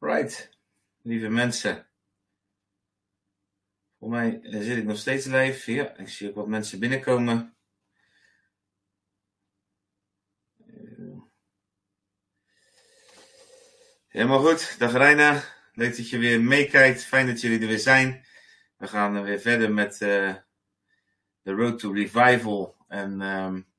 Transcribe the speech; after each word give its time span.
Right, 0.00 0.50
lieve 1.02 1.28
mensen. 1.28 1.86
Voor 3.98 4.08
mij 4.08 4.40
eh, 4.42 4.60
zit 4.60 4.76
ik 4.76 4.84
nog 4.84 4.96
steeds 4.96 5.26
live. 5.26 5.72
Ja, 5.72 5.96
ik 5.96 6.08
zie 6.08 6.28
ook 6.28 6.34
wat 6.34 6.48
mensen 6.48 6.78
binnenkomen. 6.78 7.56
Eh, 10.66 11.20
Helemaal 14.08 14.40
goed. 14.40 14.78
Dag 14.78 14.92
Reina. 14.92 15.42
Leuk 15.72 15.96
dat 15.96 16.10
je 16.10 16.18
weer 16.18 16.42
meekijkt. 16.42 17.04
Fijn 17.04 17.26
dat 17.26 17.40
jullie 17.40 17.60
er 17.60 17.66
weer 17.66 17.78
zijn. 17.78 18.24
We 18.76 18.86
gaan 18.86 19.16
er 19.16 19.22
weer 19.22 19.40
verder 19.40 19.72
met 19.72 20.00
uh, 20.00 20.34
The 21.42 21.52
Road 21.52 21.78
to 21.78 21.92
Revival. 21.92 22.76
En 22.88 23.20
um, 23.20 23.72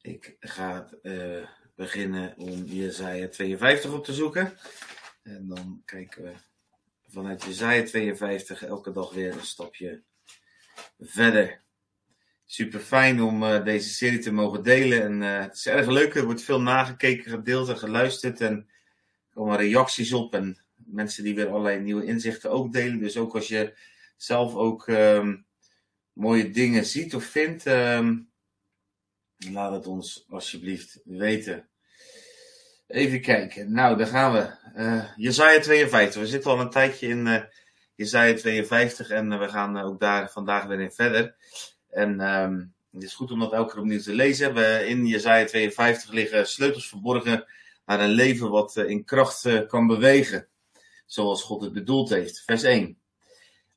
ik 0.00 0.36
ga 0.40 0.88
uh, 1.02 1.48
beginnen 1.74 2.36
om 2.36 2.64
Jezaja 2.64 3.28
52 3.28 3.92
op 3.92 4.04
te 4.04 4.12
zoeken. 4.12 4.58
En 5.22 5.46
dan 5.48 5.82
kijken 5.84 6.22
we 6.22 6.32
vanuit 7.08 7.44
Jezaja 7.44 7.84
52 7.84 8.64
elke 8.64 8.92
dag 8.92 9.12
weer 9.12 9.32
een 9.32 9.44
stapje 9.44 10.02
verder. 10.98 11.62
Super 12.44 12.80
fijn 12.80 13.22
om 13.22 13.42
uh, 13.42 13.64
deze 13.64 13.88
serie 13.88 14.18
te 14.18 14.32
mogen 14.32 14.62
delen. 14.62 15.02
En 15.02 15.22
uh, 15.22 15.40
het 15.40 15.54
is 15.54 15.66
erg 15.66 15.86
leuk. 15.86 16.14
Er 16.14 16.24
wordt 16.24 16.42
veel 16.42 16.60
nagekeken, 16.60 17.30
gedeeld 17.30 17.68
en 17.68 17.78
geluisterd. 17.78 18.40
En 18.40 18.56
er 18.56 19.34
komen 19.34 19.56
reacties 19.56 20.12
op. 20.12 20.34
En 20.34 20.64
mensen 20.74 21.24
die 21.24 21.34
weer 21.34 21.48
allerlei 21.48 21.80
nieuwe 21.80 22.04
inzichten 22.04 22.50
ook 22.50 22.72
delen. 22.72 22.98
Dus 22.98 23.16
ook 23.16 23.34
als 23.34 23.48
je 23.48 23.78
zelf 24.16 24.54
ook 24.54 24.86
um, 24.86 25.46
mooie 26.12 26.50
dingen 26.50 26.84
ziet 26.84 27.14
of 27.14 27.24
vindt. 27.24 27.66
Um, 27.66 28.31
laat 29.50 29.72
het 29.72 29.86
ons 29.86 30.24
alsjeblieft 30.28 31.00
weten. 31.04 31.68
Even 32.86 33.20
kijken. 33.20 33.72
Nou, 33.72 33.96
daar 33.96 34.06
gaan 34.06 34.32
we. 34.32 34.50
Uh, 34.76 35.04
Jezaja 35.16 35.60
52. 35.60 36.20
We 36.20 36.26
zitten 36.26 36.50
al 36.50 36.60
een 36.60 36.70
tijdje 36.70 37.08
in 37.08 37.26
uh, 37.26 37.42
Jezaja 37.94 38.34
52 38.34 39.10
en 39.10 39.32
uh, 39.32 39.38
we 39.38 39.48
gaan 39.48 39.78
ook 39.78 40.00
daar 40.00 40.30
vandaag 40.30 40.64
weer 40.64 40.80
in 40.80 40.92
verder. 40.92 41.34
En 41.90 42.20
um, 42.20 42.74
het 42.92 43.02
is 43.02 43.14
goed 43.14 43.30
om 43.30 43.40
dat 43.40 43.52
elke 43.52 43.72
keer 43.72 43.80
opnieuw 43.80 44.00
te 44.00 44.14
lezen. 44.14 44.86
In 44.86 45.06
Jezaja 45.06 45.44
52 45.44 46.10
liggen 46.10 46.48
sleutels 46.48 46.88
verborgen 46.88 47.44
naar 47.86 48.00
een 48.00 48.10
leven 48.10 48.50
wat 48.50 48.76
in 48.76 49.04
kracht 49.04 49.66
kan 49.66 49.86
bewegen. 49.86 50.48
Zoals 51.06 51.42
God 51.42 51.62
het 51.62 51.72
bedoeld 51.72 52.10
heeft. 52.10 52.42
Vers 52.44 52.62
1. 52.62 53.02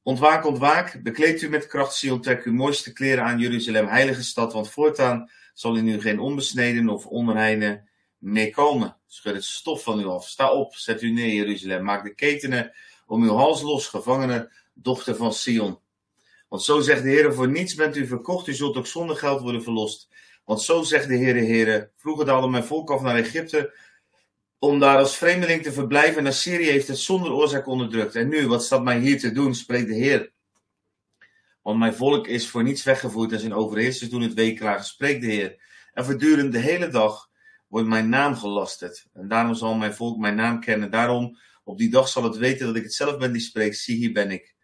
Ontwaak, 0.04 0.45
ontwaak, 0.45 1.04
bekleed 1.04 1.42
u 1.42 1.50
met 1.50 1.67
kracht, 1.67 2.22
trek 2.22 2.44
uw 2.44 2.54
mooiste 2.54 2.94
kleren 2.94 3.23
aan, 3.23 3.39
Jeruzalem, 3.39 3.88
heilige 3.88 4.23
stad, 4.23 4.54
want 4.54 4.70
voortaan 4.70 5.30
zal 5.56 5.78
u 5.78 6.02
geen 6.02 6.20
onbesneden 6.20 6.89
of 6.89 7.06
onreine 7.06 7.89
meer 8.17 8.50
komen. 8.50 8.98
Schud 9.08 9.34
het 9.34 9.44
stof 9.44 9.84
van 9.84 10.00
u 10.00 10.06
af, 10.06 10.28
sta 10.28 10.52
op, 10.52 10.75
zet 10.75 11.02
u 11.02 11.11
neer, 11.11 11.34
Jeruzalem, 11.34 11.84
maak 11.84 12.03
de 12.03 12.14
ketenen 12.14 12.72
om 13.08 13.23
uw 13.23 13.34
hals 13.34 13.61
los, 13.61 13.88
gevangene 13.88 14.52
dochter 14.73 15.16
van 15.16 15.33
Sion. 15.33 15.80
Want 16.50 16.64
zo 16.64 16.80
zegt 16.80 17.03
de 17.03 17.09
Heer, 17.09 17.33
voor 17.33 17.48
niets 17.48 17.76
bent 17.76 17.95
u 17.95 18.08
verkocht, 18.08 18.48
u 18.48 18.53
zult 18.53 18.78
ook 18.78 18.88
zonder 18.88 19.16
geld 19.16 19.42
worden 19.42 19.64
verlost. 19.64 20.09
Want 20.45 20.61
zo 20.61 20.83
zegt 20.83 21.08
de 21.08 21.16
Heer, 21.16 21.36
Heer, 21.36 21.92
vroeger 21.95 22.26
daalde 22.26 22.48
mijn 22.48 22.64
volk 22.64 22.92
af 22.92 23.02
naar 23.02 23.16
Egypte, 23.16 23.73
om 24.59 24.80
daar 24.80 24.98
als 24.98 25.17
vreemdeling 25.17 25.64
te 25.64 25.72
verblijven. 25.72 26.17
En 26.17 26.28
Assyrië 26.28 26.70
heeft 26.70 26.88
het 26.88 26.98
zonder 26.98 27.31
oorzaak 27.31 27.67
onderdrukt. 27.67 28.16
En 28.16 28.28
nu, 28.28 28.48
wat 28.48 28.64
staat 28.64 28.83
mij 28.83 29.00
hier 29.00 29.20
te 29.20 29.31
doen, 29.31 29.56
spreekt 29.56 29.88
de 29.88 29.95
Heer. 29.95 30.31
Want 31.66 31.80
mijn 31.80 31.94
volk 31.94 32.27
is 32.27 32.49
voor 32.49 32.63
niets 32.63 32.83
weggevoerd 32.83 33.31
en 33.31 33.39
zijn 33.39 33.53
overheersers 33.53 34.09
doen 34.09 34.21
het 34.21 34.33
weeklagen, 34.33 34.85
spreekt 34.85 35.21
de 35.21 35.27
Heer. 35.27 35.55
En 35.94 36.05
voortdurend 36.05 36.52
de 36.52 36.59
hele 36.59 36.88
dag 36.88 37.30
wordt 37.67 37.88
mijn 37.88 38.09
naam 38.09 38.35
gelasterd. 38.35 39.05
En 39.13 39.27
daarom 39.27 39.55
zal 39.55 39.75
mijn 39.75 39.93
volk 39.93 40.17
mijn 40.17 40.36
naam 40.36 40.59
kennen. 40.59 40.91
Daarom, 40.91 41.38
op 41.63 41.77
die 41.77 41.89
dag 41.89 42.08
zal 42.08 42.23
het 42.23 42.38
weten 42.38 42.66
dat 42.66 42.75
ik 42.75 42.83
het 42.83 42.93
zelf 42.93 43.17
ben 43.17 43.31
die 43.31 43.41
spreekt. 43.41 43.77
Zie, 43.77 43.97
hier 43.97 44.11
ben 44.11 44.31
ik. 44.31 44.55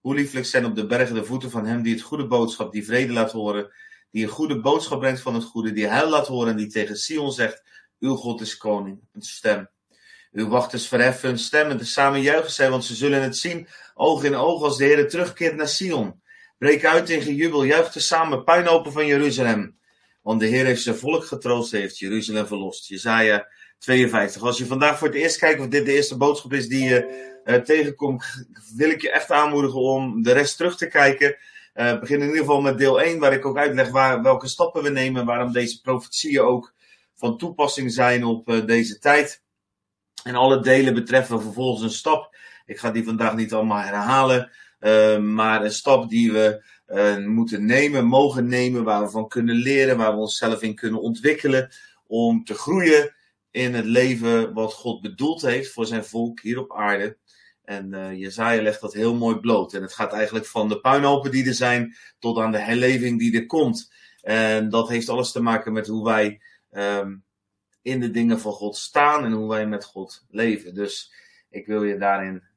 Hoe 0.00 0.14
lieflijk 0.14 0.46
zijn 0.46 0.64
op 0.64 0.74
de 0.74 0.86
bergen 0.86 1.14
de 1.14 1.24
voeten 1.24 1.50
van 1.50 1.66
hem 1.66 1.82
die 1.82 1.92
het 1.92 2.02
goede 2.02 2.26
boodschap, 2.26 2.72
die 2.72 2.84
vrede 2.84 3.12
laat 3.12 3.32
horen, 3.32 3.72
die 4.10 4.24
een 4.24 4.30
goede 4.30 4.60
boodschap 4.60 5.00
brengt 5.00 5.20
van 5.20 5.34
het 5.34 5.44
goede, 5.44 5.72
die 5.72 5.86
heil 5.86 6.08
laat 6.08 6.26
horen 6.26 6.50
en 6.50 6.56
die 6.56 6.68
tegen 6.68 6.96
Sion 6.96 7.32
zegt, 7.32 7.62
uw 7.98 8.14
God 8.14 8.40
is 8.40 8.56
koning, 8.56 9.00
een 9.12 9.22
stem. 9.22 9.68
Uw 10.32 10.48
wachters 10.48 10.88
verheffen 10.88 11.28
hun 11.28 11.38
stem 11.38 11.70
en 11.70 11.86
samen 11.86 12.20
juichen 12.20 12.52
zij, 12.52 12.70
want 12.70 12.84
ze 12.84 12.94
zullen 12.94 13.22
het 13.22 13.36
zien, 13.36 13.68
oog 13.94 14.24
in 14.24 14.34
oog, 14.34 14.62
als 14.62 14.76
de 14.76 14.84
Heer 14.84 15.08
terugkeert 15.08 15.56
naar 15.56 15.68
Sion. 15.68 16.26
Breek 16.58 16.84
uit 16.84 17.10
in 17.10 17.22
gejubel, 17.22 17.64
juich 17.64 17.92
samen, 17.92 18.44
puinopen 18.44 18.92
van 18.92 19.06
Jeruzalem. 19.06 19.78
Want 20.22 20.40
de 20.40 20.46
Heer 20.46 20.64
heeft 20.64 20.82
zijn 20.82 20.96
volk 20.96 21.24
getroost, 21.24 21.72
heeft 21.72 21.98
Jeruzalem 21.98 22.46
verlost. 22.46 22.88
Jezaja 22.88 23.48
52. 23.78 24.42
Als 24.42 24.58
je 24.58 24.66
vandaag 24.66 24.98
voor 24.98 25.08
het 25.08 25.16
eerst 25.16 25.38
kijkt 25.38 25.60
of 25.60 25.68
dit 25.68 25.86
de 25.86 25.92
eerste 25.92 26.16
boodschap 26.16 26.52
is 26.52 26.68
die 26.68 26.84
je 26.84 27.26
uh, 27.44 27.54
tegenkomt, 27.54 28.46
wil 28.76 28.90
ik 28.90 29.02
je 29.02 29.10
echt 29.10 29.30
aanmoedigen 29.30 29.80
om 29.80 30.22
de 30.22 30.32
rest 30.32 30.56
terug 30.56 30.76
te 30.76 30.86
kijken. 30.86 31.36
Uh, 31.74 32.00
begin 32.00 32.20
in 32.20 32.26
ieder 32.26 32.40
geval 32.40 32.60
met 32.60 32.78
deel 32.78 33.00
1, 33.00 33.18
waar 33.18 33.32
ik 33.32 33.46
ook 33.46 33.58
uitleg 33.58 33.90
waar, 33.90 34.22
welke 34.22 34.48
stappen 34.48 34.82
we 34.82 34.90
nemen, 34.90 35.24
waarom 35.24 35.52
deze 35.52 35.80
profetieën 35.80 36.40
ook 36.40 36.74
van 37.14 37.38
toepassing 37.38 37.92
zijn 37.92 38.24
op 38.24 38.48
uh, 38.48 38.66
deze 38.66 38.98
tijd. 38.98 39.42
En 40.24 40.34
alle 40.34 40.60
delen 40.60 40.94
betreffen 40.94 41.42
vervolgens 41.42 41.82
een 41.82 41.90
stap. 41.90 42.36
Ik 42.68 42.78
ga 42.78 42.90
die 42.90 43.04
vandaag 43.04 43.34
niet 43.36 43.52
allemaal 43.52 43.82
herhalen, 43.82 44.50
uh, 44.80 45.18
maar 45.18 45.64
een 45.64 45.70
stap 45.70 46.08
die 46.08 46.32
we 46.32 46.64
uh, 46.86 47.26
moeten 47.26 47.66
nemen, 47.66 48.04
mogen 48.04 48.46
nemen, 48.48 48.84
waar 48.84 49.02
we 49.02 49.10
van 49.10 49.28
kunnen 49.28 49.54
leren, 49.54 49.96
waar 49.96 50.12
we 50.12 50.20
onszelf 50.20 50.62
in 50.62 50.74
kunnen 50.74 51.00
ontwikkelen, 51.00 51.70
om 52.06 52.44
te 52.44 52.54
groeien 52.54 53.14
in 53.50 53.74
het 53.74 53.84
leven 53.84 54.52
wat 54.52 54.72
God 54.72 55.00
bedoeld 55.00 55.42
heeft 55.42 55.72
voor 55.72 55.86
zijn 55.86 56.04
volk 56.04 56.40
hier 56.40 56.58
op 56.58 56.76
aarde. 56.76 57.16
En 57.64 57.92
uh, 57.94 58.12
Jezaja 58.12 58.62
legt 58.62 58.80
dat 58.80 58.92
heel 58.92 59.14
mooi 59.14 59.36
bloot. 59.36 59.74
En 59.74 59.82
het 59.82 59.92
gaat 59.92 60.12
eigenlijk 60.12 60.46
van 60.46 60.68
de 60.68 60.80
puinhopen 60.80 61.30
die 61.30 61.46
er 61.46 61.54
zijn 61.54 61.96
tot 62.18 62.38
aan 62.38 62.52
de 62.52 62.58
herleving 62.58 63.18
die 63.18 63.36
er 63.36 63.46
komt. 63.46 63.92
En 64.20 64.68
dat 64.68 64.88
heeft 64.88 65.08
alles 65.08 65.32
te 65.32 65.42
maken 65.42 65.72
met 65.72 65.86
hoe 65.86 66.04
wij 66.04 66.40
um, 66.70 67.24
in 67.82 68.00
de 68.00 68.10
dingen 68.10 68.40
van 68.40 68.52
God 68.52 68.76
staan 68.76 69.24
en 69.24 69.32
hoe 69.32 69.48
wij 69.48 69.66
met 69.66 69.84
God 69.84 70.24
leven. 70.30 70.74
Dus 70.74 71.12
ik 71.50 71.66
wil 71.66 71.82
je 71.82 71.98
daarin 71.98 72.47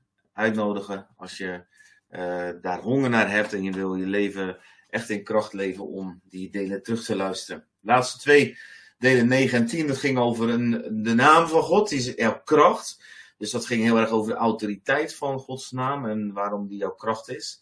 uitnodigen 0.42 1.08
als 1.16 1.38
je 1.38 1.64
uh, 2.10 2.50
daar 2.62 2.80
honger 2.80 3.10
naar 3.10 3.32
hebt 3.32 3.54
en 3.54 3.64
je 3.64 3.72
wil 3.72 3.96
je 3.96 4.06
leven 4.06 4.58
echt 4.90 5.10
in 5.10 5.24
kracht 5.24 5.54
leven 5.54 5.88
om 5.88 6.22
die 6.24 6.50
delen 6.50 6.84
terug 6.84 7.04
te 7.04 7.16
luisteren. 7.16 7.66
De 7.80 7.92
laatste 7.92 8.20
twee 8.20 8.58
delen 8.98 9.28
9 9.28 9.58
en 9.58 9.66
10, 9.66 9.88
dat 9.88 9.98
ging 9.98 10.18
over 10.18 10.50
een, 10.50 11.02
de 11.04 11.14
naam 11.14 11.48
van 11.48 11.62
God, 11.62 11.90
die 11.90 11.98
is 11.98 12.14
jouw 12.16 12.42
kracht. 12.44 13.04
Dus 13.38 13.52
dat 13.52 13.66
ging 13.66 13.84
heel 13.84 13.98
erg 13.98 14.10
over 14.10 14.32
de 14.32 14.38
autoriteit 14.38 15.16
van 15.16 15.40
Gods 15.40 15.72
naam 15.72 16.06
en 16.06 16.34
waarom 16.34 16.68
die 16.68 16.78
jouw 16.78 16.94
kracht 16.94 17.30
is. 17.30 17.62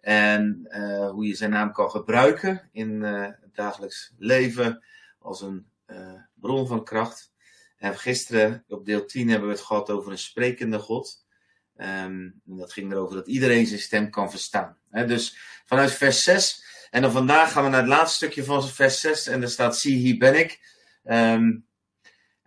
En 0.00 0.68
uh, 0.70 1.10
hoe 1.10 1.26
je 1.26 1.34
zijn 1.34 1.50
naam 1.50 1.72
kan 1.72 1.90
gebruiken 1.90 2.68
in 2.72 2.90
uh, 2.90 3.20
het 3.20 3.54
dagelijks 3.54 4.12
leven 4.18 4.84
als 5.18 5.40
een 5.40 5.66
bron 6.34 6.66
van 6.66 6.84
kracht. 6.84 7.32
En 7.76 7.98
gisteren 7.98 8.64
op 8.68 8.86
deel 8.86 9.04
10 9.04 9.28
hebben 9.28 9.48
we 9.48 9.54
het 9.54 9.64
gehad 9.64 9.90
over 9.90 10.12
een 10.12 10.18
sprekende 10.18 10.78
God. 10.78 11.26
Um, 11.80 12.40
dat 12.44 12.72
ging 12.72 12.92
erover 12.92 13.16
dat 13.16 13.26
iedereen 13.26 13.66
zijn 13.66 13.80
stem 13.80 14.10
kan 14.10 14.30
verstaan. 14.30 14.76
Dus 14.90 15.36
vanuit 15.64 15.92
vers 15.92 16.22
6. 16.22 16.64
En 16.90 17.02
dan 17.02 17.12
vandaag 17.12 17.52
gaan 17.52 17.64
we 17.64 17.70
naar 17.70 17.80
het 17.80 17.88
laatste 17.88 18.16
stukje 18.16 18.44
van 18.44 18.68
vers 18.68 19.00
6. 19.00 19.26
En 19.26 19.40
daar 19.40 19.50
staat: 19.50 19.78
Zie, 19.78 19.96
hier 19.96 20.18
ben 20.18 20.38
ik. 20.38 20.60
Um, 21.04 21.66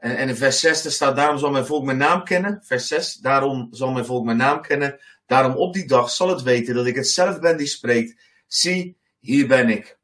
en, 0.01 0.17
en 0.17 0.29
in 0.29 0.35
vers 0.35 0.59
6 0.59 0.81
daar 0.81 0.91
staat: 0.91 1.15
Daarom 1.15 1.37
zal 1.37 1.51
mijn 1.51 1.65
volk 1.65 1.85
mijn 1.85 1.97
naam 1.97 2.23
kennen. 2.23 2.61
Vers 2.63 2.87
6. 2.87 3.15
Daarom 3.15 3.67
zal 3.71 3.91
mijn 3.91 4.05
volk 4.05 4.25
mijn 4.25 4.37
naam 4.37 4.61
kennen. 4.61 4.99
Daarom 5.25 5.55
op 5.55 5.73
die 5.73 5.87
dag 5.87 6.09
zal 6.09 6.29
het 6.29 6.41
weten 6.41 6.75
dat 6.75 6.85
ik 6.85 6.95
het 6.95 7.07
zelf 7.07 7.39
ben 7.39 7.57
die 7.57 7.67
spreekt. 7.67 8.21
Zie, 8.47 8.97
hier 9.19 9.47
ben 9.47 9.69
ik. 9.69 9.99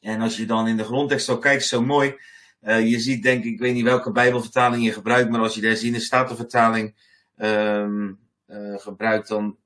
En 0.00 0.20
als 0.20 0.36
je 0.36 0.46
dan 0.46 0.68
in 0.68 0.76
de 0.76 0.84
grondtekst 0.84 1.26
zo 1.26 1.38
kijkt, 1.38 1.64
zo 1.64 1.82
mooi. 1.82 2.16
Uh, 2.62 2.88
je 2.88 3.00
ziet, 3.00 3.22
denk 3.22 3.44
ik, 3.44 3.52
ik 3.52 3.58
weet 3.58 3.74
niet 3.74 3.84
welke 3.84 4.12
Bijbelvertaling 4.12 4.84
je 4.84 4.92
gebruikt, 4.92 5.30
maar 5.30 5.40
als 5.40 5.54
je 5.54 5.60
de 5.60 5.66
herziene 5.66 6.00
statenvertaling 6.00 6.94
um, 7.38 8.18
uh, 8.46 8.78
gebruikt, 8.78 9.28
dan 9.28 9.56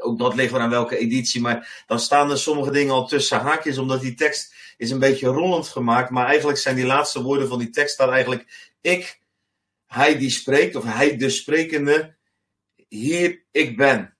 ook 0.00 0.18
dat 0.18 0.34
ligt 0.34 0.52
wel 0.52 0.60
aan 0.60 0.70
welke 0.70 0.96
editie, 0.96 1.40
maar 1.40 1.84
dan 1.86 2.00
staan 2.00 2.30
er 2.30 2.38
sommige 2.38 2.70
dingen 2.70 2.94
al 2.94 3.06
tussen 3.06 3.40
haakjes, 3.40 3.78
omdat 3.78 4.00
die 4.00 4.14
tekst 4.14 4.54
is 4.76 4.90
een 4.90 4.98
beetje 4.98 5.26
rollend 5.26 5.68
gemaakt, 5.68 6.10
maar 6.10 6.26
eigenlijk 6.26 6.58
zijn 6.58 6.76
die 6.76 6.86
laatste 6.86 7.22
woorden 7.22 7.48
van 7.48 7.58
die 7.58 7.70
tekst 7.70 7.94
staat 7.94 8.10
eigenlijk 8.10 8.72
ik, 8.80 9.20
hij 9.86 10.18
die 10.18 10.30
spreekt, 10.30 10.76
of 10.76 10.84
hij 10.84 11.16
de 11.16 11.30
sprekende, 11.30 12.14
hier 12.88 13.42
ik 13.50 13.76
ben. 13.76 14.14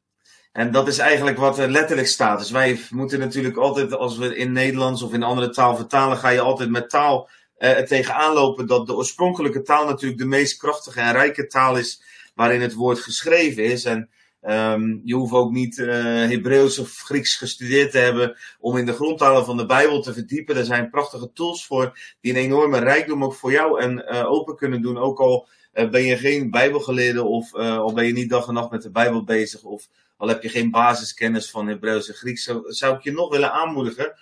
En 0.53 0.71
dat 0.71 0.89
is 0.89 0.99
eigenlijk 0.99 1.39
wat 1.39 1.59
er 1.59 1.71
letterlijk 1.71 2.09
staat. 2.09 2.39
Dus 2.39 2.51
wij 2.51 2.81
moeten 2.91 3.19
natuurlijk 3.19 3.57
altijd, 3.57 3.95
als 3.95 4.17
we 4.17 4.37
in 4.37 4.53
Nederlands 4.53 5.03
of 5.03 5.13
in 5.13 5.23
andere 5.23 5.51
taal 5.51 5.77
vertalen, 5.77 6.17
ga 6.17 6.29
je 6.29 6.41
altijd 6.41 6.71
met 6.71 6.91
taal 6.91 7.29
uh, 7.59 7.71
tegenaan 7.71 8.33
lopen 8.33 8.67
dat 8.67 8.87
de 8.87 8.95
oorspronkelijke 8.95 9.63
taal 9.63 9.87
natuurlijk 9.87 10.21
de 10.21 10.27
meest 10.27 10.57
krachtige 10.57 11.01
en 11.01 11.13
rijke 11.13 11.47
taal 11.47 11.77
is 11.77 12.03
waarin 12.34 12.61
het 12.61 12.75
woord 12.75 12.99
geschreven 12.99 13.64
is. 13.64 13.84
En 13.84 14.11
Ehm, 14.43 14.99
je 15.05 15.14
hoeft 15.14 15.32
ook 15.32 15.50
niet 15.50 15.79
uh, 15.79 15.94
Hebreeuws 16.29 16.79
of 16.79 16.96
Grieks 16.96 17.37
gestudeerd 17.37 17.90
te 17.90 17.99
hebben 17.99 18.37
om 18.61 18.76
in 18.76 18.87
de 18.87 18.93
grondtalen 18.93 19.44
van 19.44 19.56
de 19.56 19.67
Bijbel 19.67 20.02
te 20.02 20.12
verdiepen. 20.12 20.56
Er 20.56 20.64
zijn 20.64 20.90
prachtige 20.90 21.32
tools 21.32 21.67
voor 21.67 21.99
die 22.20 22.32
een 22.32 22.38
enorme 22.38 22.79
rijkdom 22.79 23.25
ook 23.25 23.34
voor 23.34 23.52
jou 23.52 23.81
en 23.81 24.05
uh, 24.08 24.31
open 24.31 24.56
kunnen 24.56 24.82
doen. 24.82 24.99
Ook 24.99 25.20
al 25.20 25.49
uh, 25.75 25.90
ben 25.90 26.02
je 26.02 26.17
geen 26.17 26.50
Bijbelgeleerde 26.50 27.23
of 27.23 27.55
al 27.55 27.93
ben 27.93 28.06
je 28.06 28.12
niet 28.12 28.31
dag 28.31 28.49
en 28.49 28.55
nacht 28.55 28.70
met 28.70 28.82
de 28.82 28.90
Bijbel 28.90 29.25
bezig 29.25 29.62
of 29.62 29.88
al 30.17 30.29
heb 30.29 30.43
je 30.43 30.49
geen 30.49 30.70
basiskennis 30.70 31.50
van 31.50 31.67
Hebreeuws 31.67 32.08
en 32.08 32.14
Grieks, 32.14 32.50
zou 32.67 32.96
ik 32.96 33.02
je 33.02 33.12
nog 33.12 33.31
willen 33.31 33.52
aanmoedigen 33.52 34.14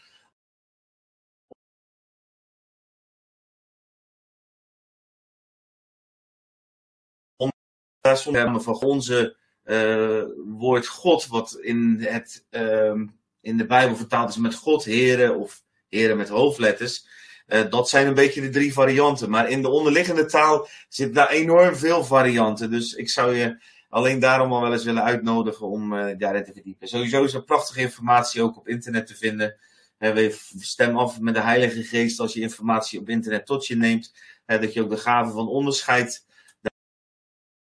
Soms 8.03 8.65
van 8.65 8.75
onze 8.75 9.37
uh, 9.65 10.23
woord 10.59 10.87
God, 10.87 11.27
wat 11.27 11.59
in, 11.61 11.97
het, 12.01 12.45
uh, 12.51 12.93
in 13.41 13.57
de 13.57 13.67
Bijbel 13.67 13.97
vertaald 13.97 14.29
is 14.29 14.37
met 14.37 14.55
God, 14.55 14.85
heren 14.85 15.37
of 15.37 15.63
heren 15.89 16.17
met 16.17 16.29
hoofdletters. 16.29 17.07
Uh, 17.47 17.71
dat 17.71 17.89
zijn 17.89 18.07
een 18.07 18.15
beetje 18.15 18.41
de 18.41 18.49
drie 18.49 18.73
varianten. 18.73 19.31
Maar 19.31 19.51
in 19.51 19.63
de 19.63 19.69
onderliggende 19.69 20.25
taal 20.25 20.69
zit 20.89 21.15
daar 21.15 21.29
enorm 21.29 21.77
veel 21.77 22.05
varianten. 22.05 22.71
Dus 22.71 22.95
ik 22.95 23.09
zou 23.09 23.35
je 23.35 23.63
alleen 23.89 24.19
daarom 24.19 24.53
al 24.53 24.61
wel 24.61 24.73
eens 24.73 24.85
willen 24.85 25.03
uitnodigen 25.03 25.67
om 25.67 25.93
uh, 25.93 26.19
daarin 26.19 26.45
te 26.45 26.53
verdiepen. 26.53 26.89
Sowieso 26.89 27.25
is 27.25 27.35
er 27.35 27.45
prachtige 27.45 27.81
informatie 27.81 28.43
ook 28.43 28.57
op 28.57 28.69
internet 28.69 29.07
te 29.07 29.17
vinden. 29.17 29.57
we 29.99 30.39
stem 30.59 30.97
af 30.97 31.21
met 31.21 31.35
de 31.35 31.41
Heilige 31.41 31.83
Geest 31.83 32.21
als 32.21 32.33
je 32.33 32.41
informatie 32.41 33.01
op 33.01 33.09
internet 33.09 33.47
tot 33.47 33.67
je 33.67 33.77
neemt. 33.77 34.15
dat 34.47 34.73
je 34.73 34.83
ook 34.83 34.91
de 34.91 34.97
gave 34.97 35.33
van 35.33 35.49
onderscheid 35.49 36.29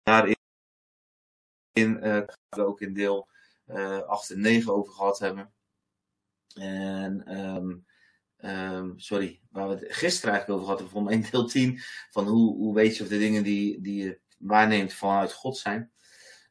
daarin 0.08 0.36
in, 1.74 2.00
uh, 2.04 2.22
we 2.50 2.66
ook 2.66 2.82
in 2.82 2.94
deel 2.94 3.28
uh, 3.68 4.02
8 4.02 4.30
en 4.30 4.40
9 4.40 4.74
over 4.74 4.94
gehad 4.94 5.20
hebben. 5.20 5.54
En, 6.54 7.38
um, 7.40 7.86
um, 8.38 9.00
sorry, 9.00 9.42
waar 9.52 9.68
we 9.68 9.74
het 9.74 9.96
gisteren 9.96 10.34
eigenlijk 10.34 10.62
over 10.62 10.74
hadden, 10.74 10.90
van 10.90 11.12
in 11.12 11.26
deel 11.32 11.46
10, 11.46 11.80
van 12.12 12.28
hoe, 12.28 12.56
hoe 12.56 12.76
weet 12.76 12.98
je 12.98 13.04
of 13.04 13.10
de 13.10 13.18
dingen 13.18 13.44
die, 13.44 13.82
die 13.82 14.04
je 14.04 14.20
waarneemt 14.38 14.94
vanuit 14.94 15.34
God 15.34 15.58
zijn. 15.58 15.92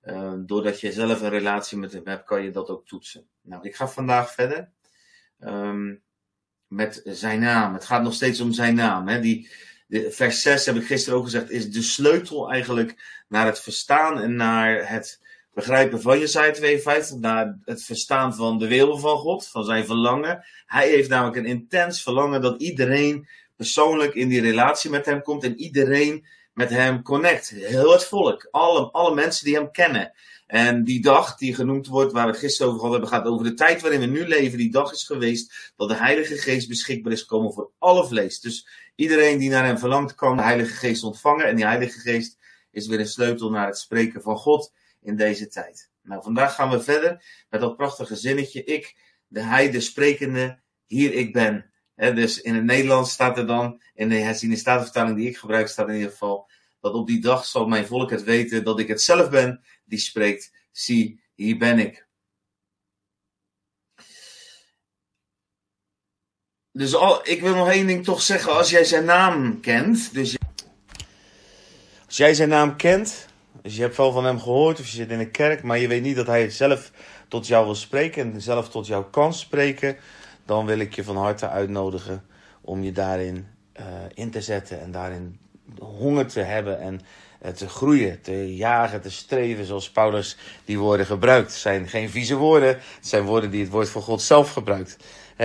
Uh, 0.03 0.35
doordat 0.39 0.81
je 0.81 0.93
zelf 0.93 1.21
een 1.21 1.29
relatie 1.29 1.79
met 1.79 1.93
hem 1.93 2.07
hebt, 2.07 2.25
kan 2.25 2.43
je 2.43 2.51
dat 2.51 2.69
ook 2.69 2.87
toetsen. 2.87 3.29
Nou, 3.41 3.63
ik 3.63 3.77
ga 3.77 3.89
vandaag 3.89 4.33
verder 4.33 4.73
met 6.67 7.01
zijn 7.05 7.41
naam. 7.41 7.75
Het 7.75 7.85
gaat 7.85 8.03
nog 8.03 8.15
steeds 8.15 8.41
om 8.41 8.53
zijn 8.53 8.75
naam. 8.75 9.09
Hè? 9.09 9.21
Die, 9.21 9.51
vers 9.89 10.43
6 10.43 10.67
heb 10.67 10.77
ik 10.77 10.87
gisteren 10.87 11.19
ook 11.19 11.25
gezegd, 11.25 11.51
is 11.51 11.71
de 11.71 11.83
sleutel 11.83 12.51
eigenlijk 12.51 13.23
naar 13.29 13.47
het 13.47 13.61
verstaan 13.61 14.21
en 14.21 14.37
naar 14.37 14.91
het 14.91 15.21
begrijpen 15.55 16.01
van 16.01 16.19
Jesaja 16.19 16.53
52, 16.53 17.19
naar 17.19 17.59
het 17.65 17.85
verstaan 17.85 18.35
van 18.35 18.59
de 18.59 18.67
wil 18.67 18.99
van 18.99 19.19
God, 19.19 19.47
van 19.47 19.65
zijn 19.65 19.87
verlangen. 19.87 20.45
Hij 20.67 20.89
heeft 20.89 21.09
namelijk 21.09 21.37
een 21.37 21.47
intens 21.47 22.03
verlangen 22.03 22.41
dat 22.41 22.61
iedereen 22.61 23.29
persoonlijk 23.57 24.15
in 24.15 24.29
die 24.29 24.41
relatie 24.41 24.91
met 24.91 25.07
hem 25.07 25.23
komt 25.23 25.45
en 25.45 25.59
iedereen 25.61 26.27
met 26.53 26.71
hem 26.71 27.03
connect. 27.03 27.49
Heel 27.49 27.93
het 27.93 28.05
volk, 28.05 28.49
alle, 28.51 28.91
alle 28.91 29.15
mensen 29.15 29.45
die 29.45 29.55
hem 29.55 29.71
kennen. 29.71 30.13
En 30.47 30.85
die 30.85 31.03
dag 31.03 31.37
die 31.37 31.55
genoemd 31.55 31.87
wordt, 31.87 32.13
waar 32.13 32.27
we 32.27 32.39
gisteren 32.39 32.73
over 32.73 32.89
hadden, 32.89 33.09
gaat 33.09 33.25
over 33.25 33.45
de 33.45 33.55
tijd 33.55 33.81
waarin 33.81 34.01
we 34.01 34.07
nu 34.07 34.27
leven. 34.27 34.59
Die 34.59 34.71
dag 34.71 34.93
is 34.93 35.05
geweest 35.05 35.73
dat 35.77 35.89
de 35.89 35.95
Heilige 35.95 36.37
Geest 36.37 36.69
beschikbaar 36.69 37.13
is 37.13 37.21
gekomen 37.21 37.53
voor 37.53 37.71
alle 37.79 38.07
vlees. 38.07 38.41
Dus 38.41 38.69
iedereen 38.95 39.39
die 39.39 39.51
naar 39.51 39.65
hem 39.65 39.79
verlangt, 39.79 40.15
kan 40.15 40.37
de 40.37 40.43
Heilige 40.43 40.75
Geest 40.75 41.03
ontvangen. 41.03 41.47
En 41.47 41.57
die 41.57 41.65
Heilige 41.65 41.99
Geest 41.99 42.39
is 42.71 42.87
weer 42.87 43.01
een 43.01 43.09
sleutel 43.09 43.51
naar 43.51 43.67
het 43.67 43.79
spreken 43.79 44.23
van 44.23 44.37
God 44.37 44.73
in 45.03 45.17
deze 45.17 45.49
tijd. 45.49 45.91
Nou, 46.03 46.23
vandaag 46.23 46.55
gaan 46.55 46.71
we 46.71 46.81
verder 46.81 47.25
met 47.51 47.61
dat 47.61 47.77
prachtige 47.77 48.17
zinnetje. 48.17 48.65
Ik, 48.65 48.97
de 49.27 49.41
Hij, 49.41 49.71
de 49.71 49.81
sprekende, 49.81 50.59
hier 50.87 51.13
ik 51.13 51.33
ben. 51.33 51.71
dus 51.97 52.41
in 52.41 52.55
het 52.55 52.65
Nederlands 52.65 53.13
staat 53.13 53.39
er 53.39 53.47
dan, 53.47 53.81
in 53.95 54.09
de 54.09 54.15
herziene 54.15 54.57
statenvertaling 54.57 55.17
die 55.17 55.29
ik 55.29 55.37
gebruik, 55.37 55.69
staat 55.69 55.89
in 55.89 55.95
ieder 55.95 56.11
geval, 56.11 56.51
dat 56.87 56.95
op 56.95 57.07
die 57.07 57.21
dag 57.21 57.45
zal 57.45 57.67
mijn 57.67 57.87
volk 57.87 58.11
het 58.11 58.23
weten 58.23 58.65
dat 58.65 58.79
ik 58.79 58.89
het 58.89 59.03
zelf 59.03 59.31
ben 59.31 59.61
die 59.85 59.99
spreekt. 59.99 60.53
Zie, 60.73 61.21
hier 61.35 61.59
ben 61.59 61.79
ik. 61.79 62.07
Dus 66.73 66.95
al, 66.95 67.29
ik 67.29 67.41
wil 67.41 67.55
nog 67.55 67.71
één 67.71 67.87
ding 67.87 68.05
toch 68.05 68.23
zeggen. 68.23 68.57
Als 68.57 68.71
jij 68.71 68.85
zijn 68.85 69.05
naam 69.05 69.61
kent. 69.61 70.15
Dus 70.15 70.37
als 72.07 72.17
jij 72.17 72.35
zijn 72.35 72.49
naam 72.49 72.77
kent. 72.77 73.27
Dus 73.63 73.77
je 73.77 73.83
hebt 73.83 73.97
wel 73.97 74.13
van 74.13 74.25
hem 74.25 74.41
gehoord. 74.41 74.81
Of 74.81 74.87
je 74.87 74.97
zit 74.97 75.11
in 75.11 75.21
een 75.21 75.31
kerk. 75.31 75.63
Maar 75.63 75.79
je 75.79 75.89
weet 75.89 76.03
niet 76.03 76.17
dat 76.17 76.27
hij 76.27 76.51
zelf 76.51 76.91
tot 77.29 77.47
jou 77.47 77.65
wil 77.65 77.75
spreken. 77.75 78.33
En 78.33 78.41
zelf 78.41 78.69
tot 78.69 78.87
jou 78.87 79.05
kan 79.11 79.35
spreken. 79.35 79.97
Dan 80.45 80.67
wil 80.67 80.79
ik 80.79 80.95
je 80.95 81.05
van 81.05 81.17
harte 81.17 81.49
uitnodigen. 81.49 82.27
Om 82.61 82.83
je 82.83 82.93
daarin 82.93 83.47
uh, 83.81 83.85
in 84.15 84.31
te 84.31 84.41
zetten. 84.41 84.81
En 84.81 84.91
daarin 84.91 85.41
honger 85.79 86.27
te 86.27 86.41
hebben. 86.41 86.81
En 86.81 87.01
uh, 87.45 87.51
te 87.51 87.69
groeien. 87.69 88.21
Te 88.21 88.55
jagen. 88.55 89.01
Te 89.01 89.11
streven. 89.11 89.65
Zoals 89.65 89.91
Paulus 89.91 90.37
die 90.65 90.79
woorden 90.79 91.07
gebruikt. 91.07 91.51
Het 91.51 91.61
zijn 91.61 91.89
geen 91.89 92.11
vieze 92.11 92.37
woorden. 92.37 92.69
Het 92.69 93.07
zijn 93.09 93.23
woorden 93.23 93.51
die 93.51 93.61
het 93.61 93.71
woord 93.71 93.89
van 93.89 94.03
God 94.03 94.23
zelf 94.23 94.53
gebruikt 94.53 94.97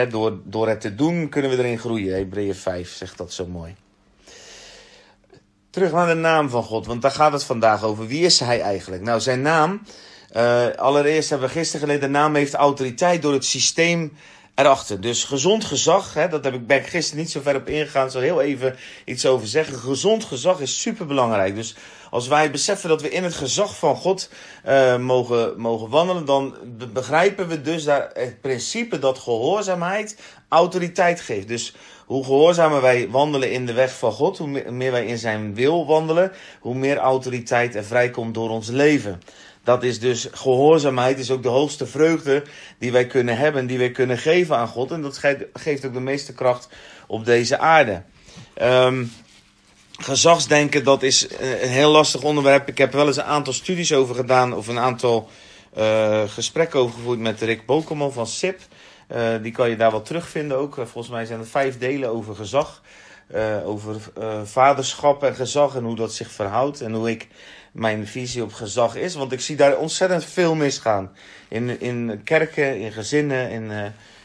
door, 0.10 0.40
door 0.44 0.68
het 0.68 0.82
te 0.82 0.96
doen 0.96 1.30
kunnen 1.30 1.52
we 1.52 1.58
erin 1.58 1.80
groeien. 1.80 2.16
Hebreeën 2.16 2.56
5 2.56 2.92
zegt 2.92 3.18
dat 3.18 3.34
zo 3.34 3.48
mooi. 3.48 3.76
Terug 5.70 5.92
naar 5.92 6.08
de 6.08 6.14
naam 6.14 6.50
van 6.50 6.64
God, 6.64 6.86
want 6.86 7.02
daar 7.02 7.12
gaat 7.12 7.32
het 7.32 7.44
vandaag 7.44 7.84
over. 7.84 8.08
Wie 8.08 8.26
is 8.26 8.40
hij 8.40 8.62
eigenlijk? 8.62 9.02
Nou, 9.02 9.20
zijn 9.20 9.42
naam. 9.42 9.82
Uh, 10.36 10.66
allereerst 10.76 11.30
hebben 11.30 11.48
we 11.48 11.54
gisteren 11.54 11.82
geleerd, 11.82 12.02
de 12.02 12.08
naam 12.08 12.36
heeft 12.36 12.54
autoriteit 12.54 13.22
door 13.22 13.34
het 13.34 13.46
systeem 13.46 14.14
erachter. 14.56 15.01
Dus 15.01 15.24
gezond 15.24 15.65
gezag, 15.65 16.13
hè, 16.13 16.27
dat 16.27 16.44
heb 16.44 16.53
ik, 16.53 16.68
ben 16.68 16.77
ik 16.77 16.88
gisteren 16.88 17.19
niet 17.19 17.31
zo 17.31 17.42
ver 17.42 17.56
op 17.56 17.68
ingegaan, 17.68 18.06
ik 18.06 18.12
zal 18.12 18.21
heel 18.21 18.42
even 18.42 18.75
iets 19.06 19.25
over 19.25 19.48
zeggen. 19.48 19.77
Gezond 19.77 20.24
gezag 20.24 20.59
is 20.59 20.81
super 20.81 21.06
belangrijk. 21.06 21.56
Dus 21.56 21.75
als 22.09 22.27
wij 22.27 22.51
beseffen 22.51 22.89
dat 22.89 23.01
we 23.01 23.09
in 23.09 23.24
het 23.24 23.33
gezag 23.33 23.77
van 23.77 23.95
God 23.95 24.30
uh, 24.68 24.98
mogen, 24.98 25.59
mogen 25.59 25.89
wandelen, 25.89 26.25
dan 26.25 26.56
begrijpen 26.94 27.48
we 27.48 27.62
dus 27.62 27.83
daar 27.83 28.09
het 28.13 28.42
principe 28.42 29.00
dat 29.00 29.19
gehoorzaamheid 29.19 30.18
autoriteit 30.50 31.21
geeft. 31.21 31.48
Dus 31.48 31.75
hoe 32.06 32.24
gehoorzamer 32.24 32.81
wij 32.81 33.09
wandelen 33.09 33.51
in 33.51 33.65
de 33.65 33.74
weg 33.74 33.98
van 33.98 34.12
God, 34.12 34.38
hoe 34.38 34.71
meer 34.71 34.92
wij 34.92 35.06
in 35.06 35.18
zijn 35.18 35.56
wil 35.56 35.86
wandelen, 35.86 36.31
hoe 36.59 36.75
meer 36.75 36.98
autoriteit 36.98 37.75
er 37.75 37.83
vrijkomt 37.83 38.33
door 38.33 38.50
ons 38.50 38.68
leven. 38.68 39.21
Dat 39.63 39.84
is 39.84 40.00
dus 40.00 40.28
gehoorzaamheid, 40.31 41.19
is 41.19 41.31
ook 41.31 41.44
de 41.44 41.50
hoogste 41.50 41.86
vreugde 41.86 42.44
die 42.80 42.92
wij 42.92 43.08
kunnen 43.08 43.38
hebben, 43.38 43.68
die 43.68 43.78
wij 43.78 43.92
kunnen 43.92 44.18
geven 44.18 44.58
aan 44.58 44.68
God. 44.68 44.92
En 44.92 45.02
dat 45.02 45.22
geeft 45.54 45.86
ook 45.86 45.94
de 45.94 46.00
meeste 46.00 46.34
kracht 46.34 46.69
op 47.08 47.25
deze 47.25 47.58
aarde. 47.58 48.02
Um, 48.62 49.12
gezagsdenken, 49.98 50.84
dat 50.84 51.03
is 51.03 51.27
een 51.39 51.70
heel 51.70 51.91
lastig 51.91 52.24
onderwerp. 52.24 52.68
Ik 52.68 52.77
heb 52.77 52.94
wel 52.94 53.08
eens 53.08 53.18
een 53.18 53.24
aantal 53.24 53.53
studies 53.53 53.94
over 53.94 54.15
gedaan, 54.15 54.53
of 54.53 54.68
een 54.68 54.80
aantal 54.80 55.30
uh, 55.77 56.22
gesprekken 56.27 56.80
over 56.80 56.96
gevoerd 56.96 57.20
met 57.20 57.41
Rick 57.41 57.65
Bokelman 57.65 58.13
van 58.13 58.27
SIP. 58.27 58.60
Uh, 59.15 59.30
die 59.41 59.51
kan 59.51 59.70
je 59.70 59.75
daar 59.75 59.91
wel 59.91 60.01
terugvinden 60.01 60.58
ook. 60.58 60.74
Volgens 60.75 61.10
mij 61.10 61.25
zijn 61.25 61.39
er 61.39 61.48
vijf 61.48 61.77
delen 61.77 62.10
over 62.10 62.36
gezag. 62.36 62.82
Over 63.65 63.96
vaderschap 64.44 65.24
en 65.24 65.36
gezag 65.36 65.75
en 65.75 65.84
hoe 65.84 65.96
dat 65.96 66.13
zich 66.13 66.32
verhoudt. 66.32 66.82
En 66.82 66.94
hoe 66.94 67.10
ik 67.10 67.27
mijn 67.72 68.08
visie 68.08 68.44
op 68.44 68.54
gezag 68.54 68.96
is. 68.96 69.16
Want 69.16 69.32
ik 69.32 69.42
zie 69.42 69.56
daar 69.56 69.78
ontzettend 69.78 70.25
veel 70.25 70.56
misgaan. 70.56 71.12
In, 71.48 71.80
in 71.80 72.22
kerken, 72.24 72.80
in 72.80 72.92
gezinnen, 72.92 73.50
in, 73.50 73.72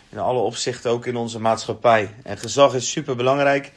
in 0.09 0.19
alle 0.19 0.41
opzichten, 0.41 0.91
ook 0.91 1.07
in 1.07 1.17
onze 1.17 1.41
maatschappij. 1.41 2.11
En 2.23 2.39
gezag 2.39 2.75
is 2.75 2.91
super 2.91 3.17
belangrijk. 3.17 3.73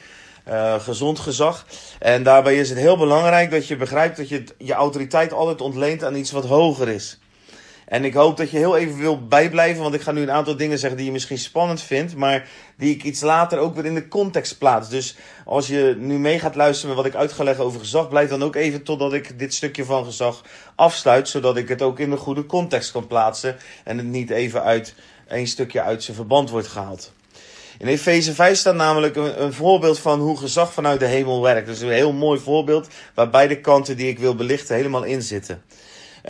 Uh, 0.48 0.80
gezond 0.80 1.18
gezag. 1.18 1.66
En 1.98 2.22
daarbij 2.22 2.56
is 2.56 2.68
het 2.68 2.78
heel 2.78 2.96
belangrijk 2.96 3.50
dat 3.50 3.66
je 3.66 3.76
begrijpt 3.76 4.16
dat 4.16 4.28
je 4.28 4.44
je 4.58 4.72
autoriteit 4.72 5.32
altijd 5.32 5.60
ontleent 5.60 6.04
aan 6.04 6.14
iets 6.14 6.30
wat 6.30 6.44
hoger 6.44 6.88
is. 6.88 7.18
En 7.90 8.04
ik 8.04 8.14
hoop 8.14 8.36
dat 8.36 8.50
je 8.50 8.56
heel 8.56 8.76
even 8.76 8.98
wil 8.98 9.26
bijblijven, 9.26 9.82
want 9.82 9.94
ik 9.94 10.00
ga 10.00 10.12
nu 10.12 10.22
een 10.22 10.30
aantal 10.30 10.56
dingen 10.56 10.78
zeggen 10.78 10.96
die 10.96 11.06
je 11.06 11.12
misschien 11.12 11.38
spannend 11.38 11.82
vindt, 11.82 12.16
maar 12.16 12.48
die 12.76 12.94
ik 12.94 13.02
iets 13.02 13.20
later 13.20 13.58
ook 13.58 13.74
weer 13.74 13.84
in 13.84 13.94
de 13.94 14.08
context 14.08 14.58
plaats. 14.58 14.88
Dus 14.88 15.16
als 15.44 15.66
je 15.66 15.94
nu 15.98 16.18
mee 16.18 16.38
gaat 16.38 16.54
luisteren 16.54 16.94
met 16.94 17.04
wat 17.04 17.12
ik 17.12 17.20
uit 17.20 17.32
ga 17.32 17.44
leggen 17.44 17.64
over 17.64 17.80
gezag, 17.80 18.08
blijf 18.08 18.28
dan 18.28 18.42
ook 18.42 18.54
even 18.54 18.82
totdat 18.82 19.12
ik 19.12 19.38
dit 19.38 19.54
stukje 19.54 19.84
van 19.84 20.04
gezag 20.04 20.44
afsluit, 20.74 21.28
zodat 21.28 21.56
ik 21.56 21.68
het 21.68 21.82
ook 21.82 21.98
in 21.98 22.10
de 22.10 22.16
goede 22.16 22.46
context 22.46 22.92
kan 22.92 23.06
plaatsen 23.06 23.56
en 23.84 23.96
het 23.96 24.06
niet 24.06 24.30
even 24.30 24.62
uit 24.62 24.94
één 25.28 25.46
stukje 25.46 25.82
uit 25.82 26.02
zijn 26.02 26.16
verband 26.16 26.50
wordt 26.50 26.68
gehaald. 26.68 27.12
In 27.78 27.86
Efeze 27.86 28.34
5 28.34 28.58
staat 28.58 28.74
namelijk 28.74 29.16
een, 29.16 29.52
voorbeeld 29.52 29.98
van 29.98 30.20
hoe 30.20 30.38
gezag 30.38 30.72
vanuit 30.72 31.00
de 31.00 31.06
hemel 31.06 31.42
werkt. 31.42 31.66
Dus 31.66 31.80
een 31.80 31.90
heel 31.90 32.12
mooi 32.12 32.40
voorbeeld 32.40 32.88
waar 33.14 33.30
beide 33.30 33.60
kanten 33.60 33.96
die 33.96 34.08
ik 34.08 34.18
wil 34.18 34.34
belichten 34.34 34.76
helemaal 34.76 35.02
in 35.02 35.22
zitten. 35.22 35.62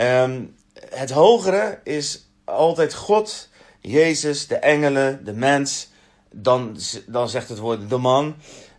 Um, 0.00 0.58
het 0.90 1.11
hogere 1.11 1.80
is 1.85 2.30
altijd 2.44 2.94
God, 2.94 3.49
Jezus, 3.80 4.47
de 4.47 4.56
engelen, 4.56 5.25
de 5.25 5.32
mens. 5.32 5.88
Dan, 6.32 6.76
dan 7.06 7.28
zegt 7.28 7.49
het 7.49 7.59
woord 7.59 7.88
de 7.88 7.97
man, 7.97 8.35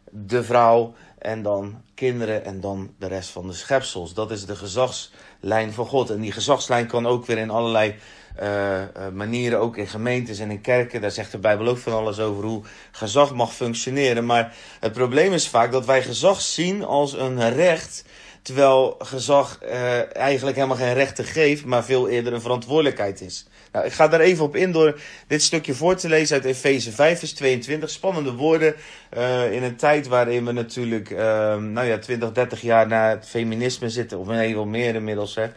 de 0.10 0.44
vrouw 0.44 0.94
en 1.18 1.42
dan 1.42 1.82
kinderen 1.96 2.46
en 2.46 2.62
dan 2.62 2.94
de 3.00 3.08
rest 3.08 3.30
van 3.30 3.48
de 3.48 3.54
schepsels. 3.54 4.14
Dat 4.14 4.32
is 4.32 4.46
de 4.46 4.56
gezagslijn 4.56 5.74
van 5.74 5.86
God. 5.86 6.10
En 6.10 6.22
die 6.22 6.32
gezagslijn 6.32 6.88
kan 6.88 7.08
ook 7.08 7.26
weer 7.26 7.38
in 7.38 7.50
allerlei 7.50 7.96
uh, 8.42 8.82
manieren, 9.14 9.60
ook 9.60 9.78
in 9.78 9.88
gemeentes 9.88 10.40
en 10.40 10.52
in 10.52 10.62
kerken. 10.62 11.02
Daar 11.02 11.12
zegt 11.12 11.32
de 11.32 11.38
Bijbel 11.38 11.68
ook 11.68 11.78
van 11.78 11.94
alles 11.94 12.20
over 12.20 12.44
hoe 12.44 12.64
gezag 12.92 13.34
mag 13.34 13.54
functioneren. 13.54 14.26
Maar 14.26 14.56
het 14.80 14.94
probleem 14.94 15.34
is 15.34 15.48
vaak 15.48 15.72
dat 15.72 15.86
wij 15.86 16.04
gezag 16.04 16.42
zien 16.42 16.84
als 16.84 17.14
een 17.14 17.54
recht. 17.54 18.06
Terwijl 18.42 18.96
gezag 19.00 19.60
uh, 19.64 20.16
eigenlijk 20.16 20.56
helemaal 20.56 20.78
geen 20.78 20.94
rechten 20.94 21.26
geeft, 21.26 21.66
maar 21.66 21.84
veel 21.84 22.10
eerder 22.10 22.34
een 22.34 22.42
verantwoordelijkheid 22.42 23.22
is. 23.22 23.46
Nou, 23.72 23.86
ik 23.86 23.92
ga 23.92 24.08
daar 24.08 24.20
even 24.20 24.44
op 24.44 24.56
in 24.56 24.72
door 24.72 25.00
dit 25.28 25.42
stukje 25.42 25.74
voor 25.74 25.96
te 25.96 26.10
lezen 26.10 26.36
uit 26.36 26.46
Efeze 26.46 26.92
5, 26.92 27.20
vers 27.20 27.34
22. 27.34 27.90
Spannende 27.90 28.34
woorden 28.34 28.76
uh, 29.18 29.52
in 29.52 29.64
een 29.64 29.76
tijd 29.76 30.08
waarin 30.08 30.46
we 30.46 30.52
natuurlijk, 30.52 31.10
uh, 31.10 31.18
nou 31.56 31.84
ja, 31.84 31.98
20, 31.98 32.32
30 32.32 32.62
jaar 32.62 32.88
na 32.88 33.10
het 33.10 33.26
feminisme 33.28 33.90
zitten, 33.90 34.18
of 34.18 34.28
nee, 34.28 34.56
wel 34.56 34.66
meer 34.66 34.96
inmiddels. 34.96 35.36
Hè. 35.36 35.48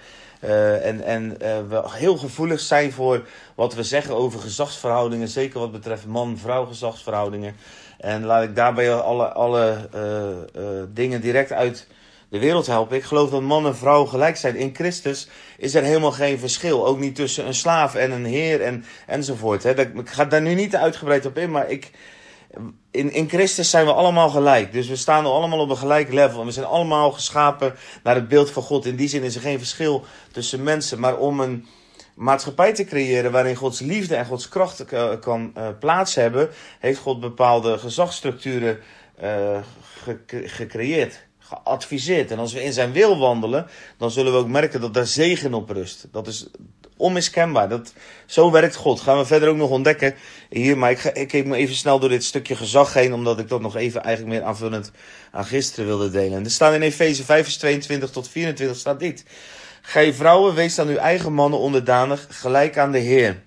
Uh, 0.45 0.87
en 0.87 1.03
en 1.05 1.39
we 1.69 1.83
heel 1.85 2.17
gevoelig 2.17 2.61
zijn 2.61 2.93
voor 2.93 3.27
wat 3.55 3.75
we 3.75 3.83
zeggen 3.83 4.15
over 4.15 4.41
gezagsverhoudingen, 4.41 5.29
zeker 5.29 5.61
wat 5.61 5.73
betreft 5.73 6.07
man-vrouw 6.07 6.65
gezagsverhoudingen. 6.65 7.57
En 7.99 8.25
laat 8.25 8.43
ik 8.43 8.57
daarbij 8.57 8.95
alle, 8.95 9.33
alle 9.33 9.89
dingen 10.93 11.21
direct 11.21 11.53
uit 11.53 11.87
de 12.35 12.41
wereld 12.41 12.67
helpen. 12.67 12.97
Ik 12.97 13.05
geloof 13.05 13.31
dat 13.31 13.43
man 13.43 13.67
en 13.67 13.77
vrouw 13.77 14.05
gelijk 14.05 14.37
zijn. 14.37 14.57
In 14.57 14.75
Christus 14.75 15.29
is 15.59 15.75
er 15.75 15.83
helemaal 15.83 16.13
geen 16.13 16.39
verschil. 16.39 16.87
Ook 16.87 16.99
niet 16.99 17.15
tussen 17.15 17.47
een 17.47 17.55
slaaf 17.55 17.95
en 17.95 18.11
een 18.11 18.25
heer 18.25 18.61
en, 18.63 18.85
enzovoort. 19.07 19.63
Hè. 19.63 19.81
Ik 19.81 20.09
ga 20.09 20.25
daar 20.25 20.43
nu 20.43 20.55
niet 20.55 20.77
uitgebreid 20.77 21.27
op 21.27 21.39
in, 21.39 21.51
maar 21.51 21.71
ik, 21.71 21.91
in, 22.91 23.13
in 23.13 23.29
Christus 23.29 23.71
zijn 23.71 23.87
we 23.87 23.93
allemaal 23.93 24.31
gelijk. 24.31 24.73
Dus 24.73 24.89
we 24.89 24.97
staan 24.97 25.27
allemaal 25.27 25.59
op 25.59 25.71
een 25.71 25.77
gelijk 25.77 26.13
level. 26.13 26.41
En 26.41 26.47
we 26.47 26.53
zijn 26.53 26.67
allemaal 26.67 27.13
geschapen 27.13 27.75
naar 28.03 28.15
het 28.15 28.29
beeld 28.29 28.51
van 28.51 28.63
God. 28.63 28.87
In 28.87 28.97
die 28.97 29.09
zin 29.09 29.23
is 29.23 29.35
er 29.35 29.41
geen 29.41 29.59
verschil 29.59 30.05
tussen 30.33 30.63
mensen. 30.63 31.01
Maar 31.01 31.17
om 31.17 31.41
een 31.41 31.67
maatschappij 32.15 32.73
te 32.73 32.85
creëren 32.85 33.33
waarin 33.33 33.57
Gods 33.57 33.81
liefde 33.81 34.17
en 34.17 34.27
Gods 34.27 34.49
kracht 34.49 34.85
kan 35.21 35.53
uh, 35.59 35.69
plaats 35.79 36.15
hebben, 36.15 36.49
heeft 36.79 37.01
God 37.01 37.21
bepaalde 37.21 37.79
gezagsstructuren 37.79 38.81
uh, 39.23 39.59
gecreëerd 40.45 41.24
geadviseerd. 41.49 42.31
En 42.31 42.39
als 42.39 42.53
we 42.53 42.65
in 42.65 42.73
zijn 42.73 42.93
wil 42.93 43.19
wandelen, 43.19 43.67
dan 43.99 44.11
zullen 44.11 44.33
we 44.33 44.39
ook 44.39 44.49
merken 44.49 44.81
dat 44.81 44.95
daar 44.95 45.07
zegen 45.07 45.55
op 45.55 45.71
rust. 45.71 46.07
Dat 46.13 46.27
is 46.27 46.47
onmiskenbaar. 46.97 47.69
Dat, 47.69 47.93
zo 48.27 48.51
werkt 48.51 48.75
God. 48.75 49.01
Gaan 49.01 49.19
we 49.19 49.25
verder 49.25 49.49
ook 49.49 49.57
nog 49.57 49.71
ontdekken 49.71 50.15
hier. 50.51 50.79
Maar 50.79 50.91
ik, 50.91 50.99
ga, 50.99 51.15
ik 51.15 51.29
keek 51.29 51.47
me 51.47 51.57
even 51.57 51.75
snel 51.75 51.99
door 51.99 52.09
dit 52.09 52.25
stukje 52.25 52.57
gezag 52.57 52.93
heen, 52.93 53.15
omdat 53.15 53.39
ik 53.39 53.49
dat 53.49 53.61
nog 53.61 53.77
even 53.77 54.03
eigenlijk 54.03 54.37
meer 54.37 54.47
aanvullend 54.47 54.91
aan 55.31 55.45
gisteren 55.45 55.87
wilde 55.87 56.11
delen. 56.11 56.39
En 56.39 56.45
er 56.45 56.51
staat 56.51 56.75
in 56.75 56.83
Efeze 56.83 57.25
5 57.25 57.43
vers 57.43 57.57
22 57.57 58.11
tot 58.11 58.29
24 58.29 58.77
staat 58.77 59.01
dit. 59.01 59.25
Gij 59.83 60.15
vrouwen, 60.15 60.55
wees 60.55 60.79
aan 60.79 60.89
uw 60.89 60.97
eigen 60.97 61.33
mannen 61.33 61.59
onderdanig, 61.59 62.27
gelijk 62.31 62.79
aan 62.79 62.93
de 62.93 62.99
Heer. 62.99 63.43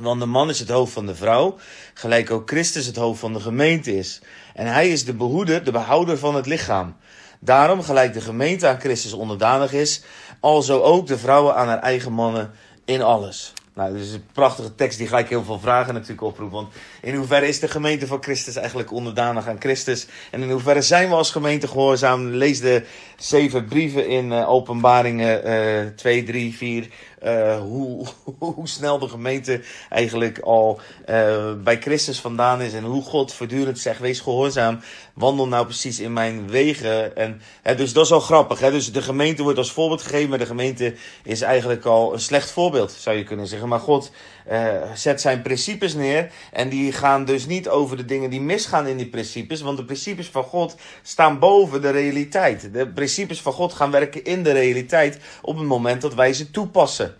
Want 0.00 0.20
de 0.20 0.26
man 0.26 0.48
is 0.48 0.58
het 0.58 0.68
hoofd 0.68 0.92
van 0.92 1.06
de 1.06 1.14
vrouw, 1.14 1.58
gelijk 1.94 2.30
ook 2.30 2.50
Christus 2.50 2.86
het 2.86 2.96
hoofd 2.96 3.20
van 3.20 3.32
de 3.32 3.40
gemeente 3.40 3.96
is. 3.96 4.20
En 4.56 4.66
hij 4.66 4.88
is 4.88 5.04
de 5.04 5.14
behoeder, 5.14 5.64
de 5.64 5.70
behouder 5.70 6.18
van 6.18 6.34
het 6.34 6.46
lichaam. 6.46 6.96
Daarom, 7.40 7.82
gelijk 7.82 8.12
de 8.12 8.20
gemeente 8.20 8.66
aan 8.66 8.80
Christus 8.80 9.12
onderdanig 9.12 9.72
is, 9.72 10.02
alzo 10.40 10.80
ook 10.80 11.06
de 11.06 11.18
vrouwen 11.18 11.54
aan 11.54 11.68
haar 11.68 11.82
eigen 11.82 12.12
mannen 12.12 12.50
in 12.84 13.02
alles. 13.02 13.52
Nou, 13.74 13.92
dit 13.92 14.02
is 14.02 14.12
een 14.12 14.26
prachtige 14.32 14.74
tekst 14.74 14.98
die 14.98 15.06
gelijk 15.06 15.28
heel 15.28 15.44
veel 15.44 15.58
vragen 15.58 15.94
natuurlijk 15.94 16.22
oproept. 16.22 16.52
Want 16.52 16.72
in 17.02 17.14
hoeverre 17.14 17.48
is 17.48 17.60
de 17.60 17.68
gemeente 17.68 18.06
van 18.06 18.22
Christus 18.22 18.56
eigenlijk 18.56 18.92
onderdanig 18.92 19.48
aan 19.48 19.60
Christus? 19.60 20.06
En 20.30 20.42
in 20.42 20.50
hoeverre 20.50 20.82
zijn 20.82 21.08
we 21.08 21.14
als 21.14 21.30
gemeente 21.30 21.68
gehoorzaam? 21.68 22.26
Lees 22.26 22.60
de 22.60 22.84
zeven 23.16 23.64
brieven 23.64 24.08
in 24.08 24.32
uh, 24.32 24.50
openbaringen 24.50 25.48
uh, 25.86 25.90
2, 25.96 26.22
3, 26.22 26.56
4 26.56 26.88
uh, 27.24 27.58
hoe, 27.60 28.06
hoe 28.38 28.68
snel 28.68 28.98
de 28.98 29.08
gemeente 29.08 29.60
eigenlijk 29.88 30.38
al 30.38 30.80
uh, 31.10 31.52
bij 31.64 31.80
Christus 31.80 32.20
vandaan 32.20 32.60
is. 32.60 32.72
En 32.72 32.84
hoe 32.84 33.02
God 33.02 33.32
voortdurend 33.32 33.78
zegt: 33.78 34.00
wees 34.00 34.20
gehoorzaam, 34.20 34.80
wandel 35.14 35.48
nou 35.48 35.64
precies 35.64 36.00
in 36.00 36.12
mijn 36.12 36.48
wegen. 36.48 37.16
En, 37.16 37.40
hè, 37.62 37.74
dus 37.74 37.92
dat 37.92 38.04
is 38.04 38.12
al 38.12 38.20
grappig. 38.20 38.60
Hè? 38.60 38.70
Dus 38.70 38.92
de 38.92 39.02
gemeente 39.02 39.42
wordt 39.42 39.58
als 39.58 39.72
voorbeeld 39.72 40.02
gegeven, 40.02 40.28
maar 40.28 40.38
de 40.38 40.46
gemeente 40.46 40.94
is 41.22 41.40
eigenlijk 41.40 41.84
al 41.84 42.12
een 42.12 42.20
slecht 42.20 42.50
voorbeeld, 42.50 42.92
zou 42.92 43.16
je 43.16 43.24
kunnen 43.24 43.46
zeggen. 43.46 43.68
Maar 43.68 43.80
God 43.80 44.10
uh, 44.52 44.82
zet 44.94 45.20
zijn 45.20 45.42
principes 45.42 45.94
neer. 45.94 46.30
En 46.52 46.68
die 46.68 46.92
gaan 46.92 47.24
dus 47.24 47.46
niet 47.46 47.68
over 47.68 47.96
de 47.96 48.04
dingen 48.04 48.30
die 48.30 48.40
misgaan 48.40 48.86
in 48.86 48.96
die 48.96 49.08
principes. 49.08 49.60
Want 49.60 49.76
de 49.76 49.84
principes 49.84 50.28
van 50.28 50.42
God 50.42 50.76
staan 51.02 51.38
boven 51.38 51.82
de 51.82 51.90
realiteit. 51.90 52.72
De 52.72 52.88
principes 52.88 53.40
van 53.40 53.52
God 53.52 53.72
gaan 53.72 53.90
werken 53.90 54.24
in 54.24 54.42
de 54.42 54.52
realiteit 54.52 55.18
op 55.42 55.56
het 55.56 55.66
moment 55.66 56.00
dat 56.00 56.14
wij 56.14 56.32
ze 56.32 56.50
toepassen. 56.50 57.14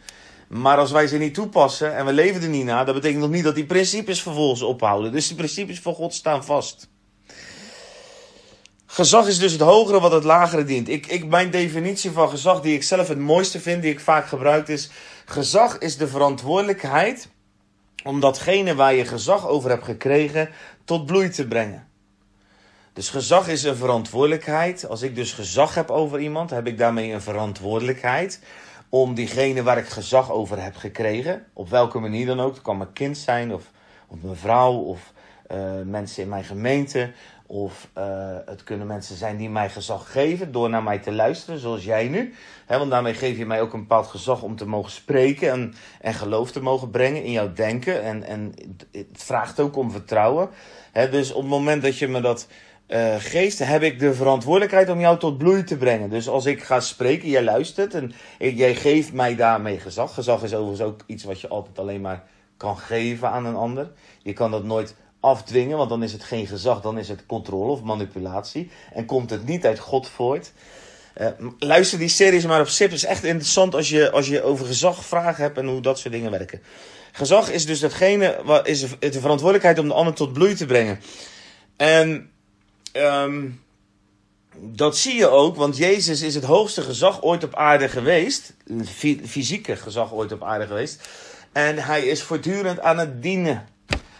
Maar 0.49 0.76
als 0.76 0.90
wij 0.90 1.06
ze 1.06 1.18
niet 1.18 1.35
toepassen 1.35 1.97
en 1.97 2.06
we 2.06 2.12
leven 2.12 2.42
er 2.42 2.49
niet 2.49 2.64
naar, 2.64 2.87
dat 2.87 2.95
betekent 2.95 3.21
nog 3.21 3.30
niet 3.30 3.45
dat 3.45 3.54
die 3.54 3.66
principes 3.66 4.23
vervolgens 4.23 4.62
ophouden. 4.62 5.12
Dus 5.12 5.28
de 5.28 5.35
principes 5.35 5.80
van 5.80 5.95
God 5.95 6.14
staan 6.14 6.45
vast. 6.45 6.88
Gezag 8.97 9.26
is 9.26 9.38
dus 9.38 9.53
het 9.53 9.61
hogere 9.61 10.00
wat 10.00 10.12
het 10.12 10.25
lagere 10.25 10.65
dient. 10.65 10.88
Ik, 10.88 11.07
ik, 11.07 11.26
mijn 11.26 11.50
definitie 11.50 12.11
van 12.11 12.29
gezag, 12.29 12.61
die 12.61 12.75
ik 12.75 12.83
zelf 12.83 13.09
het 13.09 13.19
mooiste 13.19 13.61
vind, 13.61 13.83
die 13.83 13.91
ik 13.91 14.00
vaak 14.00 14.26
gebruik, 14.26 14.69
is: 14.69 14.91
gezag 15.25 15.79
is 15.79 15.97
de 15.97 16.09
verantwoordelijkheid 16.09 17.29
om 18.05 18.21
datgene 18.21 18.75
waar 18.75 18.95
je 18.95 19.05
gezag 19.05 19.47
over 19.47 19.71
hebt 19.71 19.85
gekregen 19.85 20.50
tot 20.85 21.07
bloei 21.07 21.29
te 21.29 21.47
brengen. 21.47 21.88
Dus 22.93 23.09
gezag 23.09 23.49
is 23.49 23.62
een 23.62 23.76
verantwoordelijkheid. 23.76 24.88
Als 24.88 25.03
ik 25.03 25.15
dus 25.15 25.33
gezag 25.33 25.75
heb 25.75 25.91
over 25.91 26.21
iemand, 26.21 26.50
heb 26.50 26.67
ik 26.67 26.79
daarmee 26.79 27.12
een 27.12 27.23
verantwoordelijkheid 27.23 28.41
om 28.88 29.15
diegene 29.15 29.62
waar 29.62 29.79
ik 29.79 29.88
gezag 29.88 30.31
over 30.31 30.62
heb 30.62 30.76
gekregen, 30.76 31.47
op 31.53 31.69
welke 31.69 31.99
manier 31.99 32.26
dan 32.26 32.41
ook, 32.41 32.55
het 32.55 32.62
kan 32.62 32.76
mijn 32.76 32.93
kind 32.93 33.19
zijn 33.19 33.55
of, 33.55 33.71
mijn 34.09 34.37
vrouw 34.37 34.73
of 34.73 35.12
uh, 35.53 35.59
mensen 35.85 36.23
in 36.23 36.29
mijn 36.29 36.45
gemeente, 36.45 37.12
of 37.47 37.88
uh, 37.99 38.05
het 38.47 38.65
kunnen 38.65 38.87
mensen 38.87 39.17
zijn 39.17 39.37
die 39.37 39.50
mij 39.50 39.71
gezag 39.71 40.12
geven 40.12 40.53
door 40.53 40.71
naar 40.71 40.83
mij 40.83 40.99
te 40.99 41.12
luisteren, 41.12 41.61
zoals 41.61 41.85
jij 41.85 42.09
nu. 42.09 42.35
Want 42.69 42.91
daarmee 42.91 43.15
geef 43.15 43.37
je 43.37 43.47
mij 43.47 43.61
ook 43.61 43.73
een 43.73 43.81
bepaald 43.81 44.07
gezag 44.07 44.43
om 44.43 44.57
te 44.57 44.67
mogen 44.67 44.91
spreken 44.91 45.50
en, 45.50 45.75
en 46.00 46.15
geloof 46.15 46.53
te 46.53 46.62
mogen 46.62 46.91
brengen 46.91 47.23
in 47.23 47.33
jouw 47.33 47.53
denken. 47.53 48.03
En, 48.03 48.23
en 48.23 48.55
het 48.93 49.07
vraagt 49.12 49.61
ook 49.61 49.76
om 49.76 49.91
vertrouwen. 49.91 50.49
Dus 51.11 51.33
op 51.33 51.41
het 51.41 51.50
moment 51.50 51.83
dat 51.83 51.99
je 51.99 52.09
me 52.09 52.21
dat 52.21 52.49
uh, 52.88 53.15
geest, 53.19 53.59
heb 53.59 53.83
ik 53.83 53.99
de 53.99 54.15
verantwoordelijkheid 54.15 54.91
om 54.91 55.00
jou 55.00 55.19
tot 55.19 55.38
bloei 55.38 55.65
te 55.65 55.76
brengen. 55.76 56.11
Dus 56.11 56.29
als 56.29 56.47
ik 56.47 56.62
ga 56.62 56.81
spreken, 56.81 57.29
jij 57.29 57.43
luistert 57.43 57.95
en 57.95 58.12
jij 58.38 58.75
geeft 58.75 59.12
mij 59.12 59.37
daarmee 59.37 59.79
gezag. 59.79 60.15
Gezag 60.15 60.43
is 60.43 60.55
overigens 60.55 60.88
ook 60.88 61.00
iets 61.07 61.25
wat 61.25 61.41
je 61.41 61.49
altijd 61.49 61.79
alleen 61.79 62.00
maar 62.00 62.23
kan 62.57 62.79
geven 62.79 63.31
aan 63.31 63.47
een 63.47 63.57
ander. 63.57 63.91
Je 64.23 64.33
kan 64.33 64.50
dat 64.50 64.65
nooit 64.65 64.95
afdwingen, 65.26 65.76
want 65.76 65.88
dan 65.88 66.02
is 66.02 66.12
het 66.12 66.25
geen 66.25 66.47
gezag, 66.47 66.80
dan 66.80 66.99
is 66.99 67.09
het 67.09 67.26
controle 67.26 67.71
of 67.71 67.83
manipulatie. 67.83 68.71
En 68.92 69.04
komt 69.04 69.30
het 69.30 69.47
niet 69.47 69.64
uit 69.64 69.78
God 69.78 70.09
voort. 70.09 70.52
Uh, 71.21 71.26
luister 71.59 71.99
die 71.99 72.09
series 72.09 72.47
maar 72.47 72.61
op 72.61 72.68
SIP. 72.68 72.92
Is 72.92 73.04
echt 73.04 73.25
interessant 73.25 73.75
als 73.75 73.88
je, 73.88 74.11
als 74.11 74.28
je 74.28 74.42
over 74.42 74.66
gezag 74.66 75.04
vragen 75.04 75.42
hebt 75.42 75.59
en 75.59 75.66
hoe 75.66 75.80
dat 75.80 75.99
soort 75.99 76.14
dingen 76.14 76.30
werken. 76.30 76.62
Gezag 77.12 77.50
is 77.50 77.66
dus 77.66 77.80
datgene, 77.80 78.40
wat 78.45 78.68
is 78.68 78.80
de 78.99 79.21
verantwoordelijkheid 79.21 79.78
om 79.78 79.88
de 79.88 79.95
ander 79.95 80.14
tot 80.14 80.33
bloei 80.33 80.54
te 80.54 80.66
brengen. 80.66 81.00
En 81.76 82.30
um, 82.92 83.61
dat 84.59 84.97
zie 84.97 85.14
je 85.14 85.28
ook, 85.28 85.56
want 85.56 85.76
Jezus 85.76 86.23
is 86.23 86.35
het 86.35 86.45
hoogste 86.45 86.83
gezag 86.83 87.23
ooit 87.23 87.45
op 87.45 87.54
aarde 87.54 87.88
geweest. 87.88 88.54
Fysieke 89.26 89.76
gezag 89.76 90.12
ooit 90.12 90.33
op 90.33 90.42
aarde 90.42 90.66
geweest. 90.66 91.09
En 91.52 91.78
hij 91.78 92.06
is 92.06 92.23
voortdurend 92.23 92.80
aan 92.80 92.99
het 92.99 93.23
dienen. 93.23 93.68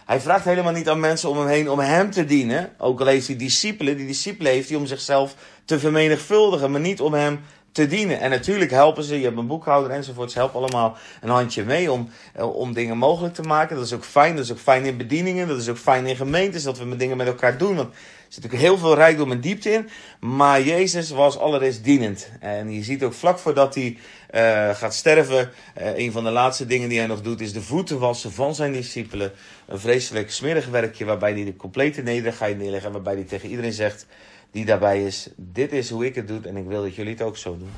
Hij 0.07 0.21
vraagt 0.21 0.45
helemaal 0.45 0.73
niet 0.73 0.89
aan 0.89 0.99
mensen 0.99 1.29
om 1.29 1.37
hem 1.37 1.47
heen 1.47 1.69
om 1.69 1.79
hem 1.79 2.11
te 2.11 2.25
dienen. 2.25 2.69
Ook 2.77 2.99
al 2.99 3.05
heeft 3.05 3.27
hij 3.27 3.35
discipelen. 3.35 3.97
Die 3.97 4.07
discipelen 4.07 4.51
heeft 4.51 4.69
hij 4.69 4.77
om 4.77 4.85
zichzelf 4.85 5.35
te 5.65 5.79
vermenigvuldigen, 5.79 6.71
maar 6.71 6.81
niet 6.81 7.01
om 7.01 7.13
hem 7.13 7.39
te 7.77 7.87
dienen. 7.87 8.19
En 8.19 8.29
natuurlijk 8.29 8.71
helpen 8.71 9.03
ze, 9.03 9.17
je 9.19 9.25
hebt 9.25 9.37
een 9.37 9.47
boekhouder 9.47 9.91
enzovoort. 9.91 10.31
Ze 10.31 10.37
helpen 10.37 10.59
allemaal 10.59 10.97
een 11.21 11.29
handje 11.29 11.63
mee 11.63 11.91
om, 11.91 12.09
eh, 12.33 12.55
om 12.55 12.73
dingen 12.73 12.97
mogelijk 12.97 13.33
te 13.33 13.41
maken. 13.41 13.75
Dat 13.75 13.85
is 13.85 13.93
ook 13.93 14.05
fijn. 14.05 14.35
Dat 14.35 14.45
is 14.45 14.51
ook 14.51 14.59
fijn 14.59 14.85
in 14.85 14.97
bedieningen. 14.97 15.47
Dat 15.47 15.57
is 15.57 15.69
ook 15.69 15.77
fijn 15.77 16.05
in 16.05 16.15
gemeentes. 16.15 16.63
Dat 16.63 16.77
we 16.77 16.85
met 16.85 16.99
dingen 16.99 17.17
met 17.17 17.27
elkaar 17.27 17.57
doen. 17.57 17.75
Want 17.75 17.89
er 17.89 17.95
zit 18.27 18.43
natuurlijk 18.43 18.69
heel 18.69 18.77
veel 18.77 18.95
rijkdom 18.95 19.31
en 19.31 19.41
diepte 19.41 19.71
in. 19.71 19.89
Maar 20.19 20.61
Jezus 20.61 21.09
was 21.09 21.37
allereerst 21.37 21.83
dienend. 21.83 22.31
En 22.39 22.71
je 22.71 22.83
ziet 22.83 23.03
ook 23.03 23.13
vlak 23.13 23.39
voordat 23.39 23.75
hij 23.75 23.97
uh, 24.35 24.75
gaat 24.75 24.93
sterven. 24.93 25.49
Uh, 25.81 25.97
een 25.97 26.11
van 26.11 26.23
de 26.23 26.31
laatste 26.31 26.65
dingen 26.65 26.89
die 26.89 26.97
hij 26.97 27.07
nog 27.07 27.21
doet 27.21 27.41
is 27.41 27.53
de 27.53 27.61
voeten 27.61 27.99
wassen 27.99 28.31
van 28.31 28.55
zijn 28.55 28.71
discipelen. 28.71 29.31
Een 29.65 29.79
vreselijk 29.79 30.31
smerig 30.31 30.67
werkje 30.67 31.05
waarbij 31.05 31.31
hij 31.31 31.45
de 31.45 31.55
complete 31.55 32.01
nederigheid 32.01 32.57
neerlegt. 32.57 32.85
En 32.85 32.91
waarbij 32.91 33.13
hij 33.13 33.23
tegen 33.23 33.49
iedereen 33.49 33.73
zegt 33.73 34.05
die 34.51 34.65
daarbij 34.65 35.03
is: 35.03 35.29
Dit 35.35 35.71
is 35.71 35.89
hoe 35.89 36.05
ik 36.05 36.15
het 36.15 36.27
doe 36.27 36.39
en 36.43 36.57
ik 36.57 36.65
wil 36.65 36.81
dat 36.81 36.95
jullie 36.95 37.11
het 37.11 37.21
ook 37.21 37.37
zo 37.37 37.57
doen. 37.57 37.71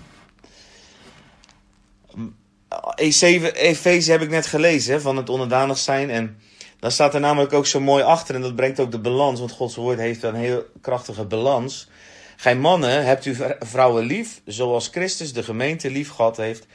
E7, 3.01 3.53
Efeze 3.53 4.11
heb 4.11 4.21
ik 4.21 4.29
net 4.29 4.45
gelezen 4.45 5.01
van 5.01 5.17
het 5.17 5.29
onderdanig 5.29 5.77
zijn. 5.77 6.09
En 6.09 6.37
Dan 6.79 6.91
staat 6.91 7.13
er 7.13 7.19
namelijk 7.19 7.53
ook 7.53 7.65
zo 7.65 7.79
mooi 7.79 8.03
achter, 8.03 8.35
en 8.35 8.41
dat 8.41 8.55
brengt 8.55 8.79
ook 8.79 8.91
de 8.91 8.99
balans, 8.99 9.39
want 9.39 9.51
Gods 9.51 9.75
woord 9.75 9.99
heeft 9.99 10.23
een 10.23 10.35
heel 10.35 10.65
krachtige 10.81 11.25
balans. 11.25 11.89
Gij 12.35 12.55
mannen, 12.55 13.05
hebt 13.05 13.25
u 13.25 13.37
vrouwen 13.59 14.05
lief, 14.05 14.41
zoals 14.45 14.87
Christus 14.87 15.33
de 15.33 15.43
gemeente 15.43 15.91
lief 15.91 16.09
gehad 16.09 16.37
heeft 16.37 16.65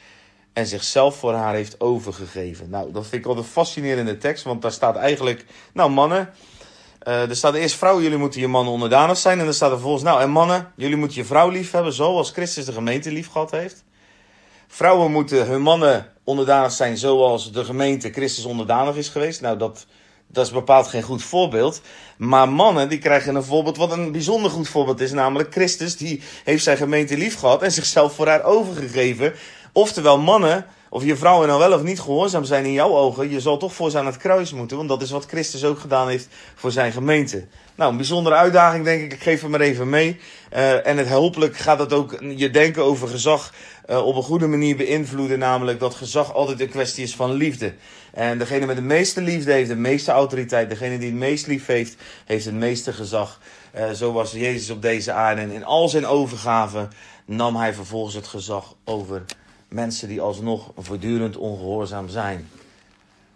en 0.53 0.67
zichzelf 0.67 1.15
voor 1.15 1.33
haar 1.33 1.53
heeft 1.53 1.79
overgegeven. 1.79 2.69
Nou, 2.69 2.91
dat 2.91 3.01
vind 3.01 3.13
ik 3.13 3.25
wel 3.25 3.37
een 3.37 3.43
fascinerende 3.43 4.17
tekst, 4.17 4.43
want 4.43 4.61
daar 4.61 4.71
staat 4.71 4.95
eigenlijk, 4.95 5.45
nou 5.73 5.91
mannen, 5.91 6.29
uh, 7.07 7.29
er 7.29 7.35
staat 7.35 7.53
eerst 7.53 7.75
vrouwen, 7.75 8.03
jullie 8.03 8.17
moeten 8.17 8.39
je 8.41 8.47
mannen 8.47 8.73
onderdanig 8.73 9.17
zijn. 9.17 9.39
En 9.39 9.45
dan 9.45 9.53
staat 9.53 9.69
er 9.69 9.75
vervolgens, 9.75 10.03
nou 10.03 10.21
en 10.21 10.29
mannen, 10.29 10.71
jullie 10.75 10.95
moeten 10.95 11.17
je 11.17 11.25
vrouw 11.25 11.49
lief 11.49 11.71
hebben, 11.71 11.93
zoals 11.93 12.31
Christus 12.31 12.65
de 12.65 12.71
gemeente 12.71 13.11
lief 13.11 13.31
gehad 13.31 13.51
heeft. 13.51 13.83
Vrouwen 14.67 15.11
moeten 15.11 15.45
hun 15.47 15.61
mannen 15.61 16.11
onderdanig 16.23 16.71
zijn 16.71 16.97
zoals 16.97 17.51
de 17.51 17.63
gemeente 17.63 18.11
Christus 18.11 18.45
onderdanig 18.45 18.95
is 18.95 19.09
geweest. 19.09 19.41
Nou, 19.41 19.57
dat, 19.57 19.85
dat 20.27 20.45
is 20.45 20.51
bepaald 20.51 20.87
geen 20.87 21.01
goed 21.01 21.23
voorbeeld. 21.23 21.81
Maar 22.17 22.49
mannen, 22.49 22.89
die 22.89 22.99
krijgen 22.99 23.35
een 23.35 23.43
voorbeeld 23.43 23.77
wat 23.77 23.91
een 23.91 24.11
bijzonder 24.11 24.51
goed 24.51 24.67
voorbeeld 24.67 24.99
is. 24.99 25.11
Namelijk 25.11 25.51
Christus, 25.51 25.97
die 25.97 26.21
heeft 26.43 26.63
zijn 26.63 26.77
gemeente 26.77 27.17
lief 27.17 27.39
gehad 27.39 27.61
en 27.61 27.71
zichzelf 27.71 28.13
voor 28.13 28.27
haar 28.27 28.43
overgegeven. 28.43 29.33
Oftewel, 29.71 30.19
mannen, 30.19 30.65
of 30.89 31.03
je 31.03 31.15
vrouwen 31.15 31.47
nou 31.47 31.59
wel 31.59 31.73
of 31.73 31.83
niet 31.83 31.99
gehoorzaam 31.99 32.43
zijn 32.43 32.65
in 32.65 32.71
jouw 32.71 32.95
ogen, 32.95 33.29
je 33.29 33.39
zal 33.39 33.57
toch 33.57 33.73
voor 33.73 33.89
ze 33.89 33.97
aan 33.97 34.05
het 34.05 34.17
kruis 34.17 34.53
moeten. 34.53 34.77
Want 34.77 34.89
dat 34.89 35.01
is 35.01 35.11
wat 35.11 35.25
Christus 35.25 35.65
ook 35.65 35.79
gedaan 35.79 36.07
heeft 36.07 36.27
voor 36.55 36.71
zijn 36.71 36.91
gemeente. 36.91 37.45
Nou, 37.75 37.91
een 37.91 37.97
bijzondere 37.97 38.35
uitdaging 38.35 38.85
denk 38.85 39.01
ik. 39.01 39.13
Ik 39.13 39.21
geef 39.21 39.41
hem 39.41 39.49
maar 39.49 39.59
even 39.59 39.89
mee. 39.89 40.19
Uh, 40.53 40.87
en 40.87 40.97
het 40.97 41.09
hopelijk 41.09 41.57
gaat 41.57 41.79
het 41.79 41.93
ook 41.93 42.23
je 42.35 42.49
denken 42.49 42.83
over 42.83 43.07
gezag 43.07 43.53
uh, 43.89 44.05
op 44.05 44.15
een 44.15 44.23
goede 44.23 44.47
manier 44.47 44.75
beïnvloeden. 44.75 45.39
Namelijk 45.39 45.79
dat 45.79 45.95
gezag 45.95 46.33
altijd 46.33 46.61
een 46.61 46.69
kwestie 46.69 47.03
is 47.03 47.15
van 47.15 47.33
liefde. 47.33 47.73
En 48.13 48.37
degene 48.37 48.65
met 48.65 48.75
de 48.75 48.81
meeste 48.81 49.21
liefde 49.21 49.51
heeft 49.51 49.69
de 49.69 49.75
meeste 49.75 50.11
autoriteit. 50.11 50.69
Degene 50.69 50.97
die 50.97 51.09
het 51.09 51.19
meest 51.19 51.47
lief 51.47 51.65
heeft, 51.65 51.95
heeft 52.25 52.45
het 52.45 52.53
meeste 52.53 52.93
gezag. 52.93 53.39
Uh, 53.75 53.91
zo 53.91 54.11
was 54.11 54.31
Jezus 54.31 54.69
op 54.69 54.81
deze 54.81 55.11
aarde. 55.11 55.41
En 55.41 55.51
in 55.51 55.65
al 55.65 55.89
zijn 55.89 56.05
overgave 56.05 56.87
nam 57.25 57.55
hij 57.55 57.73
vervolgens 57.73 58.15
het 58.15 58.27
gezag 58.27 58.75
over 58.83 59.25
mensen 59.67 60.07
die 60.07 60.21
alsnog 60.21 60.71
voortdurend 60.77 61.37
ongehoorzaam 61.37 62.09
zijn. 62.09 62.49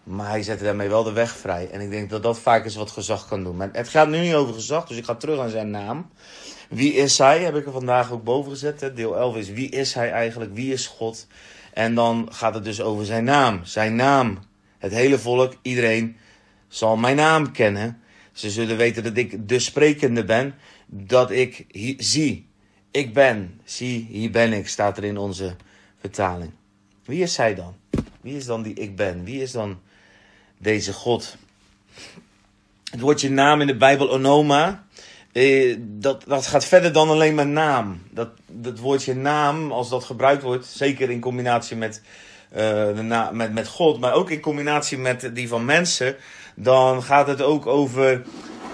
Maar 0.03 0.29
hij 0.29 0.43
zette 0.43 0.63
daarmee 0.63 0.89
wel 0.89 1.03
de 1.03 1.12
weg 1.12 1.38
vrij. 1.38 1.69
En 1.69 1.81
ik 1.81 1.89
denk 1.89 2.09
dat 2.09 2.24
dat 2.24 2.39
vaak 2.39 2.65
is 2.65 2.75
wat 2.75 2.91
gezag 2.91 3.27
kan 3.27 3.43
doen. 3.43 3.55
Maar 3.55 3.69
het 3.71 3.89
gaat 3.89 4.09
nu 4.09 4.19
niet 4.19 4.33
over 4.33 4.53
gezag, 4.53 4.88
dus 4.88 4.98
ik 4.98 5.05
ga 5.05 5.15
terug 5.15 5.39
aan 5.39 5.50
zijn 5.50 5.69
naam. 5.69 6.09
Wie 6.69 6.93
is 6.93 7.17
hij? 7.17 7.43
Heb 7.43 7.55
ik 7.55 7.65
er 7.65 7.71
vandaag 7.71 8.12
ook 8.12 8.24
boven 8.24 8.51
gezet. 8.51 8.91
Deel 8.95 9.17
11 9.17 9.36
is 9.36 9.50
wie 9.50 9.69
is 9.69 9.93
hij 9.93 10.12
eigenlijk? 10.12 10.53
Wie 10.53 10.74
is 10.74 10.88
God? 10.88 11.27
En 11.74 11.95
dan 11.95 12.27
gaat 12.31 12.53
het 12.53 12.63
dus 12.63 12.81
over 12.81 13.05
zijn 13.05 13.24
naam. 13.24 13.59
Zijn 13.63 13.95
naam. 13.95 14.39
Het 14.77 14.91
hele 14.91 15.19
volk, 15.19 15.53
iedereen 15.62 16.17
zal 16.67 16.98
mijn 16.98 17.15
naam 17.15 17.51
kennen. 17.51 18.01
Ze 18.31 18.50
zullen 18.50 18.77
weten 18.77 19.03
dat 19.03 19.17
ik 19.17 19.48
de 19.48 19.59
sprekende 19.59 20.25
ben. 20.25 20.55
Dat 20.88 21.31
ik 21.31 21.65
zie. 21.98 22.48
Ik 22.91 23.13
ben. 23.13 23.62
Zie, 23.63 24.07
hier 24.09 24.31
ben 24.31 24.53
ik, 24.53 24.67
staat 24.67 24.98
er 24.98 25.03
in 25.03 25.17
onze 25.17 25.55
vertaling. 26.00 26.51
Wie 27.06 27.22
is 27.22 27.34
zij 27.34 27.56
dan? 27.56 27.75
Wie 28.22 28.36
is 28.36 28.46
dan 28.46 28.62
die 28.62 28.74
ik 28.74 28.96
ben? 28.96 29.24
Wie 29.24 29.41
is 29.41 29.51
dan 29.51 29.79
deze 30.58 30.94
God? 30.94 31.36
Het 32.91 33.00
woordje 33.00 33.29
naam 33.29 33.62
in 33.62 33.68
de 33.68 33.77
Bijbel, 33.77 34.12
onoma, 34.12 34.84
eh, 35.32 35.77
dat, 35.79 36.24
dat 36.27 36.48
gaat 36.48 36.65
verder 36.65 36.94
dan 36.94 37.10
alleen 37.10 37.36
maar 37.36 37.48
naam. 37.48 38.01
Dat, 38.12 38.29
dat 38.48 38.79
woordje 38.79 39.15
naam, 39.15 39.72
als 39.72 39.89
dat 39.89 40.03
gebruikt 40.03 40.44
wordt, 40.44 40.65
zeker 40.65 41.10
in 41.10 41.20
combinatie 41.20 41.77
met, 41.77 42.01
uh, 42.51 42.58
de 42.58 43.29
met, 43.32 43.53
met 43.53 43.68
God, 43.68 44.00
maar 44.00 44.13
ook 44.13 44.29
in 44.29 44.39
combinatie 44.39 44.98
met 44.98 45.29
die 45.34 45.48
van 45.48 45.65
mensen, 45.65 46.15
dan 46.56 47.03
gaat 47.03 47.27
het 47.27 47.41
ook 47.41 47.65
over 47.65 48.24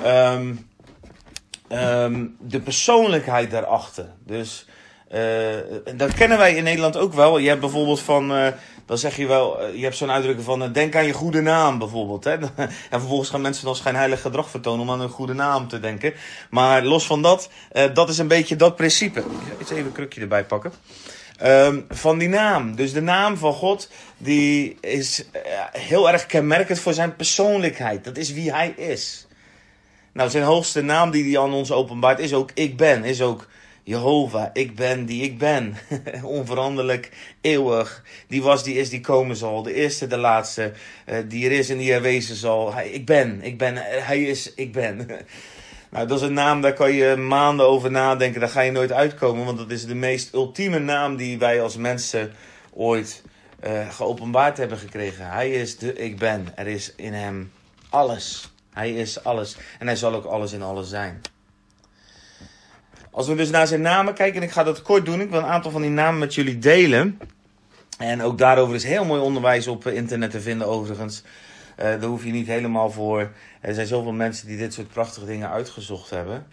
um, 0.06 0.68
um, 1.70 2.36
de 2.40 2.60
persoonlijkheid 2.60 3.52
daarachter. 3.52 4.10
Dus 4.26 4.66
dat 5.96 6.14
kennen 6.14 6.38
wij 6.38 6.56
in 6.56 6.64
Nederland 6.64 6.98
ook 6.98 7.14
wel. 7.14 7.38
Je 7.38 7.48
hebt 7.48 7.60
bijvoorbeeld 7.60 8.00
van, 8.00 8.32
uh, 8.32 8.48
dan 8.86 8.98
zeg 8.98 9.16
je 9.16 9.28
wel, 9.28 9.62
uh, 9.62 9.76
je 9.76 9.84
hebt 9.84 9.96
zo'n 9.96 10.12
uitdrukking 10.12 10.46
van, 10.46 10.72
denk 10.72 10.96
aan 10.96 11.06
je 11.06 11.14
goede 11.14 11.42
naam 11.42 11.78
bijvoorbeeld. 11.78 12.24
Hè? 12.24 12.32
en 12.92 13.00
vervolgens 13.00 13.30
gaan 13.30 13.42
mensen 13.42 13.66
dan 13.66 13.76
schijnheilig 13.76 14.22
gedrag 14.22 14.50
vertonen 14.50 14.82
om 14.82 14.92
aan 14.92 15.00
hun 15.00 15.10
goede 15.10 15.34
naam 15.34 15.68
te 15.68 15.80
denken. 15.80 16.14
Maar 16.50 16.84
los 16.84 17.06
van 17.06 17.22
dat, 17.22 17.50
dat 17.94 18.10
is 18.10 18.18
een 18.18 18.28
beetje 18.28 18.56
dat 18.56 18.76
principe. 18.76 19.20
Ik 19.20 19.60
eens 19.60 19.70
even 19.70 19.86
een 19.86 19.92
krukje 19.92 20.22
erbij 20.22 20.46
pakken. 20.46 20.72
Um, 21.44 21.86
van 21.90 22.18
die 22.18 22.30
naam. 22.30 22.76
Dus 22.76 22.94
de 22.94 23.02
naam 23.02 23.38
van 23.38 23.54
God, 23.54 23.90
die 24.18 24.78
is 24.82 25.26
heel 25.72 26.12
erg 26.12 26.26
kenmerkend 26.26 26.80
voor 26.80 26.94
zijn 26.94 27.16
persoonlijkheid. 27.16 28.04
Dat 28.04 28.18
is 28.18 28.34
wie 28.34 28.52
hij 28.52 28.70
is. 28.70 29.28
Nou, 30.14 30.30
zijn 30.30 30.44
hoogste 30.44 30.82
naam 30.82 31.12
die 31.12 31.32
hij 31.32 31.44
aan 31.44 31.54
ons 31.54 31.72
openbaart 31.72 32.20
is 32.20 32.34
ook 32.34 32.50
ik 32.54 32.78
ben. 32.78 33.04
Is 33.04 33.22
ook 33.22 33.48
Jehovah, 33.86 34.50
ik 34.54 34.76
ben 34.76 35.06
die 35.06 35.24
ik 35.24 35.38
ben. 35.38 35.78
Onveranderlijk, 36.24 37.12
eeuwig. 37.42 38.04
Die 38.28 38.44
was, 38.44 38.64
die 38.64 38.76
is, 38.76 38.90
die 38.90 39.02
komen 39.02 39.36
zal. 39.36 39.64
De 39.64 39.74
eerste, 39.74 40.08
de 40.08 40.18
laatste. 40.18 40.72
Uh, 41.06 41.18
die 41.28 41.46
er 41.46 41.52
is 41.52 41.70
en 41.70 41.78
die 41.78 41.94
er 41.94 42.02
wezen 42.02 42.36
zal. 42.36 42.74
Hij, 42.74 42.90
ik 42.90 43.06
ben, 43.06 43.42
ik 43.42 43.58
ben, 43.58 43.76
hij 43.82 44.24
is, 44.24 44.54
ik 44.54 44.72
ben. 44.72 44.98
nou, 45.92 46.08
dat 46.08 46.20
is 46.20 46.28
een 46.28 46.34
naam, 46.34 46.62
daar 46.62 46.74
kan 46.74 46.92
je 46.92 47.16
maanden 47.16 47.68
over 47.68 47.92
nadenken. 47.92 48.40
Daar 48.40 48.50
ga 48.50 48.62
je 48.62 48.72
nooit 48.72 48.92
uitkomen, 48.92 49.46
want 49.46 49.58
dat 49.58 49.72
is 49.72 49.86
de 49.86 49.96
meest 49.96 50.34
ultieme 50.34 50.80
naam 50.80 51.16
die 51.16 51.38
wij 51.38 51.62
als 51.62 51.78
mensen 51.78 52.34
ooit 52.74 53.24
uh, 53.68 53.90
geopenbaard 53.90 54.58
hebben 54.58 54.78
gekregen. 54.78 55.30
Hij 55.30 55.52
is 55.52 55.78
de 55.78 55.94
ik 55.94 56.18
ben. 56.18 56.48
Er 56.56 56.68
is 56.68 56.94
in 56.96 57.14
hem 57.14 57.52
alles. 57.90 58.54
Hij 58.74 58.94
is 58.94 59.24
alles. 59.24 59.58
En 59.80 59.88
hij 59.88 59.96
zal 59.96 60.14
ook 60.14 60.26
alles 60.26 60.52
in 60.52 60.62
alles 60.62 60.90
zijn. 60.90 61.22
Als 63.16 63.28
we 63.28 63.36
dus 63.36 63.50
naar 63.50 63.68
zijn 63.68 63.82
namen 63.82 64.14
kijken, 64.14 64.42
en 64.42 64.48
ik 64.48 64.54
ga 64.54 64.64
dat 64.64 64.82
kort 64.82 65.06
doen, 65.06 65.22
ik 65.22 65.30
wil 65.30 65.40
een 65.40 65.46
aantal 65.46 65.72
van 65.72 65.82
die 65.82 65.90
namen 65.90 66.20
met 66.20 66.36
jullie 66.36 66.58
delen. 66.58 67.20
En 67.98 68.22
ook 68.22 68.38
daarover 68.38 68.76
is 68.76 68.84
heel 68.84 69.06
mooi 69.06 69.22
onderwijs 69.22 69.68
op 69.68 69.88
internet 69.88 70.32
te 70.32 70.42
vinden 70.42 70.68
overigens. 70.68 71.24
Uh, 71.24 71.86
daar 71.86 72.04
hoef 72.04 72.24
je 72.24 72.32
niet 72.32 72.48
helemaal 72.48 72.92
voor. 72.92 73.32
Er 73.62 73.74
zijn 73.74 73.88
zoveel 73.88 74.12
mensen 74.12 74.48
die 74.48 74.58
dit 74.58 74.74
soort 74.74 74.88
prachtige 74.88 75.26
dingen 75.26 75.50
uitgezocht 75.50 76.10
hebben. 76.10 76.46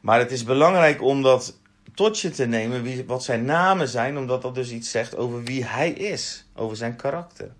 Maar 0.00 0.18
het 0.18 0.30
is 0.30 0.44
belangrijk 0.44 1.02
om 1.02 1.22
dat 1.22 1.58
tot 1.94 2.20
je 2.20 2.30
te 2.30 2.46
nemen, 2.46 2.82
wie, 2.82 3.04
wat 3.06 3.24
zijn 3.24 3.44
namen 3.44 3.88
zijn, 3.88 4.18
omdat 4.18 4.42
dat 4.42 4.54
dus 4.54 4.70
iets 4.70 4.90
zegt 4.90 5.16
over 5.16 5.42
wie 5.44 5.64
hij 5.64 5.90
is, 5.90 6.46
over 6.54 6.76
zijn 6.76 6.96
karakter. 6.96 7.50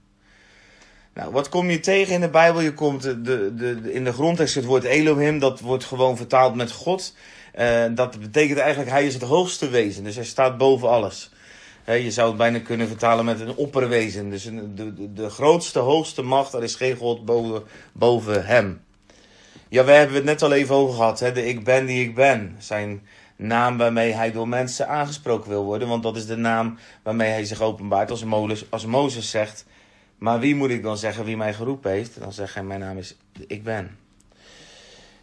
Nou, 1.14 1.32
wat 1.32 1.48
kom 1.48 1.70
je 1.70 1.80
tegen 1.80 2.14
in 2.14 2.20
de 2.20 2.28
Bijbel? 2.28 2.60
Je 2.60 2.74
komt 2.74 3.02
de, 3.02 3.22
de, 3.22 3.54
de, 3.54 3.92
in 3.92 4.04
de 4.04 4.12
grondtekst 4.12 4.54
het 4.54 4.64
woord 4.64 4.84
Elohim, 4.84 5.38
dat 5.38 5.60
wordt 5.60 5.84
gewoon 5.84 6.16
vertaald 6.16 6.54
met 6.54 6.72
God. 6.72 7.14
Uh, 7.58 7.84
dat 7.90 8.20
betekent 8.20 8.58
eigenlijk, 8.58 8.90
hij 8.90 9.06
is 9.06 9.14
het 9.14 9.22
hoogste 9.22 9.68
wezen. 9.68 10.04
Dus 10.04 10.14
hij 10.14 10.24
staat 10.24 10.58
boven 10.58 10.88
alles. 10.88 11.30
je 11.84 12.10
zou 12.10 12.28
het 12.28 12.36
bijna 12.36 12.58
kunnen 12.58 12.88
vertalen 12.88 13.24
met 13.24 13.40
een 13.40 13.54
opperwezen. 13.54 14.30
Dus 14.30 14.42
de, 14.74 15.12
de, 15.12 15.30
grootste, 15.30 15.78
hoogste 15.78 16.22
macht, 16.22 16.52
er 16.52 16.62
is 16.62 16.74
geen 16.74 16.96
God 16.96 17.24
boven, 17.24 17.62
boven 17.92 18.46
hem. 18.46 18.80
Ja, 19.68 19.84
we 19.84 19.92
hebben 19.92 20.16
het 20.16 20.24
net 20.24 20.42
al 20.42 20.52
even 20.52 20.74
over 20.74 20.94
gehad. 20.94 21.20
Hè? 21.20 21.32
De 21.32 21.46
ik 21.46 21.64
ben 21.64 21.86
die 21.86 22.02
ik 22.02 22.14
ben. 22.14 22.56
Zijn 22.58 23.06
naam 23.36 23.76
waarmee 23.76 24.12
hij 24.12 24.32
door 24.32 24.48
mensen 24.48 24.88
aangesproken 24.88 25.50
wil 25.50 25.64
worden. 25.64 25.88
Want 25.88 26.02
dat 26.02 26.16
is 26.16 26.26
de 26.26 26.36
naam 26.36 26.78
waarmee 27.02 27.30
hij 27.30 27.44
zich 27.44 27.60
openbaart. 27.60 28.10
Als, 28.10 28.24
Mozes, 28.24 28.70
als 28.70 28.86
Mozes 28.86 29.30
zegt, 29.30 29.66
maar 30.18 30.40
wie 30.40 30.54
moet 30.54 30.70
ik 30.70 30.82
dan 30.82 30.96
zeggen 30.98 31.24
wie 31.24 31.36
mij 31.36 31.54
geroepen 31.54 31.90
heeft? 31.90 32.20
Dan 32.20 32.32
zegt 32.32 32.54
hij, 32.54 32.62
mijn 32.62 32.80
naam 32.80 32.98
is 32.98 33.16
ik 33.46 33.62
ben. 33.62 34.05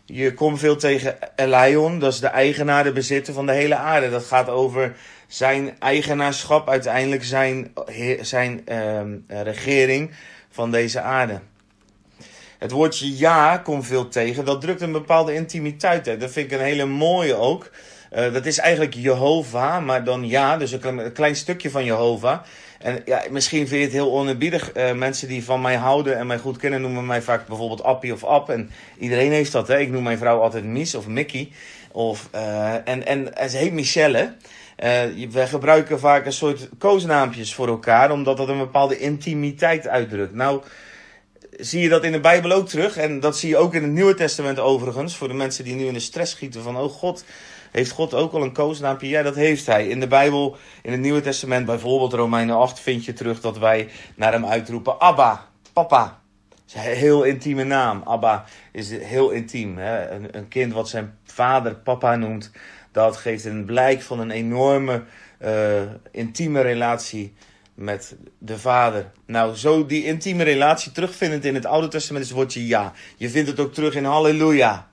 Je 0.05 0.33
komt 0.33 0.59
veel 0.59 0.75
tegen 0.75 1.17
Elion, 1.35 1.99
dat 1.99 2.13
is 2.13 2.19
de 2.19 2.27
eigenaar, 2.27 2.83
de 2.83 2.91
bezitter 2.91 3.33
van 3.33 3.45
de 3.45 3.51
hele 3.51 3.75
aarde. 3.75 4.09
Dat 4.09 4.25
gaat 4.25 4.49
over 4.49 4.95
zijn 5.27 5.79
eigenaarschap, 5.79 6.69
uiteindelijk 6.69 7.23
zijn, 7.23 7.73
zijn 8.21 8.61
uh, 8.71 9.41
regering 9.41 10.11
van 10.49 10.71
deze 10.71 11.01
aarde. 11.01 11.39
Het 12.59 12.71
woordje 12.71 13.17
ja 13.17 13.57
komt 13.57 13.85
veel 13.85 14.07
tegen, 14.07 14.45
dat 14.45 14.61
drukt 14.61 14.81
een 14.81 14.91
bepaalde 14.91 15.33
intimiteit 15.33 16.07
uit. 16.07 16.19
Dat 16.19 16.31
vind 16.31 16.51
ik 16.51 16.57
een 16.57 16.65
hele 16.65 16.85
mooie 16.85 17.35
ook. 17.35 17.71
Uh, 18.11 18.33
dat 18.33 18.45
is 18.45 18.57
eigenlijk 18.57 18.93
Jehovah, 18.93 19.85
maar 19.85 20.03
dan 20.03 20.27
ja, 20.27 20.57
dus 20.57 20.71
een 20.71 21.11
klein 21.13 21.35
stukje 21.35 21.69
van 21.69 21.85
Jehovah. 21.85 22.39
En 22.83 23.01
ja, 23.05 23.23
misschien 23.29 23.67
vind 23.67 23.79
je 23.79 23.85
het 23.85 23.95
heel 23.95 24.11
onerbiedig. 24.11 24.75
Uh, 24.75 24.91
mensen 24.91 25.27
die 25.27 25.43
van 25.43 25.61
mij 25.61 25.75
houden 25.75 26.17
en 26.17 26.27
mij 26.27 26.37
goed 26.37 26.57
kennen 26.57 26.81
noemen 26.81 27.05
mij 27.05 27.21
vaak 27.21 27.47
bijvoorbeeld 27.47 27.83
Appie 27.83 28.13
of 28.13 28.23
App. 28.23 28.49
En 28.49 28.69
iedereen 28.99 29.31
heeft 29.31 29.51
dat. 29.51 29.67
Hè? 29.67 29.79
Ik 29.79 29.89
noem 29.89 30.03
mijn 30.03 30.17
vrouw 30.17 30.39
altijd 30.39 30.63
Mies 30.63 30.95
of 30.95 31.07
Mickey. 31.07 31.51
Of, 31.91 32.29
uh, 32.35 32.73
en, 32.87 33.05
en, 33.05 33.49
ze 33.49 33.57
heet 33.57 33.73
Michelle. 33.73 34.33
Uh, 34.83 35.29
we 35.31 35.47
gebruiken 35.47 35.99
vaak 35.99 36.25
een 36.25 36.33
soort 36.33 36.69
koosnaampjes 36.77 37.53
voor 37.53 37.67
elkaar, 37.67 38.11
omdat 38.11 38.37
dat 38.37 38.47
een 38.47 38.57
bepaalde 38.57 38.99
intimiteit 38.99 39.87
uitdrukt. 39.87 40.33
Nou, 40.33 40.61
zie 41.59 41.81
je 41.81 41.89
dat 41.89 42.03
in 42.03 42.11
de 42.11 42.19
Bijbel 42.19 42.51
ook 42.51 42.67
terug. 42.67 42.97
En 42.97 43.19
dat 43.19 43.37
zie 43.37 43.49
je 43.49 43.57
ook 43.57 43.73
in 43.73 43.83
het 43.83 43.91
Nieuwe 43.91 44.13
Testament 44.13 44.59
overigens. 44.59 45.15
Voor 45.15 45.27
de 45.27 45.33
mensen 45.33 45.63
die 45.63 45.75
nu 45.75 45.85
in 45.85 45.93
de 45.93 45.99
stress 45.99 46.31
schieten 46.31 46.63
van, 46.63 46.77
oh 46.77 46.91
God, 46.91 47.23
heeft 47.73 47.91
God 47.91 48.13
ook 48.13 48.33
al 48.33 48.43
een 48.43 48.53
koosnaampje? 48.53 49.07
Ja, 49.07 49.21
dat 49.21 49.35
heeft 49.35 49.65
hij. 49.65 49.87
In 49.87 49.99
de 49.99 50.07
Bijbel, 50.07 50.57
in 50.81 50.91
het 50.91 51.01
Nieuwe 51.01 51.21
Testament, 51.21 51.65
bijvoorbeeld 51.65 52.13
Romeinen 52.13 52.55
8, 52.55 52.79
vind 52.79 53.05
je 53.05 53.13
terug 53.13 53.41
dat 53.41 53.57
wij 53.57 53.89
naar 54.15 54.31
hem 54.31 54.45
uitroepen: 54.45 54.99
Abba, 54.99 55.47
papa. 55.73 56.19
is 56.67 56.73
een 56.73 56.81
heel 56.81 57.23
intieme 57.23 57.63
naam. 57.63 58.01
Abba 58.05 58.45
is 58.71 58.91
heel 58.91 59.29
intiem. 59.29 59.77
Hè? 59.77 60.09
Een, 60.09 60.37
een 60.37 60.47
kind 60.47 60.73
wat 60.73 60.89
zijn 60.89 61.17
vader 61.23 61.75
papa 61.75 62.15
noemt, 62.15 62.51
dat 62.91 63.17
geeft 63.17 63.45
een 63.45 63.65
blijk 63.65 64.01
van 64.01 64.19
een 64.19 64.31
enorme 64.31 65.03
uh, 65.41 65.81
intieme 66.11 66.61
relatie 66.61 67.33
met 67.73 68.15
de 68.37 68.59
vader. 68.59 69.11
Nou, 69.25 69.55
zo 69.55 69.85
die 69.85 70.03
intieme 70.03 70.43
relatie 70.43 70.91
terugvindend 70.91 71.45
in 71.45 71.55
het 71.55 71.65
Oude 71.65 71.87
Testament 71.87 72.23
is 72.23 72.29
het 72.29 72.39
woordje 72.39 72.67
ja. 72.67 72.93
Je 73.17 73.29
vindt 73.29 73.49
het 73.49 73.59
ook 73.59 73.73
terug 73.73 73.95
in 73.95 74.05
halleluja. 74.05 74.91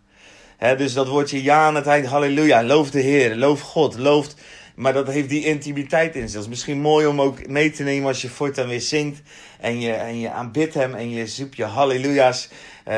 Dus 0.60 0.92
dat 0.92 1.08
woordje 1.08 1.42
ja 1.42 1.66
aan 1.66 1.74
het 1.74 1.86
eind, 1.86 2.06
halleluja. 2.06 2.62
Loof 2.62 2.90
de 2.90 3.00
Heer, 3.00 3.36
loof 3.36 3.60
God, 3.60 3.98
looft. 3.98 4.34
Maar 4.74 4.92
dat 4.92 5.06
heeft 5.06 5.28
die 5.28 5.44
intimiteit 5.44 6.14
in 6.14 6.22
zich. 6.22 6.32
Dat 6.32 6.42
is 6.42 6.48
misschien 6.48 6.80
mooi 6.80 7.06
om 7.06 7.20
ook 7.20 7.46
mee 7.46 7.70
te 7.70 7.82
nemen 7.82 8.08
als 8.08 8.22
je 8.22 8.28
voortaan 8.28 8.68
weer 8.68 8.80
zingt. 8.80 9.22
En 9.60 9.80
je, 9.80 9.92
en 9.92 10.20
je 10.20 10.30
aanbidt 10.30 10.74
hem 10.74 10.94
en 10.94 11.10
je 11.10 11.26
zoekt 11.26 11.56
je 11.56 11.64
halleluja's. 11.64 12.48
Uh, 12.48 12.94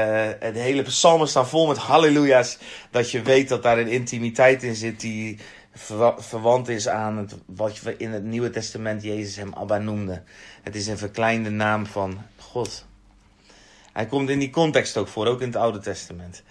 de 0.53 0.59
hele 0.59 0.83
psalmen 0.83 1.29
staan 1.29 1.49
vol 1.49 1.67
met 1.67 1.77
halleluja's. 1.77 2.59
Dat 2.91 3.11
je 3.11 3.23
weet 3.23 3.49
dat 3.49 3.63
daar 3.63 3.79
een 3.79 3.89
intimiteit 3.89 4.63
in 4.63 4.75
zit 4.75 5.01
die 5.01 5.39
verwant 6.19 6.69
is 6.69 6.89
aan 6.89 7.17
het, 7.17 7.35
wat 7.47 7.81
we 7.81 7.97
in 7.97 8.11
het 8.11 8.25
Nieuwe 8.25 8.51
Testament 8.51 9.03
Jezus 9.03 9.37
hem 9.37 9.53
Abba 9.53 9.79
noemde. 9.79 10.23
Het 10.63 10.75
is 10.75 10.87
een 10.87 10.99
verkleinde 10.99 11.51
naam 11.51 11.87
van 11.87 12.23
God. 12.37 12.85
Hij 13.93 14.07
komt 14.07 14.31
in 14.31 14.39
die 14.39 14.51
context 14.51 14.97
ook 14.97 15.09
voor, 15.09 15.27
ook 15.27 15.41
in 15.41 15.47
het 15.47 15.57
Oude 15.57 15.79
Testament. 15.79 16.43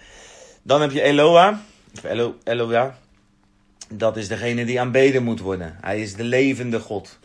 Dan 0.62 0.80
heb 0.80 0.90
je 0.90 1.02
Eloa, 1.02 1.60
of 1.94 2.04
Elo, 2.04 2.36
Eloa. 2.44 2.98
Dat 3.88 4.16
is 4.16 4.28
degene 4.28 4.64
die 4.64 4.80
aanbeden 4.80 5.22
moet 5.22 5.40
worden. 5.40 5.76
Hij 5.80 6.00
is 6.00 6.14
de 6.14 6.24
levende 6.24 6.80
God. 6.80 7.18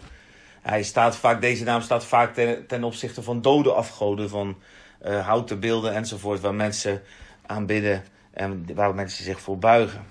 Hij 0.61 0.83
staat 0.83 1.15
vaak, 1.15 1.41
deze 1.41 1.63
naam 1.63 1.81
staat 1.81 2.05
vaak 2.05 2.33
ten, 2.67 2.83
opzichte 2.83 3.23
van 3.23 3.41
dode 3.41 3.71
afgoden, 3.73 4.29
van 4.29 4.57
uh, 5.05 5.25
houten 5.27 5.59
beelden 5.59 5.93
enzovoort, 5.93 6.39
waar 6.39 6.55
mensen 6.55 7.01
aanbidden 7.45 8.03
en 8.33 8.65
waar 8.73 8.95
mensen 8.95 9.23
zich 9.23 9.41
voor 9.41 9.57
buigen. 9.57 10.05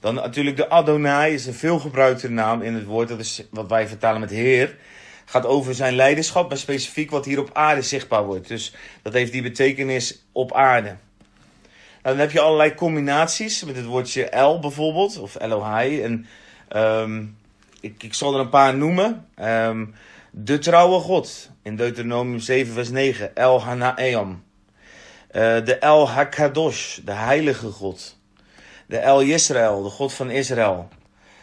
Dan 0.00 0.14
natuurlijk 0.14 0.56
de 0.56 0.68
Adonai 0.68 1.34
is 1.34 1.46
een 1.46 1.54
veelgebruikte 1.54 2.30
naam 2.30 2.62
in 2.62 2.74
het 2.74 2.84
woord. 2.84 3.08
Dat 3.08 3.18
is 3.18 3.44
wat 3.50 3.68
wij 3.68 3.88
vertalen 3.88 4.20
met 4.20 4.30
Heer. 4.30 4.76
Gaat 5.24 5.46
over 5.46 5.74
zijn 5.74 5.94
leiderschap, 5.94 6.48
maar 6.48 6.58
specifiek 6.58 7.10
wat 7.10 7.24
hier 7.24 7.38
op 7.38 7.50
aarde 7.52 7.82
zichtbaar 7.82 8.24
wordt. 8.24 8.48
Dus 8.48 8.74
dat 9.02 9.12
heeft 9.12 9.32
die 9.32 9.42
betekenis 9.42 10.24
op 10.32 10.52
aarde. 10.52 10.96
Dan 12.02 12.18
heb 12.18 12.30
je 12.30 12.40
allerlei 12.40 12.74
combinaties 12.74 13.64
met 13.64 13.76
het 13.76 13.84
woordje 13.84 14.28
El 14.28 14.58
bijvoorbeeld, 14.58 15.18
of 15.18 15.40
Elohai. 15.40 16.02
En 16.02 16.26
um, 16.76 17.36
ik, 17.80 18.02
ik 18.02 18.14
zal 18.14 18.34
er 18.34 18.40
een 18.40 18.48
paar 18.48 18.76
noemen. 18.76 19.26
Um, 19.42 19.94
de 20.30 20.58
trouwe 20.58 21.00
God 21.00 21.50
in 21.62 21.76
Deuteronomium 21.76 22.40
7, 22.40 22.74
vers 22.74 22.90
9. 22.90 23.34
El 23.34 23.62
Hanaeam. 23.62 24.42
Uh, 25.32 25.64
de 25.64 25.78
El 25.78 26.08
Hakadosh, 26.08 26.98
de 27.04 27.12
heilige 27.12 27.70
God. 27.70 28.16
De 28.86 28.98
El 28.98 29.22
Yisrael, 29.22 29.82
de 29.82 29.88
God 29.88 30.12
van 30.12 30.30
Israël. 30.30 30.88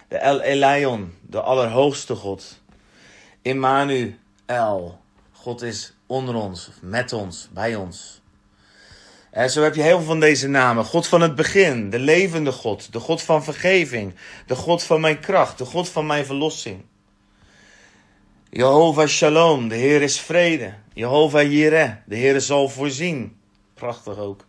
De 0.07 0.17
El 0.17 0.41
Elion, 0.41 1.13
de 1.21 1.41
Allerhoogste 1.41 2.15
God. 2.15 2.61
Immanuel, 3.41 4.99
God 5.31 5.61
is 5.61 5.93
onder 6.05 6.35
ons, 6.35 6.69
met 6.81 7.13
ons, 7.13 7.49
bij 7.53 7.75
ons. 7.75 8.16
En 9.37 9.49
zo 9.49 9.63
heb 9.63 9.75
je 9.75 9.81
heel 9.81 9.97
veel 9.97 10.07
van 10.07 10.19
deze 10.19 10.47
namen. 10.47 10.85
God 10.85 11.07
van 11.07 11.21
het 11.21 11.35
begin, 11.35 11.89
de 11.89 11.99
levende 11.99 12.51
God, 12.51 12.93
de 12.93 12.99
God 12.99 13.21
van 13.21 13.43
vergeving, 13.43 14.13
de 14.45 14.55
God 14.55 14.83
van 14.83 15.01
mijn 15.01 15.19
kracht, 15.19 15.57
de 15.57 15.65
God 15.65 15.89
van 15.89 16.05
mijn 16.05 16.25
verlossing. 16.25 16.81
Jehovah 18.49 19.07
Shalom, 19.07 19.67
de 19.67 19.75
Heer 19.75 20.01
is 20.01 20.19
vrede. 20.19 20.73
Jehovah 20.93 21.51
Jireh, 21.51 21.91
de 22.05 22.15
Heer 22.15 22.41
zal 22.41 22.69
voorzien. 22.69 23.37
Prachtig 23.73 24.17
ook. 24.17 24.45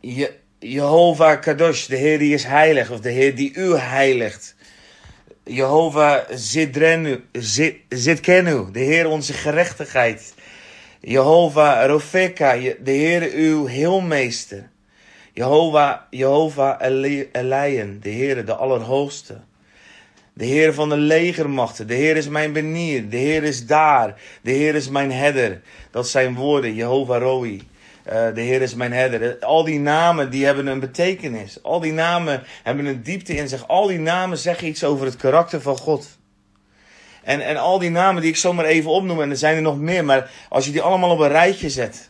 Je, 0.00 0.34
Jehovah 0.58 1.40
Kadosh, 1.40 1.86
de 1.86 1.96
Heer 1.96 2.18
die 2.18 2.34
is 2.34 2.44
heilig, 2.44 2.90
of 2.90 3.00
de 3.00 3.10
Heer 3.10 3.34
die 3.34 3.54
u 3.54 3.76
heiligt. 3.76 4.54
Jehovah 5.44 6.24
Zidrenu, 6.30 7.24
Zidkenu, 7.88 8.70
de 8.72 8.80
Heer 8.80 9.08
onze 9.08 9.32
gerechtigheid. 9.32 10.34
Jehovah 11.04 11.86
Rofeka, 11.86 12.52
de 12.82 12.90
Heer 12.90 13.32
uw 13.32 13.66
heelmeester. 13.66 14.70
Jehovah, 15.32 15.98
Jehovah 16.10 16.76
Elijen, 17.32 18.00
de 18.00 18.08
Heer 18.08 18.44
de 18.44 18.54
Allerhoogste. 18.54 19.40
De 20.32 20.44
Heer 20.44 20.74
van 20.74 20.88
de 20.88 20.96
legermachten, 20.96 21.86
de 21.86 21.94
Heer 21.94 22.16
is 22.16 22.28
mijn 22.28 22.52
benier, 22.52 23.08
de 23.08 23.16
Heer 23.16 23.42
is 23.42 23.66
daar, 23.66 24.20
de 24.42 24.50
Heer 24.50 24.74
is 24.74 24.88
mijn 24.88 25.12
herder. 25.12 25.60
Dat 25.90 26.08
zijn 26.08 26.34
woorden, 26.34 26.74
Jehovah 26.74 27.22
Roi. 27.22 27.62
Uh, 28.06 28.34
de 28.34 28.40
Heer 28.40 28.62
is 28.62 28.74
mijn 28.74 28.92
herder. 28.92 29.38
Al 29.38 29.64
die 29.64 29.80
namen 29.80 30.30
die 30.30 30.44
hebben 30.44 30.66
een 30.66 30.80
betekenis. 30.80 31.62
Al 31.62 31.80
die 31.80 31.92
namen 31.92 32.42
hebben 32.62 32.86
een 32.86 33.02
diepte 33.02 33.34
in 33.34 33.48
zich. 33.48 33.68
Al 33.68 33.86
die 33.86 33.98
namen 33.98 34.38
zeggen 34.38 34.68
iets 34.68 34.84
over 34.84 35.06
het 35.06 35.16
karakter 35.16 35.60
van 35.60 35.76
God. 35.76 36.18
En, 37.22 37.40
en 37.40 37.56
al 37.56 37.78
die 37.78 37.90
namen 37.90 38.22
die 38.22 38.30
ik 38.30 38.36
zomaar 38.36 38.64
even 38.64 38.90
opnoem, 38.90 39.22
en 39.22 39.30
er 39.30 39.36
zijn 39.36 39.56
er 39.56 39.62
nog 39.62 39.78
meer, 39.78 40.04
maar 40.04 40.30
als 40.48 40.64
je 40.64 40.72
die 40.72 40.82
allemaal 40.82 41.10
op 41.10 41.18
een 41.18 41.28
rijtje 41.28 41.70
zet. 41.70 42.06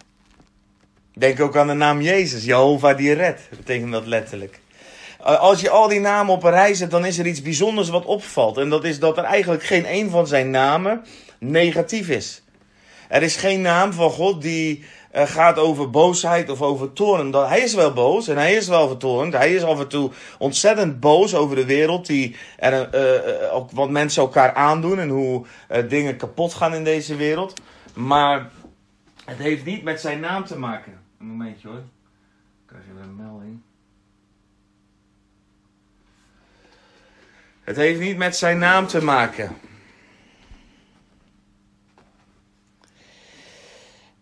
Denk 1.15 1.41
ook 1.41 1.57
aan 1.57 1.67
de 1.67 1.73
naam 1.73 2.01
Jezus, 2.01 2.45
Jehovah 2.45 2.97
die 2.97 3.13
redt, 3.13 3.41
betekent 3.51 3.93
dat 3.93 4.07
letterlijk. 4.07 4.61
Als 5.23 5.61
je 5.61 5.71
al 5.71 5.89
die 5.89 6.01
namen 6.01 6.35
op 6.35 6.43
een 6.43 6.51
rij 6.51 6.75
zet, 6.75 6.91
dan 6.91 7.07
is 7.07 7.19
er 7.19 7.27
iets 7.27 7.43
bijzonders 7.43 7.89
wat 7.89 8.05
opvalt. 8.05 8.59
En 8.59 8.69
dat 8.69 8.85
is 8.85 8.99
dat 8.99 9.19
er 9.19 9.25
eigenlijk 9.25 9.65
geen 9.65 9.93
een 9.93 10.11
van 10.11 10.27
zijn 10.27 10.51
namen 10.51 11.05
negatief 11.39 12.09
is. 12.09 12.43
Er 13.09 13.23
is 13.23 13.37
geen 13.37 13.61
naam 13.61 13.93
van 13.93 14.11
God 14.11 14.43
die 14.43 14.85
uh, 15.15 15.23
gaat 15.23 15.59
over 15.59 15.91
boosheid 15.91 16.51
of 16.51 16.63
over 16.63 16.93
toorn. 16.93 17.33
hij 17.35 17.61
is 17.61 17.75
wel 17.75 17.93
boos 17.93 18.29
en 18.29 18.37
hij 18.37 18.55
is 18.55 18.69
wel 18.69 18.89
vertoornd. 18.89 19.33
Hij 19.33 19.55
is 19.55 19.63
af 19.63 19.81
en 19.81 19.89
toe 19.89 20.11
ontzettend 20.39 21.01
boos 21.01 21.35
over 21.35 21.57
de 21.57 21.65
wereld, 21.65 22.07
die 22.07 22.37
er, 22.57 22.95
uh, 22.95 23.55
ook 23.55 23.71
wat 23.71 23.91
mensen 23.91 24.23
elkaar 24.23 24.55
aandoen 24.55 24.99
en 24.99 25.09
hoe 25.09 25.47
dingen 25.89 26.17
kapot 26.17 26.55
gaan 26.55 26.75
in 26.75 26.85
deze 26.85 27.17
wereld. 27.17 27.61
Maar 27.95 28.51
het 29.25 29.39
heeft 29.39 29.65
niet 29.65 29.83
met 29.83 30.01
zijn 30.01 30.21
naam 30.21 30.45
te 30.45 30.59
maken. 30.59 31.01
Een 31.21 31.27
momentje 31.27 31.69
hoor. 31.69 31.77
Ik 31.77 32.67
krijg 32.67 32.83
even 32.85 33.03
een 33.03 33.17
melding. 33.17 33.61
Het 37.65 37.77
heeft 37.77 38.01
niet 38.01 38.17
met 38.17 38.37
zijn 38.37 38.59
naam 38.59 38.87
te 38.87 39.03
maken. 39.05 39.57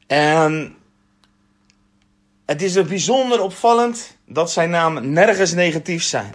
En 0.06 0.76
het 2.50 2.62
is 2.62 2.76
er 2.76 2.84
bijzonder 2.84 3.42
opvallend 3.42 4.16
dat 4.26 4.52
zijn 4.52 4.70
namen 4.70 5.12
nergens 5.12 5.52
negatief 5.52 6.02
zijn. 6.02 6.34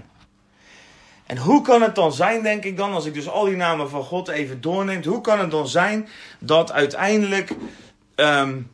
En 1.25 1.37
hoe 1.37 1.61
kan 1.61 1.81
het 1.81 1.95
dan 1.95 2.13
zijn, 2.13 2.43
denk 2.43 2.63
ik 2.63 2.77
dan, 2.77 2.93
als 2.93 3.05
ik 3.05 3.13
dus 3.13 3.29
al 3.29 3.45
die 3.45 3.55
namen 3.55 3.89
van 3.89 4.03
God 4.03 4.27
even 4.27 4.61
doorneem, 4.61 5.03
hoe 5.03 5.21
kan 5.21 5.39
het 5.39 5.51
dan 5.51 5.67
zijn 5.67 6.07
dat 6.39 6.71
uiteindelijk 6.71 7.51
um, 8.15 8.71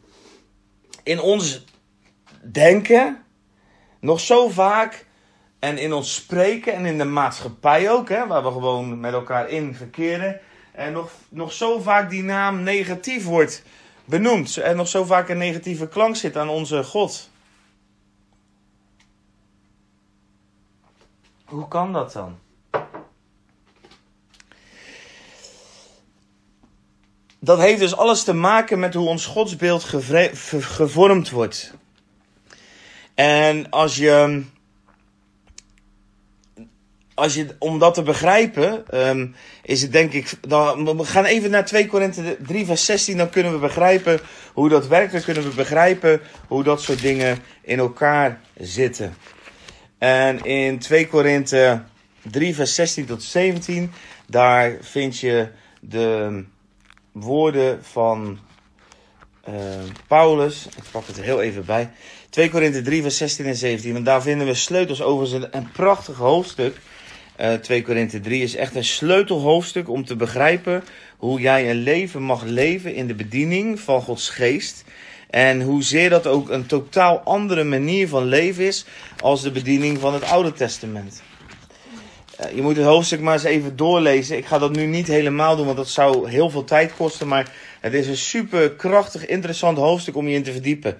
in 1.03 1.19
ons 1.19 1.65
denken 2.51 3.23
nog 3.99 4.19
zo 4.19 4.49
vaak 4.49 5.05
en 5.59 5.77
in 5.77 5.93
ons 5.93 6.13
spreken 6.13 6.73
en 6.73 6.85
in 6.85 6.97
de 6.97 7.05
maatschappij 7.05 7.91
ook, 7.91 8.09
hè, 8.09 8.27
waar 8.27 8.43
we 8.43 8.51
gewoon 8.51 8.99
met 8.99 9.13
elkaar 9.13 9.49
in 9.49 9.75
verkeren, 9.75 10.39
en 10.71 10.93
nog, 10.93 11.11
nog 11.29 11.53
zo 11.53 11.79
vaak 11.79 12.09
die 12.09 12.23
naam 12.23 12.63
negatief 12.63 13.25
wordt 13.25 13.63
benoemd 14.05 14.57
en 14.57 14.75
nog 14.75 14.87
zo 14.87 15.03
vaak 15.03 15.29
een 15.29 15.37
negatieve 15.37 15.87
klank 15.87 16.15
zit 16.15 16.37
aan 16.37 16.49
onze 16.49 16.83
God. 16.83 17.30
Hoe 21.51 21.67
kan 21.67 21.93
dat 21.93 22.13
dan? 22.13 22.39
Dat 27.39 27.59
heeft 27.59 27.79
dus 27.79 27.95
alles 27.95 28.23
te 28.23 28.33
maken 28.33 28.79
met 28.79 28.93
hoe 28.93 29.07
ons 29.07 29.25
godsbeeld 29.25 29.83
gevormd 30.49 31.29
wordt. 31.29 31.73
En 33.13 33.69
als 33.69 33.95
je, 33.95 34.43
als 37.13 37.33
je 37.33 37.55
om 37.59 37.79
dat 37.79 37.93
te 37.93 38.03
begrijpen, 38.03 38.99
um, 39.07 39.35
is 39.63 39.81
het 39.81 39.91
denk 39.91 40.13
ik. 40.13 40.33
Dan, 40.47 40.97
we 40.97 41.05
gaan 41.05 41.25
even 41.25 41.49
naar 41.49 41.65
2 41.65 41.87
Korinthe 41.87 42.37
3, 42.39 42.65
vers 42.65 42.85
16. 42.85 43.17
Dan 43.17 43.29
kunnen 43.29 43.51
we 43.51 43.57
begrijpen 43.57 44.19
hoe 44.53 44.69
dat 44.69 44.87
werkt. 44.87 45.11
Dan 45.11 45.21
kunnen 45.21 45.43
we 45.43 45.55
begrijpen 45.55 46.21
hoe 46.47 46.63
dat 46.63 46.81
soort 46.81 47.01
dingen 47.01 47.37
in 47.61 47.79
elkaar 47.79 48.41
zitten. 48.57 49.13
En 50.01 50.45
in 50.45 50.79
2 50.79 51.07
Korinthe 51.07 51.81
3, 52.31 52.55
vers 52.55 52.75
16 52.75 53.05
tot 53.05 53.23
17, 53.23 53.91
daar 54.27 54.77
vind 54.81 55.19
je 55.19 55.47
de 55.79 56.43
woorden 57.11 57.83
van 57.83 58.39
uh, 59.49 59.55
Paulus. 60.07 60.65
Ik 60.65 60.83
pak 60.91 61.07
het 61.07 61.17
er 61.17 61.23
heel 61.23 61.41
even 61.41 61.65
bij. 61.65 61.89
2 62.29 62.49
Korinthe 62.49 62.81
3, 62.81 63.01
vers 63.01 63.17
16 63.17 63.45
en 63.45 63.55
17. 63.55 63.95
En 63.95 64.03
daar 64.03 64.21
vinden 64.21 64.47
we 64.47 64.53
sleutels 64.53 65.01
over 65.01 65.47
een 65.51 65.71
prachtig 65.71 66.15
hoofdstuk. 66.15 66.75
uh, 67.39 67.53
2 67.53 67.81
Korinthe 67.81 68.19
3, 68.19 68.41
is 68.41 68.55
echt 68.55 68.75
een 68.75 68.83
sleutelhoofdstuk 68.83 69.89
om 69.89 70.05
te 70.05 70.15
begrijpen 70.15 70.83
hoe 71.17 71.39
jij 71.39 71.69
een 71.69 71.83
leven 71.83 72.21
mag 72.21 72.43
leven 72.43 72.95
in 72.95 73.07
de 73.07 73.15
bediening 73.15 73.79
van 73.79 74.01
Gods 74.01 74.29
geest. 74.29 74.83
En 75.31 75.61
hoezeer 75.61 76.09
dat 76.09 76.27
ook 76.27 76.49
een 76.49 76.65
totaal 76.65 77.19
andere 77.19 77.63
manier 77.63 78.07
van 78.07 78.25
leven 78.25 78.65
is 78.65 78.85
als 79.19 79.41
de 79.41 79.51
bediening 79.51 79.99
van 79.99 80.13
het 80.13 80.23
Oude 80.23 80.53
Testament. 80.53 81.21
Eh, 82.37 82.55
je 82.55 82.61
moet 82.61 82.75
het 82.75 82.85
hoofdstuk 82.85 83.19
maar 83.19 83.33
eens 83.33 83.43
even 83.43 83.75
doorlezen. 83.75 84.37
Ik 84.37 84.45
ga 84.45 84.59
dat 84.59 84.75
nu 84.75 84.85
niet 84.85 85.07
helemaal 85.07 85.55
doen, 85.55 85.65
want 85.65 85.77
dat 85.77 85.89
zou 85.89 86.29
heel 86.29 86.49
veel 86.49 86.63
tijd 86.63 86.95
kosten. 86.95 87.27
Maar 87.27 87.51
het 87.79 87.93
is 87.93 88.07
een 88.07 88.17
super 88.17 88.71
krachtig, 88.71 89.25
interessant 89.25 89.77
hoofdstuk 89.77 90.15
om 90.15 90.27
je 90.27 90.35
in 90.35 90.43
te 90.43 90.51
verdiepen. 90.51 90.97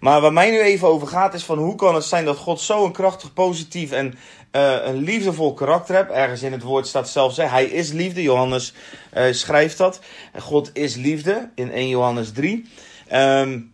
Maar 0.00 0.20
waar 0.20 0.32
mij 0.32 0.50
nu 0.50 0.60
even 0.60 0.88
over 0.88 1.08
gaat, 1.08 1.34
is 1.34 1.44
van 1.44 1.58
hoe 1.58 1.74
kan 1.74 1.94
het 1.94 2.04
zijn 2.04 2.24
dat 2.24 2.36
God 2.36 2.60
zo'n 2.60 2.92
krachtig, 2.92 3.32
positief 3.32 3.90
en 3.92 4.14
uh, 4.52 4.76
een 4.84 4.96
liefdevol 4.96 5.54
karakter 5.54 5.94
hebt. 5.94 6.10
Ergens 6.10 6.42
in 6.42 6.52
het 6.52 6.62
woord 6.62 6.86
staat 6.86 7.08
zelfs, 7.08 7.36
hij 7.36 7.64
is 7.64 7.92
liefde. 7.92 8.22
Johannes 8.22 8.74
uh, 9.14 9.32
schrijft 9.32 9.78
dat. 9.78 10.00
God 10.38 10.70
is 10.72 10.94
liefde 10.94 11.50
in 11.54 11.72
1 11.72 11.88
Johannes 11.88 12.32
3. 12.32 12.64
Um, 13.12 13.73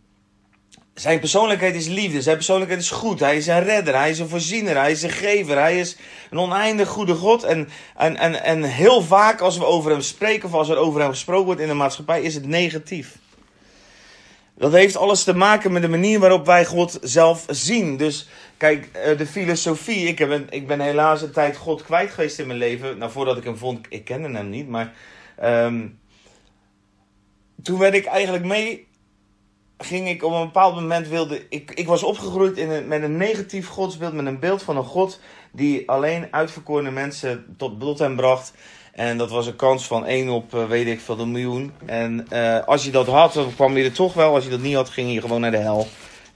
zijn 1.00 1.18
persoonlijkheid 1.18 1.74
is 1.74 1.86
liefde, 1.86 2.22
zijn 2.22 2.36
persoonlijkheid 2.36 2.80
is 2.80 2.90
goed. 2.90 3.20
Hij 3.20 3.36
is 3.36 3.46
een 3.46 3.62
redder, 3.62 3.94
hij 3.94 4.10
is 4.10 4.18
een 4.18 4.28
voorziener, 4.28 4.76
hij 4.76 4.90
is 4.90 5.02
een 5.02 5.10
gever, 5.10 5.58
hij 5.58 5.78
is 5.78 5.96
een 6.30 6.38
oneindig 6.38 6.88
goede 6.88 7.14
God. 7.14 7.42
En, 7.42 7.68
en, 7.96 8.16
en, 8.16 8.42
en 8.42 8.62
heel 8.62 9.02
vaak 9.02 9.40
als 9.40 9.58
we 9.58 9.64
over 9.64 9.90
hem 9.90 10.00
spreken 10.00 10.48
of 10.48 10.54
als 10.54 10.68
er 10.68 10.76
over 10.76 11.00
hem 11.00 11.10
gesproken 11.10 11.44
wordt 11.44 11.60
in 11.60 11.68
de 11.68 11.74
maatschappij, 11.74 12.22
is 12.22 12.34
het 12.34 12.46
negatief. 12.46 13.18
Dat 14.54 14.72
heeft 14.72 14.96
alles 14.96 15.24
te 15.24 15.34
maken 15.34 15.72
met 15.72 15.82
de 15.82 15.88
manier 15.88 16.18
waarop 16.18 16.46
wij 16.46 16.64
God 16.64 16.98
zelf 17.02 17.44
zien. 17.48 17.96
Dus 17.96 18.28
kijk, 18.56 18.88
eh, 18.92 19.18
de 19.18 19.26
filosofie. 19.26 20.06
Ik, 20.06 20.18
heb 20.18 20.52
ik 20.52 20.66
ben 20.66 20.80
helaas 20.80 21.22
een 21.22 21.32
tijd 21.32 21.56
God 21.56 21.82
kwijt 21.82 22.10
geweest 22.10 22.38
in 22.38 22.46
mijn 22.46 22.58
leven. 22.58 22.98
Nou, 22.98 23.10
voordat 23.10 23.36
ik 23.36 23.44
hem 23.44 23.56
vond, 23.56 23.86
ik 23.88 24.04
kende 24.04 24.30
hem 24.38 24.48
niet. 24.48 24.68
Maar 24.68 24.92
um, 25.42 25.98
toen 27.62 27.78
werd 27.78 27.94
ik 27.94 28.04
eigenlijk 28.04 28.44
mee 28.44 28.88
ging 29.82 30.08
ik 30.08 30.22
op 30.24 30.32
een 30.32 30.44
bepaald 30.44 30.74
moment 30.74 31.08
wilde. 31.08 31.46
Ik, 31.48 31.70
ik 31.74 31.86
was 31.86 32.02
opgegroeid 32.02 32.56
in 32.56 32.88
met 32.88 33.02
een 33.02 33.16
negatief 33.16 33.68
godsbeeld, 33.68 34.12
met 34.12 34.26
een 34.26 34.38
beeld 34.38 34.62
van 34.62 34.76
een 34.76 34.84
God 34.84 35.20
die 35.52 35.88
alleen 35.88 36.26
uitverkorene 36.30 36.90
mensen 36.90 37.54
tot, 37.56 37.80
tot 37.80 37.98
hem 37.98 38.16
bracht. 38.16 38.52
En 38.92 39.18
dat 39.18 39.30
was 39.30 39.46
een 39.46 39.56
kans 39.56 39.86
van 39.86 40.06
1 40.06 40.28
op 40.28 40.54
uh, 40.54 40.66
weet 40.66 40.86
ik 40.86 41.00
veel 41.00 41.18
een 41.18 41.30
miljoen. 41.30 41.72
En 41.86 42.26
uh, 42.32 42.66
als 42.66 42.84
je 42.84 42.90
dat 42.90 43.06
had, 43.06 43.32
dan 43.32 43.54
kwam 43.54 43.76
je 43.76 43.84
er 43.84 43.92
toch 43.92 44.14
wel. 44.14 44.34
Als 44.34 44.44
je 44.44 44.50
dat 44.50 44.60
niet 44.60 44.74
had, 44.74 44.88
ging 44.88 45.12
je 45.12 45.20
gewoon 45.20 45.40
naar 45.40 45.50
de 45.50 45.56
hel. 45.56 45.86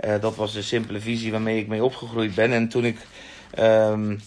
Uh, 0.04 0.14
dat 0.20 0.37
was 0.37 0.52
de 0.52 0.62
simpele 0.62 1.00
visie 1.00 1.30
waarmee 1.30 1.59
ik 1.59 1.68
mee 1.68 1.85
opgegroeid 1.85 2.35
ben. 2.35 2.52
En 2.52 2.68
toen 2.68 2.85
ik 2.85 2.98
um, 3.59 4.20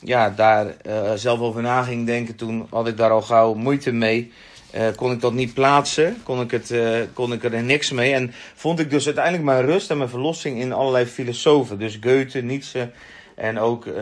ja, 0.00 0.30
daar 0.30 0.76
zelf 1.14 1.40
over 1.40 1.62
na 1.62 1.82
ging 1.82 2.06
denken, 2.06 2.36
toen 2.36 2.66
had 2.70 2.88
ik 2.88 2.96
daar 2.96 3.10
al 3.10 3.22
gauw 3.22 3.54
moeite 3.54 3.92
mee. 3.92 4.32
Uh, 4.74 4.86
kon 4.96 5.12
ik 5.12 5.20
dat 5.20 5.32
niet 5.32 5.54
plaatsen, 5.54 6.22
kon 6.22 6.40
ik, 6.40 6.50
het, 6.50 6.70
uh, 6.70 6.98
kon 7.12 7.32
ik 7.32 7.44
er 7.44 7.62
niks 7.62 7.90
mee. 7.90 8.14
En 8.14 8.32
vond 8.54 8.78
ik 8.78 8.90
dus 8.90 9.04
uiteindelijk 9.04 9.44
mijn 9.44 9.64
rust 9.64 9.90
en 9.90 9.96
mijn 9.96 10.08
verlossing 10.08 10.60
in 10.60 10.72
allerlei 10.72 11.06
filosofen. 11.06 11.78
Dus 11.78 11.98
Goethe, 12.00 12.40
Nietzsche 12.40 12.90
en 13.34 13.58
ook 13.58 13.84
uh, 13.84 13.94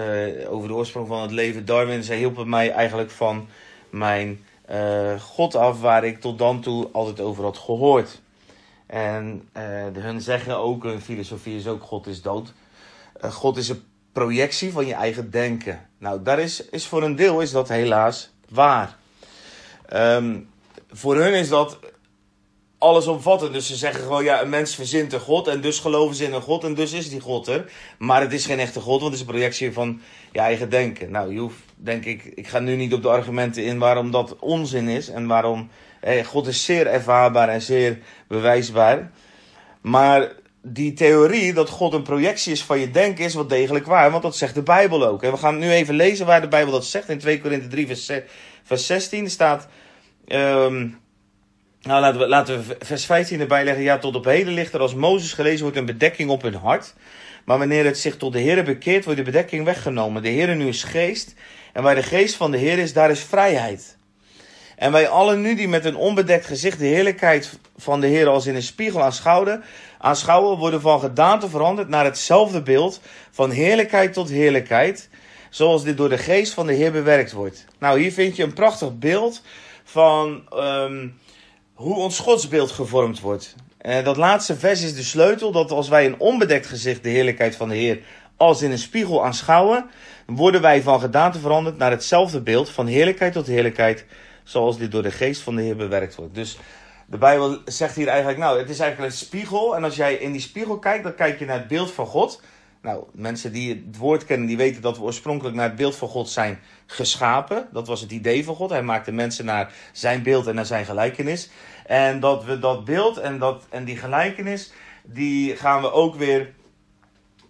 over 0.50 0.68
de 0.68 0.74
oorsprong 0.74 1.09
van 1.09 1.22
het 1.22 1.31
leven 1.31 1.64
Darwin. 1.64 2.02
Zij 2.02 2.16
hielpen 2.16 2.48
mij 2.48 2.70
eigenlijk 2.70 3.11
van 3.11 3.48
mijn 3.90 4.44
God 5.18 5.54
af, 5.54 5.81
waar 5.81 6.04
ik 6.04 6.20
tot 6.20 6.38
dan 6.38 6.61
toe 6.61 6.88
altijd 6.92 7.20
over 7.20 7.44
had 7.44 7.59
gehoord. 7.59 8.20
En 8.87 9.48
hun 9.98 10.20
zeggen 10.20 10.57
ook, 10.57 10.83
hun 10.83 11.00
filosofie 11.00 11.57
is 11.57 11.66
ook 11.66 11.83
God 11.83 12.07
is 12.07 12.22
dood. 12.22 12.52
God 13.20 13.57
is 13.57 13.68
een 13.68 13.83
projectie 14.12 14.72
van 14.72 14.87
je 14.87 14.94
eigen 14.94 15.31
denken. 15.31 15.88
Nou, 15.98 16.22
daar 16.22 16.38
is, 16.38 16.68
is 16.68 16.87
voor 16.87 17.02
een 17.02 17.16
deel 17.16 17.40
is 17.40 17.50
dat 17.50 17.68
helaas 17.68 18.31
waar. 18.48 18.96
Um, 19.92 20.48
voor 20.90 21.16
hun 21.16 21.35
is 21.35 21.48
dat 21.48 21.79
allesomvattend. 22.79 23.53
Dus 23.53 23.66
ze 23.66 23.77
zeggen 23.77 24.03
gewoon, 24.03 24.24
ja, 24.24 24.42
een 24.42 24.48
mens 24.48 24.74
verzint 24.74 25.12
een 25.12 25.20
God 25.20 25.46
en 25.48 25.61
dus 25.61 25.79
geloven 25.79 26.16
ze 26.16 26.24
in 26.24 26.33
een 26.33 26.42
God 26.42 26.64
en 26.64 26.74
dus 26.74 26.92
is 26.92 27.11
die 27.11 27.20
God 27.20 27.46
er. 27.46 27.72
Maar 27.98 28.20
het 28.20 28.33
is 28.33 28.46
geen 28.46 28.59
echte 28.59 28.81
God, 28.81 29.01
want 29.01 29.12
het 29.12 29.12
is 29.12 29.20
een 29.20 29.33
projectie 29.33 29.72
van 29.72 30.01
je 30.33 30.38
eigen 30.38 30.70
denken. 30.70 31.11
Nou, 31.11 31.33
je 31.33 31.38
hoeft, 31.38 31.59
denk 31.74 32.05
ik, 32.05 32.24
ik 32.24 32.48
ga 32.48 32.59
nu 32.59 32.77
niet 32.77 32.94
op 32.94 33.03
de 33.03 33.09
argumenten 33.09 33.64
in 33.64 33.79
waarom 33.79 34.11
dat 34.11 34.37
onzin 34.38 34.88
is 34.88 35.09
en 35.09 35.27
waarom 35.27 35.70
God 36.24 36.46
is 36.46 36.64
zeer 36.64 36.87
ervaarbaar 36.87 37.48
en 37.48 37.62
zeer 37.62 37.98
bewijsbaar. 38.29 39.11
Maar 39.81 40.33
die 40.62 40.92
theorie 40.92 41.53
dat 41.53 41.68
God 41.68 41.92
een 41.92 42.03
projectie 42.03 42.53
is 42.53 42.62
van 42.62 42.79
je 42.79 42.90
denken 42.90 43.24
is 43.24 43.35
wel 43.35 43.46
degelijk 43.46 43.87
waar, 43.87 44.11
want 44.11 44.22
dat 44.22 44.37
zegt 44.37 44.55
de 44.55 44.62
Bijbel 44.62 45.07
ook. 45.07 45.22
En 45.22 45.31
we 45.31 45.37
gaan 45.37 45.59
nu 45.59 45.70
even 45.70 45.94
lezen 45.94 46.27
waar 46.27 46.40
de 46.40 46.48
Bijbel 46.48 46.72
dat 46.72 46.85
zegt. 46.85 47.09
In 47.09 47.18
2 47.18 47.40
Korinthe 47.40 47.68
3 47.68 47.87
vers 48.62 48.87
16 48.87 49.31
staat... 49.31 49.68
Um, 50.28 50.98
nou, 51.82 52.26
laten 52.26 52.66
we, 52.66 52.76
vers 52.80 53.04
15 53.04 53.40
erbij 53.40 53.64
leggen. 53.64 53.82
Ja, 53.82 53.98
tot 53.98 54.16
op 54.16 54.24
heden 54.24 54.52
ligt 54.52 54.74
er 54.74 54.80
als 54.80 54.94
Mozes 54.94 55.32
gelezen 55.32 55.62
wordt 55.62 55.76
een 55.76 55.86
bedekking 55.86 56.30
op 56.30 56.42
hun 56.42 56.54
hart. 56.54 56.94
Maar 57.44 57.58
wanneer 57.58 57.84
het 57.84 57.98
zich 57.98 58.16
tot 58.16 58.32
de 58.32 58.38
Heer 58.38 58.64
bekeert, 58.64 59.04
wordt 59.04 59.18
de 59.18 59.24
bedekking 59.24 59.64
weggenomen. 59.64 60.22
De 60.22 60.28
Heer 60.28 60.56
nu 60.56 60.68
is 60.68 60.82
geest. 60.82 61.34
En 61.72 61.82
waar 61.82 61.94
de 61.94 62.02
geest 62.02 62.34
van 62.34 62.50
de 62.50 62.58
Heer 62.58 62.78
is, 62.78 62.92
daar 62.92 63.10
is 63.10 63.20
vrijheid. 63.20 63.96
En 64.76 64.92
wij 64.92 65.08
allen 65.08 65.40
nu 65.40 65.54
die 65.54 65.68
met 65.68 65.84
een 65.84 65.96
onbedekt 65.96 66.46
gezicht 66.46 66.78
de 66.78 66.86
heerlijkheid 66.86 67.58
van 67.76 68.00
de 68.00 68.06
Heer 68.06 68.28
als 68.28 68.46
in 68.46 68.54
een 68.54 68.62
spiegel 68.62 69.02
aanschouwen, 69.02 69.62
aanschouwen 69.98 70.58
worden 70.58 70.80
van 70.80 71.00
gedaante 71.00 71.48
veranderd 71.48 71.88
naar 71.88 72.04
hetzelfde 72.04 72.62
beeld, 72.62 73.00
van 73.30 73.50
heerlijkheid 73.50 74.12
tot 74.12 74.28
heerlijkheid, 74.28 75.08
zoals 75.50 75.84
dit 75.84 75.96
door 75.96 76.08
de 76.08 76.18
geest 76.18 76.52
van 76.52 76.66
de 76.66 76.72
Heer 76.72 76.92
bewerkt 76.92 77.32
wordt. 77.32 77.64
Nou, 77.78 78.00
hier 78.00 78.12
vind 78.12 78.36
je 78.36 78.42
een 78.42 78.52
prachtig 78.52 78.98
beeld 78.98 79.42
van 79.88 80.42
um, 80.55 81.18
hoe 81.74 81.94
ons 81.94 82.18
godsbeeld 82.18 82.70
gevormd 82.70 83.20
wordt. 83.20 83.55
En 83.79 84.05
dat 84.05 84.16
laatste 84.16 84.57
vers 84.57 84.83
is 84.83 84.94
de 84.94 85.03
sleutel 85.03 85.53
dat 85.53 85.70
als 85.70 85.88
wij 85.88 86.07
een 86.07 86.20
onbedekt 86.20 86.66
gezicht 86.66 87.03
de 87.03 87.09
heerlijkheid 87.09 87.57
van 87.57 87.68
de 87.68 87.74
Heer 87.74 88.01
als 88.37 88.62
in 88.62 88.70
een 88.70 88.79
spiegel 88.79 89.24
aanschouwen, 89.24 89.90
worden 90.27 90.61
wij 90.61 90.83
van 90.83 91.01
gedaante 91.01 91.38
veranderd 91.38 91.79
naar 91.79 91.90
hetzelfde 91.90 92.40
beeld, 92.40 92.70
van 92.70 92.87
heerlijkheid 92.87 93.33
tot 93.33 93.46
heerlijkheid, 93.46 94.05
zoals 94.44 94.79
dit 94.79 94.92
door 94.92 95.03
de 95.03 95.11
geest 95.11 95.40
van 95.42 95.57
de 95.57 95.62
Heer 95.62 95.77
bewerkt 95.77 96.14
wordt. 96.14 96.35
Dus 96.35 96.59
de 97.07 97.18
Bijbel 97.18 97.59
zegt 97.64 97.96
hier 97.96 98.09
eigenlijk, 98.09 98.38
nou, 98.38 98.59
het 98.59 98.70
is 98.70 98.79
eigenlijk 98.79 99.12
een 99.12 99.18
spiegel. 99.18 99.77
En 99.77 99.85
als 99.85 99.96
jij 99.96 100.14
in 100.14 100.33
die 100.33 100.40
spiegel 100.40 100.79
kijkt, 100.79 101.05
dan 101.05 101.14
kijk 101.14 101.38
je 101.38 101.44
naar 101.44 101.59
het 101.59 101.68
beeld 101.68 101.90
van 101.90 102.07
God. 102.07 102.40
Nou, 102.82 103.04
mensen 103.12 103.52
die 103.52 103.84
het 103.86 103.96
woord 103.96 104.24
kennen, 104.24 104.46
die 104.46 104.56
weten 104.56 104.82
dat 104.82 104.96
we 104.96 105.02
oorspronkelijk 105.02 105.56
naar 105.56 105.68
het 105.68 105.76
beeld 105.76 105.96
van 105.96 106.08
God 106.08 106.28
zijn 106.28 106.58
geschapen. 106.86 107.68
Dat 107.72 107.86
was 107.86 108.00
het 108.00 108.10
idee 108.10 108.44
van 108.44 108.54
God. 108.54 108.70
Hij 108.70 108.82
maakte 108.82 109.12
mensen 109.12 109.44
naar 109.44 109.72
zijn 109.92 110.22
beeld 110.22 110.46
en 110.46 110.54
naar 110.54 110.66
zijn 110.66 110.84
gelijkenis. 110.84 111.50
En 111.86 112.20
dat 112.20 112.44
we 112.44 112.58
dat 112.58 112.84
beeld 112.84 113.16
en, 113.16 113.38
dat, 113.38 113.66
en 113.70 113.84
die 113.84 113.96
gelijkenis, 113.96 114.72
die 115.04 115.56
gaan 115.56 115.82
we 115.82 115.92
ook 115.92 116.14
weer, 116.14 116.54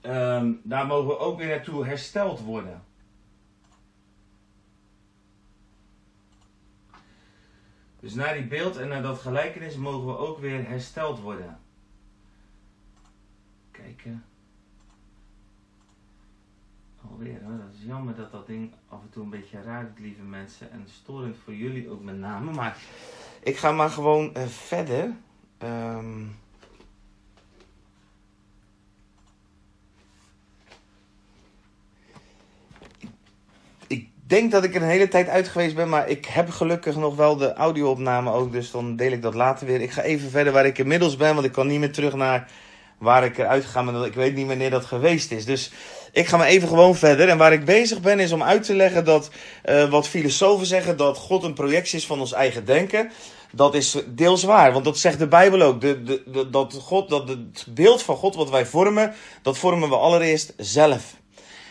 um, 0.02 0.60
daar 0.64 0.86
mogen 0.86 1.06
we 1.06 1.18
ook 1.18 1.38
weer 1.38 1.48
naartoe 1.48 1.86
hersteld 1.86 2.40
worden. 2.40 2.82
Dus 8.00 8.14
naar 8.14 8.34
die 8.34 8.46
beeld 8.46 8.76
en 8.76 8.88
naar 8.88 9.02
dat 9.02 9.18
gelijkenis 9.18 9.76
mogen 9.76 10.06
we 10.06 10.16
ook 10.16 10.38
weer 10.38 10.68
hersteld 10.68 11.20
worden. 11.20 11.58
Kijken 13.70 14.24
Dat 17.18 17.74
is 17.78 17.86
jammer 17.86 18.14
dat 18.14 18.32
dat 18.32 18.46
ding 18.46 18.72
af 18.88 19.00
en 19.00 19.08
toe 19.10 19.22
een 19.22 19.30
beetje 19.30 19.62
raar 19.64 19.92
lieve 19.96 20.22
mensen. 20.22 20.72
En 20.72 20.86
storend 20.90 21.36
voor 21.44 21.54
jullie 21.54 21.90
ook 21.90 22.02
met 22.02 22.18
name. 22.18 22.52
Maar 22.52 22.76
ik 23.42 23.56
ga 23.56 23.72
maar 23.72 23.90
gewoon 23.90 24.32
uh, 24.36 24.42
verder. 24.46 25.12
Um... 25.62 26.36
Ik 33.86 34.10
denk 34.26 34.50
dat 34.50 34.64
ik 34.64 34.74
er 34.74 34.82
een 34.82 34.88
hele 34.88 35.08
tijd 35.08 35.28
uit 35.28 35.48
geweest 35.48 35.74
ben, 35.74 35.88
maar 35.88 36.08
ik 36.08 36.26
heb 36.26 36.50
gelukkig 36.50 36.96
nog 36.96 37.16
wel 37.16 37.36
de 37.36 37.52
audio-opname 37.54 38.32
ook, 38.32 38.52
dus 38.52 38.70
dan 38.70 38.96
deel 38.96 39.12
ik 39.12 39.22
dat 39.22 39.34
later 39.34 39.66
weer. 39.66 39.80
Ik 39.80 39.90
ga 39.90 40.02
even 40.02 40.30
verder 40.30 40.52
waar 40.52 40.66
ik 40.66 40.78
inmiddels 40.78 41.16
ben, 41.16 41.34
want 41.34 41.46
ik 41.46 41.52
kan 41.52 41.66
niet 41.66 41.80
meer 41.80 41.92
terug 41.92 42.14
naar 42.14 42.50
waar 42.98 43.24
ik 43.24 43.38
eruit 43.38 43.64
ga, 43.64 43.82
maar 43.82 44.06
ik 44.06 44.14
weet 44.14 44.34
niet 44.34 44.46
wanneer 44.46 44.70
dat 44.70 44.84
geweest 44.84 45.30
is. 45.30 45.44
Dus 45.44 45.72
ik 46.12 46.26
ga 46.26 46.36
maar 46.36 46.46
even 46.46 46.68
gewoon 46.68 46.96
verder. 46.96 47.28
En 47.28 47.38
waar 47.38 47.52
ik 47.52 47.64
bezig 47.64 48.00
ben 48.00 48.20
is 48.20 48.32
om 48.32 48.42
uit 48.42 48.64
te 48.64 48.74
leggen 48.74 49.04
dat 49.04 49.30
uh, 49.64 49.90
wat 49.90 50.08
filosofen 50.08 50.66
zeggen 50.66 50.96
dat 50.96 51.16
God 51.16 51.42
een 51.42 51.54
projectie 51.54 51.98
is 51.98 52.06
van 52.06 52.20
ons 52.20 52.32
eigen 52.32 52.64
denken. 52.64 53.10
Dat 53.52 53.74
is 53.74 53.96
deels 54.06 54.42
waar, 54.42 54.72
want 54.72 54.84
dat 54.84 54.98
zegt 54.98 55.18
de 55.18 55.28
Bijbel 55.28 55.62
ook. 55.62 55.80
De, 55.80 56.02
de, 56.02 56.50
dat, 56.50 56.74
God, 56.82 57.08
dat 57.08 57.28
het 57.28 57.66
beeld 57.68 58.02
van 58.02 58.16
God 58.16 58.34
wat 58.34 58.50
wij 58.50 58.66
vormen, 58.66 59.14
dat 59.42 59.58
vormen 59.58 59.88
we 59.88 59.96
allereerst 59.96 60.54
zelf. 60.56 61.16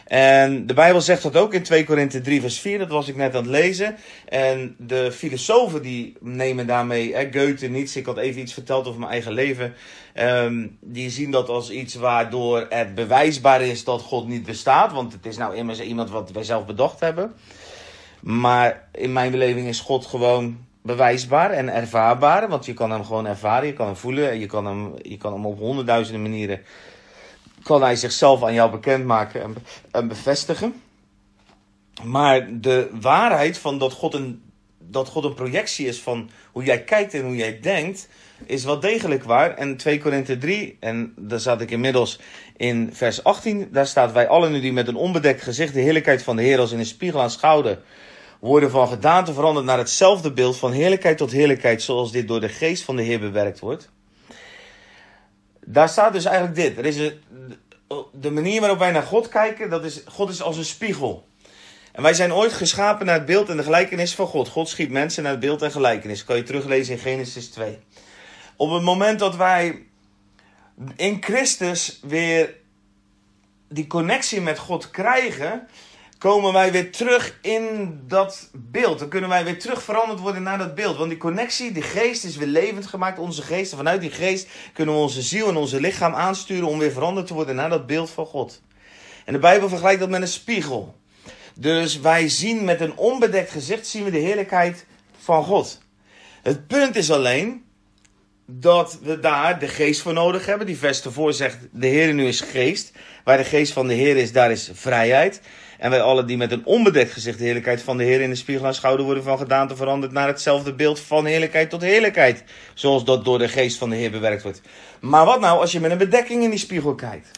En 0.07 0.67
de 0.67 0.73
Bijbel 0.73 1.01
zegt 1.01 1.23
dat 1.23 1.37
ook 1.37 1.53
in 1.53 1.63
2 1.63 1.83
Korinthe 1.83 2.21
3 2.21 2.41
vers 2.41 2.59
4, 2.59 2.79
dat 2.79 2.89
was 2.89 3.07
ik 3.07 3.15
net 3.15 3.35
aan 3.35 3.41
het 3.41 3.51
lezen. 3.51 3.95
En 4.25 4.75
de 4.77 5.11
filosofen 5.11 5.81
die 5.81 6.15
nemen 6.19 6.67
daarmee, 6.67 7.15
hè, 7.15 7.27
Goethe, 7.31 7.67
Nietzsche, 7.67 7.99
ik 7.99 8.05
had 8.05 8.17
even 8.17 8.41
iets 8.41 8.53
verteld 8.53 8.87
over 8.87 8.99
mijn 8.99 9.11
eigen 9.11 9.31
leven. 9.31 9.73
Um, 10.15 10.77
die 10.81 11.09
zien 11.09 11.31
dat 11.31 11.49
als 11.49 11.69
iets 11.69 11.95
waardoor 11.95 12.65
het 12.69 12.95
bewijsbaar 12.95 13.61
is 13.61 13.83
dat 13.83 14.01
God 14.01 14.27
niet 14.27 14.45
bestaat. 14.45 14.91
Want 14.91 15.13
het 15.13 15.25
is 15.25 15.37
nou 15.37 15.55
immers 15.55 15.79
iemand 15.79 16.09
wat 16.09 16.31
wij 16.31 16.43
zelf 16.43 16.65
bedacht 16.65 16.99
hebben. 16.99 17.33
Maar 18.19 18.87
in 18.91 19.13
mijn 19.13 19.31
beleving 19.31 19.67
is 19.67 19.79
God 19.79 20.05
gewoon 20.05 20.65
bewijsbaar 20.81 21.51
en 21.51 21.73
ervaarbaar. 21.73 22.49
Want 22.49 22.65
je 22.65 22.73
kan 22.73 22.91
hem 22.91 23.05
gewoon 23.05 23.25
ervaren, 23.25 23.67
je 23.67 23.73
kan 23.73 23.85
hem 23.85 23.95
voelen. 23.95 24.29
En 24.29 24.39
je 24.39 24.45
kan 24.45 24.65
hem, 24.65 24.93
je 25.01 25.17
kan 25.17 25.33
hem 25.33 25.45
op 25.45 25.59
honderdduizenden 25.59 26.21
manieren 26.21 26.61
kan 27.67 27.81
hij 27.81 27.95
zichzelf 27.95 28.43
aan 28.43 28.53
jou 28.53 28.71
bekendmaken 28.71 29.41
en, 29.41 29.55
en 29.91 30.07
bevestigen. 30.07 30.81
Maar 32.03 32.47
de 32.61 32.89
waarheid 33.01 33.57
van 33.57 33.77
dat 33.77 33.93
God, 33.93 34.13
een, 34.13 34.41
dat 34.77 35.07
God 35.07 35.23
een 35.23 35.33
projectie 35.33 35.87
is 35.87 36.01
van 36.01 36.29
hoe 36.51 36.63
jij 36.63 36.83
kijkt 36.83 37.13
en 37.13 37.23
hoe 37.23 37.35
jij 37.35 37.59
denkt, 37.59 38.09
is 38.45 38.63
wel 38.63 38.79
degelijk 38.79 39.23
waar. 39.23 39.55
En 39.55 39.77
2 39.77 39.99
Korinthe 39.99 40.37
3, 40.37 40.77
en 40.79 41.13
daar 41.17 41.39
zat 41.39 41.61
ik 41.61 41.71
inmiddels 41.71 42.19
in 42.57 42.89
vers 42.93 43.23
18, 43.23 43.69
daar 43.71 43.87
staat: 43.87 44.11
Wij 44.11 44.27
allen 44.27 44.51
nu 44.51 44.59
die 44.59 44.73
met 44.73 44.87
een 44.87 44.95
onbedekt 44.95 45.41
gezicht 45.41 45.73
de 45.73 45.81
heerlijkheid 45.81 46.23
van 46.23 46.35
de 46.35 46.41
Heer 46.41 46.59
als 46.59 46.71
in 46.71 46.79
een 46.79 46.85
spiegel 46.85 47.21
aanschouwen, 47.21 47.79
worden 48.39 48.71
van 48.71 48.87
gedaante 48.87 49.33
veranderd 49.33 49.65
naar 49.65 49.77
hetzelfde 49.77 50.31
beeld 50.31 50.57
van 50.57 50.71
heerlijkheid 50.71 51.17
tot 51.17 51.31
heerlijkheid, 51.31 51.81
zoals 51.81 52.11
dit 52.11 52.27
door 52.27 52.39
de 52.39 52.49
geest 52.49 52.83
van 52.83 52.95
de 52.95 53.03
Heer 53.03 53.19
bewerkt 53.19 53.59
wordt. 53.59 53.89
Daar 55.69 55.89
staat 55.89 56.13
dus 56.13 56.25
eigenlijk 56.25 56.55
dit. 56.55 56.77
Er 56.77 56.85
is 56.85 56.97
een, 56.97 57.19
de 58.11 58.31
manier 58.31 58.59
waarop 58.59 58.79
wij 58.79 58.91
naar 58.91 59.03
God 59.03 59.27
kijken, 59.27 59.69
dat 59.69 59.85
is, 59.85 60.01
God 60.05 60.29
is 60.29 60.41
als 60.41 60.57
een 60.57 60.65
spiegel. 60.65 61.27
En 61.91 62.03
wij 62.03 62.13
zijn 62.13 62.33
ooit 62.33 62.53
geschapen 62.53 63.05
naar 63.05 63.15
het 63.15 63.25
beeld 63.25 63.49
en 63.49 63.57
de 63.57 63.63
gelijkenis 63.63 64.15
van 64.15 64.27
God. 64.27 64.47
God 64.47 64.69
schiet 64.69 64.91
mensen 64.91 65.23
naar 65.23 65.31
het 65.31 65.41
beeld 65.41 65.61
en 65.61 65.71
gelijkenis. 65.71 66.17
Dat 66.17 66.27
kan 66.27 66.35
je 66.35 66.43
teruglezen 66.43 66.93
in 66.93 66.99
Genesis 66.99 67.47
2. 67.47 67.79
Op 68.55 68.71
het 68.71 68.81
moment 68.81 69.19
dat 69.19 69.35
wij 69.35 69.83
in 70.95 71.23
Christus 71.23 71.99
weer 72.01 72.55
die 73.69 73.87
connectie 73.87 74.41
met 74.41 74.59
God 74.59 74.91
krijgen, 74.91 75.67
komen 76.17 76.53
wij 76.53 76.71
weer 76.71 76.91
terug 76.91 77.37
in 77.41 77.99
dat 78.07 78.49
beeld. 78.53 78.99
Dan 78.99 79.09
kunnen 79.09 79.29
wij 79.29 79.43
weer 79.43 79.59
terug 79.59 79.83
veranderd 79.83 80.19
worden 80.19 80.43
naar 80.43 80.57
dat 80.57 80.75
beeld. 80.75 80.97
Want 80.97 81.09
die 81.09 81.17
connectie, 81.17 81.71
die 81.71 81.83
geest 81.83 82.23
is 82.23 82.37
weer 82.37 82.47
levend 82.47 82.85
gemaakt, 82.85 83.19
onze 83.19 83.41
geest. 83.41 83.71
En 83.71 83.77
vanuit 83.77 84.01
die 84.01 84.11
geest 84.11 84.47
kunnen 84.73 84.95
we 84.95 85.01
onze 85.01 85.21
ziel 85.21 85.47
en 85.47 85.55
onze 85.55 85.81
lichaam 85.81 86.13
aansturen 86.13 86.67
om 86.67 86.79
weer 86.79 86.91
veranderd 86.91 87.27
te 87.27 87.33
worden 87.33 87.55
naar 87.55 87.69
dat 87.69 87.87
beeld 87.87 88.09
van 88.09 88.25
God. 88.25 88.61
En 89.25 89.33
de 89.33 89.39
Bijbel 89.39 89.69
vergelijkt 89.69 89.99
dat 89.99 90.09
met 90.09 90.21
een 90.21 90.27
spiegel. 90.27 90.95
Dus 91.55 91.99
wij 91.99 92.29
zien 92.29 92.63
met 92.63 92.81
een 92.81 92.97
onbedekt 92.97 93.51
gezicht 93.51 93.87
zien 93.87 94.03
we 94.03 94.11
de 94.11 94.17
heerlijkheid 94.17 94.85
van 95.23 95.43
God. 95.43 95.81
Het 96.41 96.67
punt 96.67 96.95
is 96.95 97.11
alleen 97.11 97.65
dat 98.45 98.99
we 99.01 99.19
daar 99.19 99.59
de 99.59 99.67
geest 99.67 100.01
voor 100.01 100.13
nodig 100.13 100.45
hebben. 100.45 100.67
Die 100.67 100.77
vers 100.77 101.05
ervoor 101.05 101.33
zegt, 101.33 101.57
de 101.71 101.87
Heer 101.87 102.13
nu 102.13 102.27
is 102.27 102.41
geest. 102.41 102.91
Waar 103.23 103.37
de 103.37 103.43
geest 103.43 103.73
van 103.73 103.87
de 103.87 103.93
Heer 103.93 104.17
is, 104.17 104.31
daar 104.31 104.51
is 104.51 104.69
vrijheid. 104.73 105.41
En 105.77 105.89
wij 105.89 106.01
allen 106.01 106.27
die 106.27 106.37
met 106.37 106.51
een 106.51 106.65
onbedekt 106.65 107.11
gezicht 107.11 107.37
de 107.37 107.43
heerlijkheid 107.43 107.81
van 107.81 107.97
de 107.97 108.03
Heer 108.03 108.21
in 108.21 108.29
de 108.29 108.35
spiegel 108.35 108.65
aanschouwen, 108.65 109.05
worden 109.05 109.23
van 109.23 109.37
gedaante 109.37 109.75
veranderd 109.75 110.11
naar 110.11 110.27
hetzelfde 110.27 110.73
beeld 110.73 110.99
van 110.99 111.25
heerlijkheid 111.25 111.69
tot 111.69 111.81
heerlijkheid. 111.81 112.43
Zoals 112.73 113.03
dat 113.03 113.25
door 113.25 113.37
de 113.37 113.47
geest 113.47 113.77
van 113.77 113.89
de 113.89 113.95
Heer 113.95 114.11
bewerkt 114.11 114.43
wordt. 114.43 114.61
Maar 114.99 115.25
wat 115.25 115.39
nou 115.39 115.59
als 115.59 115.71
je 115.71 115.79
met 115.79 115.91
een 115.91 115.97
bedekking 115.97 116.43
in 116.43 116.49
die 116.49 116.59
spiegel 116.59 116.95
kijkt? 116.95 117.31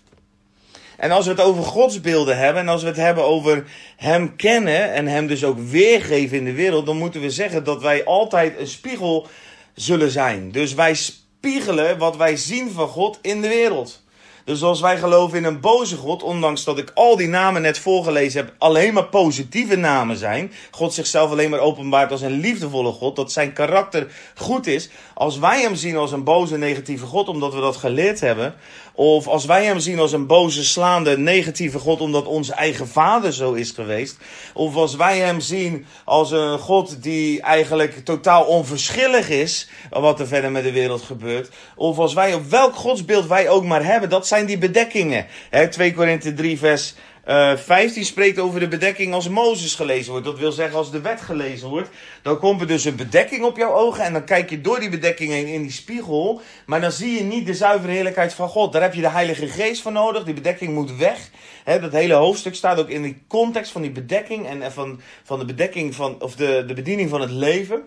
En 0.98 1.12
als 1.12 1.26
we 1.26 1.32
het 1.32 1.42
over 1.42 1.64
godsbeelden 1.64 2.38
hebben 2.38 2.62
en 2.62 2.68
als 2.68 2.82
we 2.82 2.88
het 2.88 2.98
hebben 2.98 3.24
over 3.24 3.64
Hem 3.96 4.36
kennen 4.36 4.94
en 4.94 5.08
Hem 5.08 5.28
dus 5.28 5.44
ook 5.44 5.60
weergeven 5.60 6.38
in 6.38 6.46
de 6.46 6.54
wereld, 6.54 6.86
dan 6.86 6.98
moeten 6.98 7.22
we 7.22 7.30
zeggen 7.30 7.64
dat 7.64 7.82
wij 7.82 8.04
altijd 8.04 8.60
een 8.60 8.68
spiegel 8.68 9.28
zullen 9.76 10.12
zijn. 10.12 10.52
Dus 10.52 10.74
wij 10.74 10.94
spiegelen 10.96 11.98
wat 11.98 12.18
wij 12.18 12.36
zien 12.36 12.72
van 12.72 12.88
God 12.88 13.20
in 13.22 13.42
de 13.42 13.48
wereld. 13.48 14.04
Dus 14.50 14.64
als 14.64 14.82
wij 14.82 14.98
geloven 14.98 15.38
in 15.38 15.44
een 15.44 15.60
boze 15.60 15.96
God, 15.96 16.24
ondanks 16.24 16.64
dat 16.64 16.78
ik 16.78 16.92
al 16.94 17.16
die 17.16 17.28
namen 17.28 17.62
net 17.62 17.80
voorgelezen 17.80 18.46
heb, 18.46 18.54
alleen 18.58 18.94
maar 18.94 19.06
positieve 19.06 19.76
namen 19.76 20.18
zijn. 20.18 20.52
God 20.72 20.94
zichzelf 20.94 21.32
alleen 21.32 21.50
maar 21.50 21.60
openbaart 21.60 22.12
als 22.12 22.22
een 22.22 22.40
liefdevolle 22.40 22.92
God, 22.92 23.16
dat 23.16 23.32
zijn 23.32 23.54
karakter 23.54 24.08
goed 24.36 24.68
is. 24.68 24.90
Als 25.14 25.40
wij 25.40 25.62
hem 25.62 25.76
zien 25.76 25.98
als 25.98 26.12
een 26.12 26.24
boze, 26.24 26.58
negatieve 26.58 27.06
God, 27.06 27.28
omdat 27.28 27.54
we 27.54 27.62
dat 27.62 27.76
geleerd 27.76 28.20
hebben. 28.20 28.56
Of 28.94 29.28
als 29.28 29.46
wij 29.46 29.66
hem 29.66 29.80
zien 29.80 30.00
als 30.00 30.12
een 30.12 30.28
boze, 30.28 30.66
slaande, 30.66 31.18
negatieve 31.18 31.80
God, 31.80 32.02
omdat 32.02 32.26
onze 32.26 32.54
eigen 32.54 32.88
vader 32.88 33.34
zo 33.34 33.54
is 33.54 33.72
geweest. 33.72 34.18
Of 34.54 34.76
als 34.76 34.96
wij 34.96 35.18
hem 35.18 35.40
zien 35.40 35.86
als 36.06 36.32
een 36.32 36.60
God 36.60 37.04
die 37.04 37.42
eigenlijk 37.42 38.06
totaal 38.06 38.44
onverschillig 38.44 39.30
is, 39.30 39.70
wat 39.90 40.20
er 40.20 40.28
verder 40.28 40.52
met 40.52 40.64
de 40.64 40.72
wereld 40.72 41.02
gebeurt. 41.02 41.50
Of 41.76 41.98
als 41.98 42.14
wij 42.14 42.34
op 42.34 42.50
welk 42.50 42.76
godsbeeld 42.76 43.28
wij 43.28 43.50
ook 43.50 43.66
maar 43.66 43.86
hebben, 43.86 44.10
dat 44.10 44.28
zijn 44.28 44.39
die 44.46 44.58
bedekkingen. 44.58 45.26
He, 45.50 45.68
2 45.68 45.94
Korinthe 45.94 46.34
3 46.34 46.58
vers 46.58 46.96
uh, 47.30 47.52
eh, 47.52 47.58
15 47.58 48.06
spreekt 48.06 48.40
over 48.40 48.60
de 48.60 48.68
bedekking 48.68 49.14
als 49.14 49.30
Mozes 49.30 49.76
gelezen 49.76 50.12
wordt. 50.12 50.26
Dat 50.26 50.40
wil 50.40 50.52
zeggen 50.52 50.78
als 50.78 50.92
de 50.92 51.02
wet 51.02 51.22
gelezen 51.22 51.70
wordt. 51.70 51.90
Dan 52.22 52.40
komt 52.40 52.62
er 52.62 52.68
dus 52.68 52.86
een 52.86 52.96
bedekking 52.96 53.44
op 53.44 53.58
jouw 53.58 53.74
ogen. 53.74 54.04
En 54.04 54.14
dan 54.14 54.24
kijk 54.24 54.50
je 54.50 54.62
door 54.62 54.80
die 54.80 54.90
bedekking 54.90 55.32
heen 55.32 55.48
in 55.48 55.62
die 55.62 55.72
spiegel. 55.72 56.42
Maar 56.66 56.82
dan 56.82 56.92
zie 56.92 57.14
je 57.14 57.24
niet 57.24 57.46
de 57.46 57.54
zuivere 57.54 57.92
heerlijkheid 57.92 58.34
van 58.34 58.50
God. 58.50 58.74
Daar 58.74 58.82
heb 58.82 58.94
je 58.94 59.02
de 59.02 59.10
Heilige 59.10 59.48
Geest 59.48 59.82
voor 59.82 59.92
nodig. 59.92 60.24
Die 60.24 60.34
bedekking 60.34 60.74
moet 60.74 60.96
weg. 60.96 61.30
dat 61.64 61.92
hele 61.92 62.14
hoofdstuk 62.14 62.56
staat 62.56 62.80
ook 62.80 62.90
in 62.90 63.02
de 63.02 63.16
context 63.28 63.72
van 63.72 63.82
die 63.82 63.92
bedekking. 63.92 64.48
En 64.48 64.72
van, 64.72 65.02
van 65.24 65.40
de 65.40 65.46
bedekking 65.46 65.96
van, 65.96 66.22
of 66.22 66.36
de, 66.36 66.64
de 66.68 66.74
bediening 66.74 67.10
van 67.10 67.22
het 67.22 67.32
leven. 67.32 67.82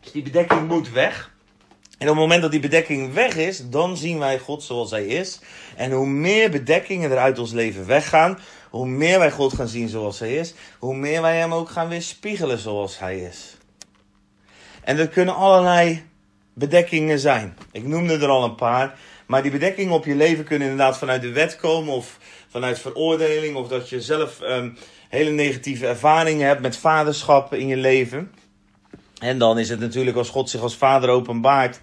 Dus 0.00 0.12
die 0.12 0.22
bedekking 0.22 0.68
moet 0.68 0.90
weg. 0.90 1.31
En 2.02 2.08
op 2.08 2.14
het 2.14 2.22
moment 2.22 2.42
dat 2.42 2.50
die 2.50 2.60
bedekking 2.60 3.12
weg 3.12 3.36
is, 3.36 3.68
dan 3.70 3.96
zien 3.96 4.18
wij 4.18 4.38
God 4.38 4.62
zoals 4.62 4.90
Hij 4.90 5.06
is. 5.06 5.40
En 5.76 5.92
hoe 5.92 6.06
meer 6.06 6.50
bedekkingen 6.50 7.10
er 7.10 7.18
uit 7.18 7.38
ons 7.38 7.52
leven 7.52 7.86
weggaan, 7.86 8.38
hoe 8.70 8.86
meer 8.86 9.18
wij 9.18 9.30
God 9.30 9.52
gaan 9.52 9.68
zien 9.68 9.88
zoals 9.88 10.18
Hij 10.18 10.34
is, 10.34 10.54
hoe 10.78 10.94
meer 10.94 11.22
wij 11.22 11.36
Hem 11.36 11.54
ook 11.54 11.70
gaan 11.70 11.88
weerspiegelen 11.88 12.58
zoals 12.58 12.98
Hij 12.98 13.18
is. 13.18 13.56
En 14.84 14.98
er 14.98 15.08
kunnen 15.08 15.34
allerlei 15.34 16.02
bedekkingen 16.54 17.18
zijn. 17.18 17.56
Ik 17.72 17.86
noemde 17.86 18.18
er 18.18 18.28
al 18.28 18.44
een 18.44 18.54
paar. 18.54 18.98
Maar 19.26 19.42
die 19.42 19.50
bedekkingen 19.50 19.92
op 19.92 20.04
je 20.04 20.14
leven 20.14 20.44
kunnen 20.44 20.68
inderdaad 20.68 20.98
vanuit 20.98 21.22
de 21.22 21.32
wet 21.32 21.56
komen 21.56 21.94
of 21.94 22.18
vanuit 22.48 22.78
veroordeling. 22.78 23.56
Of 23.56 23.68
dat 23.68 23.88
je 23.88 24.00
zelf 24.00 24.40
um, 24.40 24.76
hele 25.08 25.30
negatieve 25.30 25.86
ervaringen 25.86 26.46
hebt 26.46 26.62
met 26.62 26.76
vaderschap 26.76 27.54
in 27.54 27.66
je 27.66 27.76
leven. 27.76 28.32
En 29.22 29.38
dan 29.38 29.58
is 29.58 29.68
het 29.68 29.80
natuurlijk 29.80 30.16
als 30.16 30.28
God 30.28 30.50
zich 30.50 30.60
als 30.60 30.76
vader 30.76 31.08
openbaart. 31.08 31.80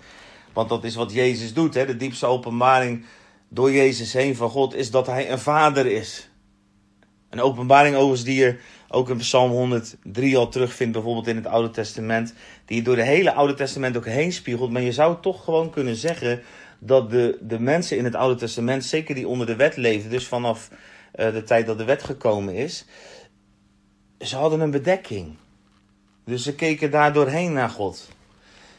Want 0.53 0.69
dat 0.69 0.83
is 0.83 0.95
wat 0.95 1.13
Jezus 1.13 1.53
doet. 1.53 1.73
Hè? 1.73 1.85
De 1.85 1.97
diepste 1.97 2.25
openbaring 2.25 3.05
door 3.49 3.71
Jezus 3.71 4.13
heen 4.13 4.35
van 4.35 4.49
God 4.49 4.75
is 4.75 4.91
dat 4.91 5.07
hij 5.07 5.31
een 5.31 5.39
vader 5.39 5.85
is. 5.85 6.29
Een 7.29 7.41
openbaring 7.41 7.95
overigens 7.95 8.23
die 8.23 8.39
je 8.39 8.59
ook 8.87 9.09
in 9.09 9.17
Psalm 9.17 9.51
103 9.51 10.37
al 10.37 10.49
terugvindt, 10.49 10.93
bijvoorbeeld 10.93 11.27
in 11.27 11.35
het 11.35 11.45
Oude 11.45 11.69
Testament. 11.69 12.33
Die 12.65 12.77
je 12.77 12.83
door 12.83 12.95
de 12.95 13.03
hele 13.03 13.33
Oude 13.33 13.53
Testament 13.53 13.97
ook 13.97 14.05
heen 14.05 14.33
spiegelt. 14.33 14.71
Maar 14.71 14.81
je 14.81 14.93
zou 14.93 15.17
toch 15.21 15.43
gewoon 15.43 15.69
kunnen 15.69 15.95
zeggen 15.95 16.41
dat 16.79 17.09
de, 17.09 17.37
de 17.41 17.59
mensen 17.59 17.97
in 17.97 18.03
het 18.03 18.15
Oude 18.15 18.39
Testament, 18.39 18.85
zeker 18.85 19.15
die 19.15 19.27
onder 19.27 19.47
de 19.47 19.55
wet 19.55 19.75
leefden, 19.75 20.11
dus 20.11 20.27
vanaf 20.27 20.69
uh, 20.71 21.33
de 21.33 21.43
tijd 21.43 21.65
dat 21.65 21.77
de 21.77 21.83
wet 21.83 22.03
gekomen 22.03 22.53
is, 22.53 22.85
ze 24.19 24.35
hadden 24.35 24.59
een 24.59 24.71
bedekking. 24.71 25.35
Dus 26.29 26.43
ze 26.43 26.55
keken 26.55 26.91
daar 26.91 27.13
doorheen 27.13 27.53
naar 27.53 27.69
God. 27.69 28.07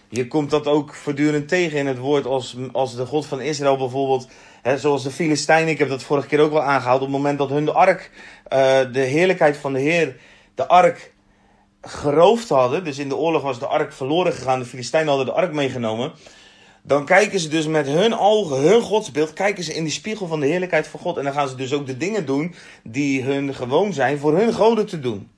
Je 0.09 0.27
komt 0.27 0.51
dat 0.51 0.67
ook 0.67 0.95
voortdurend 0.95 1.49
tegen 1.49 1.79
in 1.79 1.87
het 1.87 1.99
woord 1.99 2.27
als, 2.27 2.57
als 2.73 2.97
de 2.97 3.07
God 3.07 3.27
van 3.27 3.41
Israël 3.41 3.77
bijvoorbeeld. 3.77 4.29
Hè, 4.63 4.79
zoals 4.79 5.03
de 5.03 5.11
Filistijnen, 5.11 5.69
ik 5.69 5.79
heb 5.79 5.89
dat 5.89 6.03
vorige 6.03 6.27
keer 6.27 6.41
ook 6.41 6.53
wel 6.53 6.63
aangehaald. 6.63 7.01
Op 7.01 7.07
het 7.07 7.17
moment 7.17 7.39
dat 7.39 7.49
hun 7.49 7.65
de 7.65 7.73
ark, 7.73 8.11
uh, 8.53 8.59
de 8.93 9.01
heerlijkheid 9.01 9.57
van 9.57 9.73
de 9.73 9.81
Heer, 9.81 10.17
de 10.55 10.67
ark 10.67 11.13
geroofd 11.83 12.49
hadden. 12.49 12.85
Dus 12.85 12.99
in 12.99 13.09
de 13.09 13.17
oorlog 13.17 13.43
was 13.43 13.59
de 13.59 13.67
ark 13.67 13.93
verloren 13.93 14.33
gegaan. 14.33 14.59
De 14.59 14.65
Filistijnen 14.65 15.09
hadden 15.09 15.27
de 15.27 15.41
ark 15.41 15.53
meegenomen. 15.53 16.13
Dan 16.83 17.05
kijken 17.05 17.41
ze 17.41 17.49
dus 17.49 17.67
met 17.67 17.87
hun 17.87 18.19
ogen, 18.19 18.61
hun 18.61 18.83
godsbeeld, 18.83 19.33
kijken 19.33 19.65
ze 19.65 19.75
in 19.75 19.83
die 19.83 19.93
spiegel 19.93 20.27
van 20.27 20.41
de 20.41 20.47
heerlijkheid 20.47 20.87
van 20.87 21.01
God. 21.01 21.17
En 21.17 21.25
dan 21.25 21.33
gaan 21.33 21.49
ze 21.49 21.55
dus 21.55 21.73
ook 21.73 21.87
de 21.87 21.97
dingen 21.97 22.27
doen 22.27 22.55
die 22.83 23.23
hun 23.23 23.55
gewoon 23.55 23.93
zijn 23.93 24.19
voor 24.19 24.37
hun 24.37 24.53
goden 24.53 24.87
te 24.87 25.01
doen. 25.01 25.29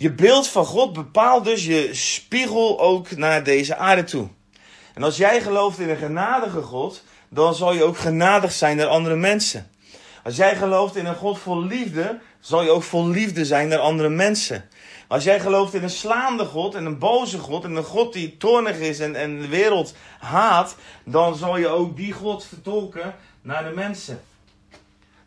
Je 0.00 0.12
beeld 0.12 0.48
van 0.48 0.64
God 0.64 0.92
bepaalt 0.92 1.44
dus 1.44 1.66
je 1.66 1.88
spiegel 1.92 2.80
ook 2.80 3.16
naar 3.16 3.44
deze 3.44 3.76
aarde 3.76 4.04
toe. 4.04 4.28
En 4.94 5.02
als 5.02 5.16
jij 5.16 5.40
gelooft 5.40 5.78
in 5.78 5.88
een 5.88 5.96
genadige 5.96 6.62
God, 6.62 7.04
dan 7.28 7.54
zal 7.54 7.72
je 7.72 7.84
ook 7.84 7.98
genadig 7.98 8.52
zijn 8.52 8.76
naar 8.76 8.86
andere 8.86 9.16
mensen. 9.16 9.70
Als 10.24 10.36
jij 10.36 10.56
gelooft 10.56 10.96
in 10.96 11.06
een 11.06 11.14
God 11.14 11.38
vol 11.38 11.64
liefde, 11.64 12.18
zal 12.40 12.62
je 12.62 12.70
ook 12.70 12.82
vol 12.82 13.08
liefde 13.08 13.44
zijn 13.44 13.68
naar 13.68 13.78
andere 13.78 14.08
mensen. 14.08 14.68
Als 15.08 15.24
jij 15.24 15.40
gelooft 15.40 15.74
in 15.74 15.82
een 15.82 15.90
slaande 15.90 16.44
God 16.44 16.74
en 16.74 16.84
een 16.84 16.98
boze 16.98 17.38
God 17.38 17.64
en 17.64 17.76
een 17.76 17.84
God 17.84 18.12
die 18.12 18.36
toornig 18.36 18.78
is 18.78 18.98
en, 18.98 19.14
en 19.14 19.40
de 19.40 19.48
wereld 19.48 19.94
haat, 20.18 20.76
dan 21.04 21.34
zal 21.34 21.56
je 21.56 21.68
ook 21.68 21.96
die 21.96 22.12
God 22.12 22.44
vertolken 22.44 23.14
naar 23.42 23.64
de 23.64 23.74
mensen. 23.74 24.22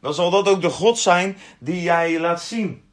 dan 0.01 0.13
zal 0.13 0.29
dat 0.29 0.47
ook 0.47 0.61
de 0.61 0.69
God 0.69 0.99
zijn 0.99 1.37
die 1.59 1.81
jij 1.81 2.19
laat 2.19 2.41
zien 2.41 2.83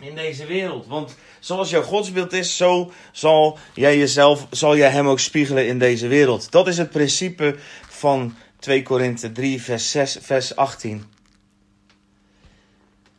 in 0.00 0.14
deze 0.14 0.46
wereld. 0.46 0.86
Want 0.86 1.14
zoals 1.40 1.70
jouw 1.70 1.82
godsbeeld 1.82 2.32
is, 2.32 2.56
zo 2.56 2.92
zal 3.12 3.58
jij 3.74 3.98
jezelf, 3.98 4.46
zal 4.50 4.76
jij 4.76 4.90
hem 4.90 5.08
ook 5.08 5.20
spiegelen 5.20 5.66
in 5.66 5.78
deze 5.78 6.08
wereld. 6.08 6.50
Dat 6.50 6.68
is 6.68 6.78
het 6.78 6.90
principe 6.90 7.56
van 7.88 8.36
2 8.58 8.82
Korinthe 8.82 9.32
3, 9.32 9.62
vers 9.62 9.90
6, 9.90 10.18
vers 10.20 10.56
18. 10.56 11.04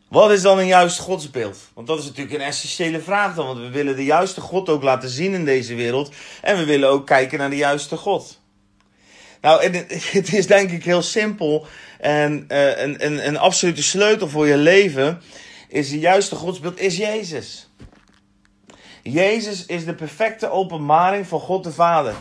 Wat 0.08 0.32
is 0.32 0.42
dan 0.42 0.60
een 0.60 0.68
juist 0.68 1.00
godsbeeld? 1.00 1.58
Want 1.74 1.88
dat 1.88 2.00
is 2.00 2.06
natuurlijk 2.06 2.36
een 2.36 2.42
essentiële 2.42 3.00
vraag 3.00 3.36
dan. 3.36 3.46
Want 3.46 3.60
we 3.60 3.70
willen 3.70 3.96
de 3.96 4.06
juiste 4.06 4.42
God 4.42 4.70
ook 4.70 4.84
laten 4.84 5.10
zien 5.10 5.34
in 5.34 5.46
deze 5.46 5.76
wereld. 5.76 6.12
En 6.42 6.58
we 6.58 6.66
willen 6.66 6.90
ook 6.90 7.06
kijken 7.06 7.40
naar 7.40 7.50
de 7.50 7.56
juiste 7.56 7.98
God. 7.98 8.40
Nou, 9.42 9.64
het 10.18 10.34
is 10.34 10.48
denk 10.48 10.72
ik 10.72 10.84
heel 10.84 11.02
simpel. 11.02 11.66
En 12.00 12.46
uh, 12.48 12.82
een, 12.82 13.06
een, 13.06 13.28
een 13.28 13.38
absolute 13.38 13.84
sleutel 13.84 14.30
voor 14.30 14.48
je 14.48 14.58
leven 14.58 15.22
is 15.72 15.90
de 15.90 16.00
juiste 16.00 16.36
godsbeeld, 16.36 16.80
is 16.80 16.98
Jezus. 16.98 17.70
Jezus 19.04 19.66
is 19.66 19.86
de 19.86 19.94
perfecte 19.94 20.50
openbaring 20.50 21.28
van 21.28 21.40
God 21.40 21.64
de 21.64 21.72
Vader. 21.72 22.14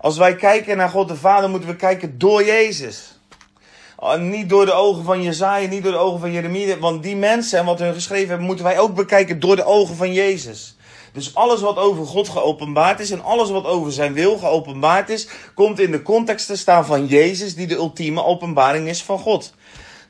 Als 0.00 0.16
wij 0.16 0.36
kijken 0.36 0.76
naar 0.76 0.88
God 0.88 1.08
de 1.08 1.16
Vader, 1.16 1.50
moeten 1.50 1.68
we 1.68 1.76
kijken 1.76 2.18
door 2.18 2.44
Jezus. 2.44 3.20
Ah, 3.96 4.20
niet 4.20 4.48
door 4.48 4.66
de 4.66 4.72
ogen 4.72 5.04
van 5.04 5.22
Jezaja, 5.22 5.68
niet 5.68 5.82
door 5.82 5.92
de 5.92 5.98
ogen 5.98 6.20
van 6.20 6.32
Jeremia. 6.32 6.78
Want 6.78 7.02
die 7.02 7.16
mensen 7.16 7.58
en 7.58 7.64
wat 7.64 7.78
hun 7.78 7.94
geschreven 7.94 8.28
hebben, 8.28 8.46
moeten 8.46 8.64
wij 8.64 8.78
ook 8.78 8.94
bekijken 8.94 9.40
door 9.40 9.56
de 9.56 9.64
ogen 9.64 9.96
van 9.96 10.12
Jezus. 10.12 10.76
Dus 11.12 11.34
alles 11.34 11.60
wat 11.60 11.76
over 11.76 12.06
God 12.06 12.28
geopenbaard 12.28 13.00
is 13.00 13.10
en 13.10 13.24
alles 13.24 13.50
wat 13.50 13.64
over 13.64 13.92
zijn 13.92 14.12
wil 14.12 14.38
geopenbaard 14.38 15.08
is, 15.08 15.28
komt 15.54 15.80
in 15.80 15.90
de 15.90 16.02
context 16.02 16.46
te 16.46 16.56
staan 16.56 16.86
van 16.86 17.06
Jezus, 17.06 17.54
die 17.54 17.66
de 17.66 17.74
ultieme 17.74 18.24
openbaring 18.24 18.88
is 18.88 19.02
van 19.02 19.18
God. 19.18 19.52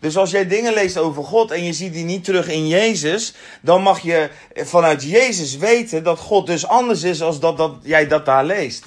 Dus 0.00 0.16
als 0.16 0.30
jij 0.30 0.46
dingen 0.46 0.74
leest 0.74 0.98
over 0.98 1.24
God 1.24 1.50
en 1.50 1.64
je 1.64 1.72
ziet 1.72 1.92
die 1.92 2.04
niet 2.04 2.24
terug 2.24 2.48
in 2.48 2.68
Jezus, 2.68 3.34
dan 3.60 3.82
mag 3.82 4.00
je 4.00 4.30
vanuit 4.54 5.02
Jezus 5.02 5.56
weten 5.56 6.02
dat 6.04 6.18
God 6.18 6.46
dus 6.46 6.66
anders 6.66 7.02
is 7.02 7.22
als 7.22 7.40
dat, 7.40 7.56
dat 7.56 7.74
jij 7.82 8.06
dat 8.06 8.26
daar 8.26 8.44
leest. 8.44 8.84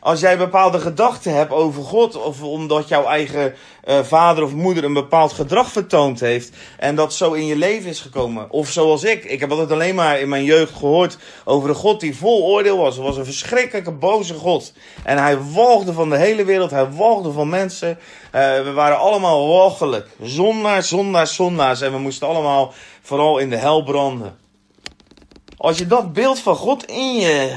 Als 0.00 0.20
jij 0.20 0.38
bepaalde 0.38 0.80
gedachten 0.80 1.34
hebt 1.34 1.52
over 1.52 1.82
God, 1.82 2.16
of 2.16 2.42
omdat 2.42 2.88
jouw 2.88 3.04
eigen 3.04 3.54
uh, 3.84 3.98
vader 4.02 4.44
of 4.44 4.52
moeder 4.52 4.84
een 4.84 4.92
bepaald 4.92 5.32
gedrag 5.32 5.72
vertoond 5.72 6.20
heeft 6.20 6.56
en 6.78 6.94
dat 6.94 7.14
zo 7.14 7.32
in 7.32 7.46
je 7.46 7.56
leven 7.56 7.90
is 7.90 8.00
gekomen. 8.00 8.50
Of 8.50 8.68
zoals 8.68 9.04
ik, 9.04 9.24
ik 9.24 9.40
heb 9.40 9.50
altijd 9.50 9.70
alleen 9.70 9.94
maar 9.94 10.20
in 10.20 10.28
mijn 10.28 10.44
jeugd 10.44 10.72
gehoord 10.72 11.18
over 11.44 11.68
een 11.68 11.74
God 11.74 12.00
die 12.00 12.16
vol 12.16 12.44
oordeel 12.44 12.76
was. 12.76 12.96
Er 12.96 13.02
was 13.02 13.16
een 13.16 13.24
verschrikkelijke 13.24 13.92
boze 13.92 14.34
God. 14.34 14.72
En 15.04 15.18
hij 15.18 15.38
walgde 15.42 15.92
van 15.92 16.10
de 16.10 16.16
hele 16.16 16.44
wereld, 16.44 16.70
hij 16.70 16.90
walgde 16.90 17.32
van 17.32 17.48
mensen. 17.48 17.88
Uh, 17.88 18.62
we 18.62 18.72
waren 18.74 18.98
allemaal 18.98 19.48
walgelijk. 19.48 20.06
Zondaars, 20.22 20.88
zondaars, 20.88 21.34
zondaars. 21.34 21.80
En 21.80 21.92
we 21.92 21.98
moesten 21.98 22.28
allemaal 22.28 22.72
vooral 23.00 23.38
in 23.38 23.50
de 23.50 23.56
hel 23.56 23.82
branden. 23.82 24.38
Als 25.60 25.78
je 25.78 25.86
dat 25.86 26.12
beeld 26.12 26.38
van 26.38 26.56
God 26.56 26.84
in 26.84 27.14
je 27.14 27.56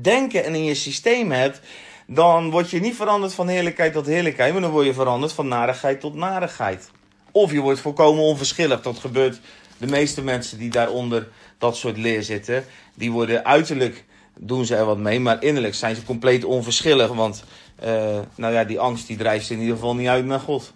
denken 0.00 0.44
en 0.44 0.54
in 0.54 0.64
je 0.64 0.74
systeem 0.74 1.30
hebt, 1.30 1.60
dan 2.06 2.50
word 2.50 2.70
je 2.70 2.80
niet 2.80 2.94
veranderd 2.94 3.34
van 3.34 3.48
heerlijkheid 3.48 3.92
tot 3.92 4.06
heerlijkheid, 4.06 4.52
maar 4.52 4.62
dan 4.62 4.70
word 4.70 4.86
je 4.86 4.94
veranderd 4.94 5.32
van 5.32 5.48
narigheid 5.48 6.00
tot 6.00 6.14
narigheid. 6.14 6.90
Of 7.30 7.52
je 7.52 7.60
wordt 7.60 7.80
volkomen 7.80 8.22
onverschillig. 8.22 8.82
Dat 8.82 8.98
gebeurt 8.98 9.40
de 9.78 9.86
meeste 9.86 10.22
mensen 10.22 10.58
die 10.58 10.70
daaronder 10.70 11.28
dat 11.58 11.76
soort 11.76 11.96
leer 11.96 12.22
zitten. 12.22 12.64
Die 12.94 13.12
worden 13.12 13.44
uiterlijk, 13.44 14.04
doen 14.38 14.64
ze 14.64 14.76
er 14.76 14.84
wat 14.84 14.98
mee, 14.98 15.20
maar 15.20 15.42
innerlijk 15.42 15.74
zijn 15.74 15.96
ze 15.96 16.04
compleet 16.04 16.44
onverschillig. 16.44 17.08
Want 17.08 17.44
uh, 17.84 18.18
nou 18.34 18.52
ja, 18.52 18.64
die 18.64 18.80
angst 18.80 19.06
die 19.06 19.16
drijft 19.16 19.46
ze 19.46 19.52
in 19.52 19.60
ieder 19.60 19.74
geval 19.74 19.94
niet 19.94 20.08
uit 20.08 20.24
naar 20.24 20.40
God. 20.40 20.72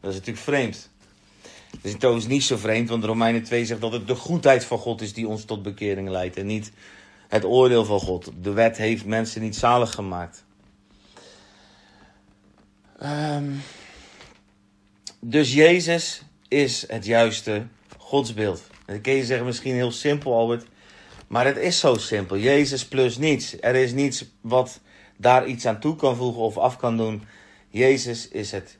Dat 0.00 0.10
is 0.10 0.16
natuurlijk 0.16 0.44
vreemd. 0.44 0.90
Het 1.82 1.92
is 1.92 1.98
trouwens 1.98 2.26
niet 2.26 2.42
zo 2.42 2.56
vreemd, 2.56 2.88
want 2.88 3.04
Romeinen 3.04 3.42
2 3.42 3.64
zegt 3.64 3.80
dat 3.80 3.92
het 3.92 4.06
de 4.06 4.14
goedheid 4.14 4.64
van 4.64 4.78
God 4.78 5.00
is 5.00 5.12
die 5.12 5.28
ons 5.28 5.44
tot 5.44 5.62
bekering 5.62 6.08
leidt. 6.08 6.36
En 6.36 6.46
niet 6.46 6.72
het 7.28 7.44
oordeel 7.44 7.84
van 7.84 8.00
God. 8.00 8.30
De 8.42 8.52
wet 8.52 8.76
heeft 8.76 9.04
mensen 9.04 9.40
niet 9.40 9.56
zalig 9.56 9.94
gemaakt. 9.94 10.44
Um, 13.02 13.60
dus 15.20 15.54
Jezus 15.54 16.22
is 16.48 16.84
het 16.88 17.04
juiste 17.04 17.66
godsbeeld. 17.96 18.62
En 18.70 18.94
dan 18.94 19.00
kun 19.00 19.12
je 19.12 19.24
zeggen 19.24 19.46
misschien 19.46 19.74
heel 19.74 19.92
simpel, 19.92 20.34
Albert. 20.34 20.66
Maar 21.26 21.46
het 21.46 21.56
is 21.56 21.78
zo 21.78 21.94
simpel. 21.94 22.36
Jezus 22.36 22.86
plus 22.86 23.18
niets. 23.18 23.56
Er 23.60 23.74
is 23.74 23.92
niets 23.92 24.24
wat 24.40 24.80
daar 25.16 25.46
iets 25.46 25.66
aan 25.66 25.80
toe 25.80 25.96
kan 25.96 26.16
voegen 26.16 26.42
of 26.42 26.58
af 26.58 26.76
kan 26.76 26.96
doen. 26.96 27.22
Jezus 27.68 28.28
is 28.28 28.52
het 28.52 28.78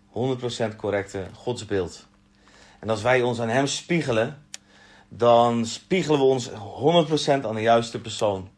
100% 0.73 0.77
correcte 0.77 1.27
godsbeeld. 1.35 2.08
En 2.79 2.91
als 2.91 3.03
wij 3.03 3.23
ons 3.23 3.41
aan 3.41 3.49
Hem 3.49 3.67
spiegelen, 3.67 4.43
dan 5.09 5.67
spiegelen 5.67 6.19
we 6.19 6.25
ons 6.25 6.51
100% 6.51 6.53
aan 7.27 7.55
de 7.55 7.61
juiste 7.61 8.01
persoon. 8.01 8.49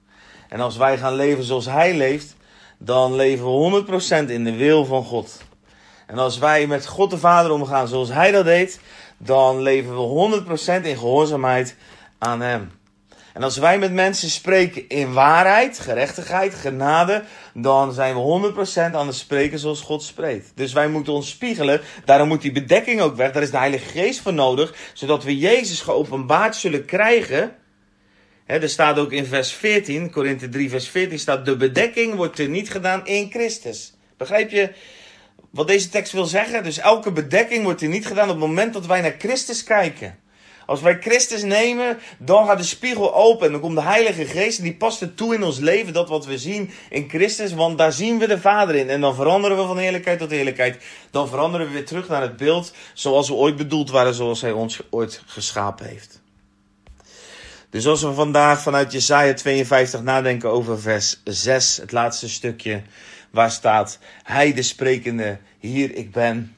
En 0.49 0.61
als 0.61 0.77
wij 0.77 0.99
gaan 0.99 1.15
leven 1.15 1.45
zoals 1.45 1.67
Hij 1.67 1.97
leeft, 1.97 2.37
dan 2.79 3.15
leven 3.15 3.45
we 3.45 3.85
100% 4.27 4.31
in 4.31 4.45
de 4.45 4.57
wil 4.57 4.85
van 4.85 5.05
God. 5.05 5.43
En 6.07 6.19
als 6.19 6.39
wij 6.39 6.67
met 6.67 6.87
God 6.87 7.11
de 7.11 7.19
Vader 7.19 7.51
omgaan 7.51 7.89
zoals 7.89 8.09
Hij 8.09 8.31
dat 8.31 8.45
deed, 8.45 8.81
dan 9.19 9.61
leven 9.61 9.95
we 9.95 10.43
100% 10.81 10.85
in 10.85 10.97
gehoorzaamheid 10.97 11.77
aan 12.19 12.41
Hem. 12.41 12.80
En 13.35 13.43
als 13.43 13.57
wij 13.57 13.79
met 13.79 13.93
mensen 13.93 14.31
spreken 14.31 14.89
in 14.89 15.13
waarheid, 15.13 15.79
gerechtigheid, 15.79 16.55
genade, 16.55 17.23
dan 17.55 17.93
zijn 17.93 18.15
we 18.15 18.53
100% 18.91 18.95
aan 18.95 19.07
het 19.07 19.17
spreken 19.17 19.59
zoals 19.59 19.81
God 19.81 20.03
spreekt. 20.03 20.53
Dus 20.55 20.73
wij 20.73 20.89
moeten 20.89 21.13
ons 21.13 21.29
spiegelen. 21.29 21.81
Daarom 22.05 22.29
moet 22.29 22.43
die 22.43 22.53
bedekking 22.53 23.01
ook 23.01 23.17
weg. 23.17 23.33
Daar 23.33 23.43
is 23.43 23.51
de 23.51 23.59
Heilige 23.59 23.89
Geest 23.89 24.21
voor 24.21 24.33
nodig, 24.33 24.75
zodat 24.93 25.25
we 25.25 25.39
Jezus 25.39 25.81
geopenbaard 25.81 26.57
zullen 26.57 26.85
krijgen. 26.85 27.57
er 28.47 28.69
staat 28.69 28.99
ook 28.99 29.13
in 29.13 29.27
vers 29.27 29.53
14, 29.53 30.11
Korinthe 30.11 30.49
3, 30.49 30.71
vers 30.71 30.89
14 30.89 31.19
staat: 31.19 31.45
De 31.45 31.57
bedekking 31.57 32.15
wordt 32.15 32.39
er 32.39 32.49
niet 32.49 32.71
gedaan 32.71 33.07
in 33.07 33.31
Christus. 33.31 33.95
Begrijp 34.17 34.51
je 34.51 34.73
wat 35.51 35.67
deze 35.67 35.89
tekst 35.89 36.13
wil 36.13 36.25
zeggen? 36.25 36.63
Dus 36.63 36.79
elke 36.79 37.13
bedekking 37.13 37.65
wordt 37.65 37.83
er 37.83 37.89
niet 37.89 38.07
gedaan 38.07 38.29
op 38.29 38.41
het 38.41 38.47
moment 38.47 38.73
dat 38.73 38.87
wij 38.87 39.01
naar 39.01 39.15
Christus 39.19 39.65
kijken. 39.65 40.19
Als 40.71 40.81
wij 40.81 40.99
Christus 41.01 41.43
nemen, 41.43 41.99
dan 42.19 42.47
gaat 42.47 42.59
de 42.59 42.65
spiegel 42.65 43.15
open. 43.15 43.47
En 43.47 43.53
dan 43.53 43.61
komt 43.61 43.77
de 43.77 43.83
Heilige 43.83 44.25
Geest 44.25 44.59
en 44.59 44.65
die 44.65 44.77
past 44.77 45.01
het 45.01 45.17
toe 45.17 45.35
in 45.35 45.43
ons 45.43 45.59
leven. 45.59 45.93
Dat 45.93 46.09
wat 46.09 46.27
we 46.27 46.39
zien 46.39 46.71
in 46.91 47.09
Christus. 47.09 47.53
Want 47.53 47.79
daar 47.79 47.93
zien 47.93 48.19
we 48.19 48.27
de 48.27 48.41
Vader 48.41 48.75
in. 48.75 48.91
En 48.91 49.01
dan 49.01 49.15
veranderen 49.15 49.57
we 49.57 49.67
van 49.67 49.79
heerlijkheid 49.79 50.19
tot 50.19 50.31
heerlijkheid. 50.31 50.83
Dan 51.11 51.29
veranderen 51.29 51.67
we 51.67 51.73
weer 51.73 51.87
terug 51.87 52.09
naar 52.09 52.23
het 52.23 52.37
beeld 52.37 52.73
zoals 52.95 53.29
we 53.29 53.35
ooit 53.35 53.57
bedoeld 53.57 53.91
waren. 53.91 54.15
Zoals 54.15 54.41
Hij 54.41 54.53
ons 54.53 54.81
ooit 54.91 55.23
geschapen 55.27 55.87
heeft. 55.87 56.21
Dus 57.71 57.87
als 57.87 58.03
we 58.03 58.13
vandaag 58.13 58.63
vanuit 58.63 58.93
Jesaja 58.93 59.35
52 59.35 60.03
nadenken 60.03 60.51
over 60.51 60.81
vers 60.81 61.21
6. 61.25 61.77
Het 61.77 61.93
laatste 61.93 62.29
stukje. 62.29 62.83
Waar 63.31 63.51
staat 63.51 63.99
Hij 64.23 64.53
de 64.53 64.63
sprekende. 64.63 65.39
Hier 65.59 65.95
ik 65.95 66.13
ben. 66.13 66.57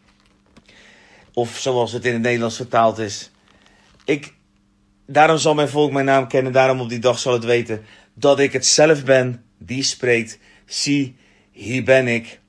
Of 1.35 1.59
zoals 1.59 1.93
het 1.93 2.05
in 2.05 2.13
het 2.13 2.23
Nederlands 2.23 2.57
vertaald 2.57 2.99
is. 2.99 3.32
Ik, 4.05 4.35
daarom 5.07 5.39
zal 5.39 5.55
mijn 5.55 5.69
volk 5.69 5.93
mijn 5.93 6.05
naam 6.05 6.29
kennen, 6.29 6.53
daarom 6.53 6.81
op 6.81 6.89
die 6.89 6.99
dag 6.99 7.19
zal 7.19 7.33
het 7.33 7.45
weten 7.45 7.85
dat 8.15 8.39
ik 8.39 8.53
het 8.53 8.67
zelf 8.67 9.05
ben 9.05 9.45
die 9.59 9.83
spreekt. 9.83 10.39
Zie, 10.67 11.17
hier 11.51 11.85
ben 11.85 12.09
ik. 12.09 12.41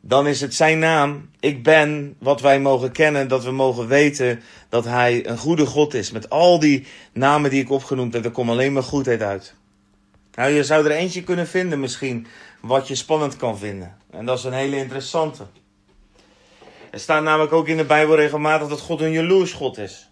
Dan 0.00 0.26
is 0.26 0.40
het 0.40 0.54
zijn 0.54 0.78
naam. 0.78 1.30
Ik 1.40 1.62
ben 1.62 2.16
wat 2.18 2.40
wij 2.40 2.60
mogen 2.60 2.92
kennen, 2.92 3.28
dat 3.28 3.44
we 3.44 3.50
mogen 3.50 3.86
weten 3.86 4.40
dat 4.68 4.84
hij 4.84 5.26
een 5.26 5.38
goede 5.38 5.66
God 5.66 5.94
is. 5.94 6.10
Met 6.10 6.30
al 6.30 6.58
die 6.58 6.86
namen 7.12 7.50
die 7.50 7.62
ik 7.62 7.70
opgenoemd 7.70 8.12
heb, 8.12 8.24
er 8.24 8.30
komt 8.30 8.50
alleen 8.50 8.72
maar 8.72 8.82
goedheid 8.82 9.22
uit. 9.22 9.54
Nou, 10.34 10.50
je 10.50 10.64
zou 10.64 10.84
er 10.84 10.90
eentje 10.90 11.22
kunnen 11.22 11.46
vinden 11.46 11.80
misschien, 11.80 12.26
wat 12.60 12.88
je 12.88 12.94
spannend 12.94 13.36
kan 13.36 13.58
vinden. 13.58 13.96
En 14.10 14.26
dat 14.26 14.38
is 14.38 14.44
een 14.44 14.52
hele 14.52 14.76
interessante. 14.76 15.46
Er 16.94 17.00
staat 17.00 17.22
namelijk 17.22 17.52
ook 17.52 17.68
in 17.68 17.76
de 17.76 17.84
Bijbel 17.84 18.16
regelmatig 18.16 18.68
dat 18.68 18.80
God 18.80 19.00
een 19.00 19.12
jaloers 19.12 19.52
God 19.52 19.78
is. 19.78 20.10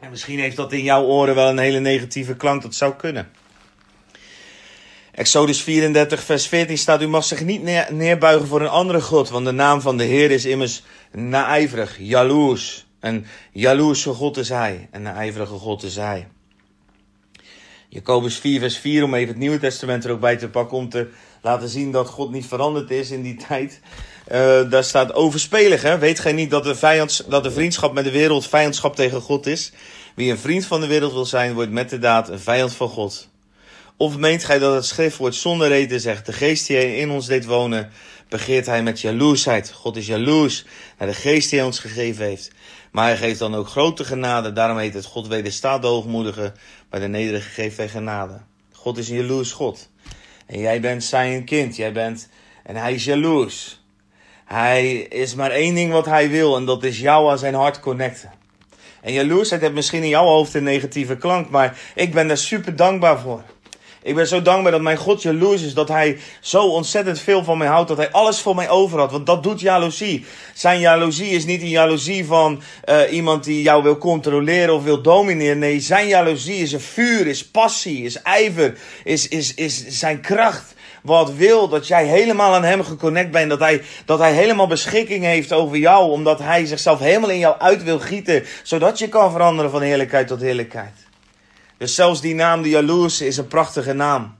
En 0.00 0.10
misschien 0.10 0.38
heeft 0.38 0.56
dat 0.56 0.72
in 0.72 0.82
jouw 0.82 1.04
oren 1.04 1.34
wel 1.34 1.48
een 1.48 1.58
hele 1.58 1.78
negatieve 1.78 2.36
klank, 2.36 2.62
dat 2.62 2.74
zou 2.74 2.94
kunnen. 2.94 3.30
Exodus 5.12 5.62
34, 5.62 6.22
vers 6.22 6.46
14 6.46 6.78
staat: 6.78 7.02
U 7.02 7.06
mag 7.06 7.24
zich 7.24 7.44
niet 7.44 7.62
neerbuigen 7.90 8.46
voor 8.46 8.60
een 8.60 8.68
andere 8.68 9.00
God, 9.00 9.28
want 9.28 9.44
de 9.44 9.52
naam 9.52 9.80
van 9.80 9.96
de 9.96 10.04
Heer 10.04 10.30
is 10.30 10.44
immers 10.44 10.82
naijverig, 11.12 11.96
jaloers. 11.98 12.86
En 13.00 13.26
jaloerse 13.52 14.10
God 14.10 14.36
is 14.36 14.48
Hij, 14.48 14.88
en 14.90 15.02
naijverige 15.02 15.54
God 15.54 15.82
is 15.82 15.96
Hij. 15.96 16.28
Jacobus 17.88 18.38
4, 18.38 18.60
vers 18.60 18.78
4, 18.78 19.04
om 19.04 19.14
even 19.14 19.28
het 19.28 19.38
Nieuwe 19.38 19.58
Testament 19.58 20.04
er 20.04 20.10
ook 20.10 20.20
bij 20.20 20.36
te 20.36 20.48
pakken, 20.48 20.76
om 20.76 20.88
te 20.88 21.10
laten 21.42 21.68
zien 21.68 21.92
dat 21.92 22.08
God 22.08 22.30
niet 22.30 22.46
veranderd 22.46 22.90
is 22.90 23.10
in 23.10 23.22
die 23.22 23.36
tijd. 23.48 23.80
Uh, 24.32 24.70
daar 24.70 24.84
staat 24.84 25.12
overspelig. 25.12 25.82
Hè? 25.82 25.98
Weet 25.98 26.20
gij 26.20 26.32
niet 26.32 26.50
dat 26.50 26.64
de, 26.64 26.74
vijands, 26.74 27.22
dat 27.28 27.42
de 27.42 27.50
vriendschap 27.50 27.92
met 27.92 28.04
de 28.04 28.10
wereld 28.10 28.48
vijandschap 28.48 28.96
tegen 28.96 29.20
God 29.20 29.46
is? 29.46 29.72
Wie 30.14 30.30
een 30.30 30.38
vriend 30.38 30.66
van 30.66 30.80
de 30.80 30.86
wereld 30.86 31.12
wil 31.12 31.24
zijn, 31.24 31.54
wordt 31.54 31.70
met 31.70 31.90
de 31.90 31.98
daad 31.98 32.28
een 32.28 32.40
vijand 32.40 32.72
van 32.72 32.88
God. 32.88 33.28
Of 33.96 34.16
meent 34.16 34.44
gij 34.44 34.58
dat 34.58 34.74
het 34.74 34.84
schriftwoord 34.84 35.34
zonder 35.34 35.68
reden 35.68 36.00
zegt, 36.00 36.26
de 36.26 36.32
geest 36.32 36.66
die 36.66 36.96
in 36.96 37.10
ons 37.10 37.26
deed 37.26 37.44
wonen, 37.44 37.90
begeert 38.28 38.66
hij 38.66 38.82
met 38.82 39.00
jaloersheid. 39.00 39.72
God 39.72 39.96
is 39.96 40.06
jaloers 40.06 40.64
naar 40.98 41.08
de 41.08 41.14
geest 41.14 41.50
die 41.50 41.58
hij 41.58 41.68
ons 41.68 41.78
gegeven 41.78 42.24
heeft. 42.24 42.50
Maar 42.90 43.06
hij 43.06 43.16
geeft 43.16 43.38
dan 43.38 43.54
ook 43.54 43.68
grote 43.68 44.04
genade, 44.04 44.52
daarom 44.52 44.78
heet 44.78 44.94
het 44.94 45.04
God 45.04 45.26
wederstaat 45.26 45.82
de 45.82 45.88
hoogmoedige, 45.88 46.52
maar 46.90 47.00
de 47.00 47.08
nederige 47.08 47.48
geeft 47.48 47.76
hij 47.76 47.88
genade. 47.88 48.40
God 48.72 48.98
is 48.98 49.08
een 49.08 49.16
jaloers 49.16 49.52
God. 49.52 49.88
En 50.52 50.60
jij 50.60 50.80
bent 50.80 51.04
zijn 51.04 51.44
kind, 51.44 51.76
jij 51.76 51.92
bent, 51.92 52.28
en 52.62 52.76
hij 52.76 52.94
is 52.94 53.04
jaloers. 53.04 53.80
Hij 54.44 54.92
is 54.96 55.34
maar 55.34 55.50
één 55.50 55.74
ding 55.74 55.92
wat 55.92 56.06
hij 56.06 56.30
wil 56.30 56.56
en 56.56 56.64
dat 56.64 56.84
is 56.84 56.98
jou 57.00 57.30
aan 57.30 57.38
zijn 57.38 57.54
hart 57.54 57.80
connecten. 57.80 58.32
En 59.00 59.12
jaloersheid 59.12 59.60
heeft 59.60 59.72
misschien 59.72 60.02
in 60.02 60.08
jouw 60.08 60.24
hoofd 60.24 60.54
een 60.54 60.62
negatieve 60.62 61.16
klank, 61.16 61.50
maar 61.50 61.78
ik 61.94 62.12
ben 62.12 62.28
daar 62.28 62.36
super 62.36 62.76
dankbaar 62.76 63.20
voor. 63.20 63.42
Ik 64.02 64.14
ben 64.14 64.26
zo 64.26 64.42
dankbaar 64.42 64.72
dat 64.72 64.80
mijn 64.80 64.96
God 64.96 65.22
jaloers 65.22 65.62
is. 65.62 65.74
Dat 65.74 65.88
hij 65.88 66.18
zo 66.40 66.62
ontzettend 66.62 67.20
veel 67.20 67.44
van 67.44 67.58
mij 67.58 67.68
houdt. 67.68 67.88
Dat 67.88 67.96
hij 67.96 68.10
alles 68.10 68.40
voor 68.40 68.54
mij 68.54 68.68
over 68.68 68.98
had. 68.98 69.10
Want 69.10 69.26
dat 69.26 69.42
doet 69.42 69.60
jaloezie. 69.60 70.24
Zijn 70.54 70.80
jaloezie 70.80 71.30
is 71.30 71.44
niet 71.44 71.62
een 71.62 71.68
jaloezie 71.68 72.24
van 72.24 72.62
uh, 72.88 73.12
iemand 73.12 73.44
die 73.44 73.62
jou 73.62 73.82
wil 73.82 73.98
controleren 73.98 74.74
of 74.74 74.82
wil 74.82 75.02
domineren. 75.02 75.58
Nee, 75.58 75.80
zijn 75.80 76.06
jaloezie 76.06 76.56
is 76.56 76.72
een 76.72 76.80
vuur, 76.80 77.26
is 77.26 77.46
passie, 77.46 78.04
is 78.04 78.22
ijver, 78.22 78.78
is, 79.04 79.28
is, 79.28 79.54
is 79.54 79.86
zijn 79.86 80.20
kracht 80.20 80.74
wat 81.02 81.34
wil 81.34 81.68
dat 81.68 81.86
jij 81.86 82.06
helemaal 82.06 82.54
aan 82.54 82.64
hem 82.64 82.84
geconnect 82.84 83.30
bent. 83.30 83.50
Dat 83.50 83.60
hij, 83.60 83.82
dat 84.04 84.18
hij 84.18 84.32
helemaal 84.32 84.66
beschikking 84.66 85.24
heeft 85.24 85.52
over 85.52 85.76
jou. 85.76 86.10
Omdat 86.10 86.38
hij 86.38 86.66
zichzelf 86.66 86.98
helemaal 86.98 87.30
in 87.30 87.38
jou 87.38 87.58
uit 87.58 87.82
wil 87.82 87.98
gieten. 87.98 88.44
Zodat 88.62 88.98
je 88.98 89.08
kan 89.08 89.30
veranderen 89.30 89.70
van 89.70 89.82
heerlijkheid 89.82 90.26
tot 90.26 90.40
heerlijkheid. 90.40 91.10
Dus 91.82 91.94
zelfs 91.94 92.20
die 92.20 92.34
naam, 92.34 92.62
de 92.62 92.68
jaloerse, 92.68 93.26
is 93.26 93.36
een 93.36 93.46
prachtige 93.46 93.92
naam. 93.92 94.34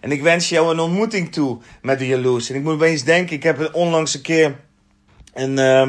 En 0.00 0.12
ik 0.12 0.22
wens 0.22 0.48
jou 0.48 0.70
een 0.70 0.80
ontmoeting 0.80 1.32
toe 1.32 1.58
met 1.82 1.98
de 1.98 2.06
jaloers. 2.06 2.50
En 2.50 2.56
ik 2.56 2.62
moet 2.62 2.74
opeens 2.74 3.04
denken, 3.04 3.36
ik 3.36 3.42
heb 3.42 3.70
onlangs 3.72 4.14
een 4.14 4.20
keer 4.20 4.56
een, 5.34 5.58
uh, 5.58 5.88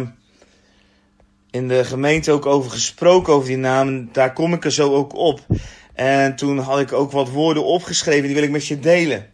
in 1.52 1.68
de 1.68 1.84
gemeente 1.84 2.32
ook 2.32 2.46
over 2.46 2.72
gesproken, 2.72 3.34
over 3.34 3.48
die 3.48 3.58
naam. 3.58 4.10
Daar 4.12 4.34
kom 4.34 4.54
ik 4.54 4.66
er 4.66 4.72
zo 4.72 4.94
ook 4.94 5.16
op. 5.16 5.46
En 5.94 6.36
toen 6.36 6.58
had 6.58 6.80
ik 6.80 6.94
ook 6.94 7.12
wat 7.12 7.30
woorden 7.30 7.66
opgeschreven, 7.66 8.26
die 8.26 8.36
wil 8.36 8.44
ik 8.44 8.52
met 8.52 8.68
je 8.68 8.80
delen. 8.80 9.30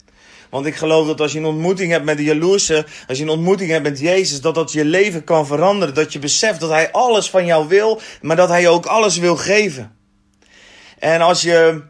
Want 0.50 0.66
ik 0.66 0.76
geloof 0.76 1.08
dat 1.08 1.22
als 1.22 1.32
je 1.32 1.40
een 1.40 1.46
ontmoeting 1.46 1.92
hebt 1.92 2.06
met 2.06 2.18
de 2.18 2.24
jaloerse, 2.24 2.86
als 3.08 3.18
je 3.18 3.24
een 3.24 3.30
ontmoeting 3.30 3.70
hebt 3.70 3.84
met 3.84 4.00
Jezus, 4.00 4.42
dat 4.42 4.56
dat 4.56 4.72
je 4.72 4.86
leven 4.86 5.24
kan 5.24 5.46
veranderen. 5.46 5.96
Dat 5.96 6.14
je 6.14 6.20
beseft 6.20 6.60
dat 6.60 6.70
Hij 6.70 6.92
alles 6.92 7.30
van 7.30 7.46
jou 7.46 7.68
wil, 7.68 8.02
maar 8.22 8.36
dat 8.36 8.50
Hij 8.50 8.62
je 8.62 8.70
ook 8.70 8.86
alles 8.86 9.18
wil 9.18 9.36
geven. 9.36 10.04
En 11.06 11.22
als 11.22 11.42
je. 11.42 11.82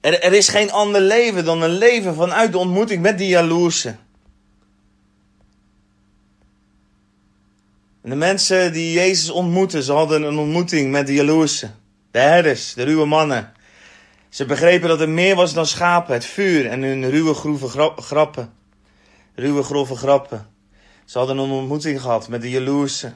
Er, 0.00 0.32
is 0.32 0.48
geen 0.48 0.72
ander 0.72 1.00
leven 1.00 1.44
dan 1.44 1.62
een 1.62 1.78
leven 1.78 2.14
vanuit 2.14 2.52
de 2.52 2.58
ontmoeting 2.58 3.02
met 3.02 3.18
die 3.18 3.28
jaloerse. 3.28 3.96
De 8.02 8.14
mensen 8.14 8.72
die 8.72 8.92
Jezus 8.92 9.30
ontmoeten, 9.30 9.82
ze 9.82 9.92
hadden 9.92 10.22
een 10.22 10.38
ontmoeting 10.38 10.90
met 10.90 11.06
de 11.06 11.14
jaloerse. 11.14 11.70
De 12.10 12.18
herders, 12.18 12.74
de 12.74 12.82
ruwe 12.82 13.06
mannen. 13.06 13.52
Ze 14.28 14.44
begrepen 14.44 14.88
dat 14.88 15.00
er 15.00 15.08
meer 15.08 15.34
was 15.34 15.54
dan 15.54 15.66
schapen, 15.66 16.14
het 16.14 16.24
vuur 16.24 16.66
en 16.66 16.82
hun 16.82 17.10
ruwe 17.10 17.34
grove 17.34 17.68
grappen. 18.02 18.52
Ruwe 19.34 19.62
grove 19.62 19.94
grappen. 19.94 20.46
Ze 21.04 21.18
hadden 21.18 21.38
een 21.38 21.50
ontmoeting 21.50 22.00
gehad 22.00 22.28
met 22.28 22.42
de 22.42 22.50
jaloerse. 22.50 23.12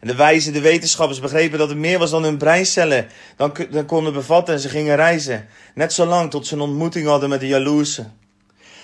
En 0.00 0.06
de 0.06 0.14
wijze, 0.14 0.50
de 0.50 0.60
wetenschappers 0.60 1.20
begrepen 1.20 1.58
dat 1.58 1.70
er 1.70 1.76
meer 1.76 1.98
was 1.98 2.10
dan 2.10 2.22
hun 2.22 2.36
breincellen 2.36 3.08
dan, 3.36 3.52
dan 3.70 3.86
konden 3.86 4.12
bevatten 4.12 4.54
en 4.54 4.60
ze 4.60 4.68
gingen 4.68 4.96
reizen. 4.96 5.48
Net 5.74 5.92
zo 5.92 6.06
lang 6.06 6.30
tot 6.30 6.46
ze 6.46 6.54
een 6.54 6.60
ontmoeting 6.60 7.06
hadden 7.06 7.28
met 7.28 7.40
de 7.40 7.46
jaloerse. 7.46 8.06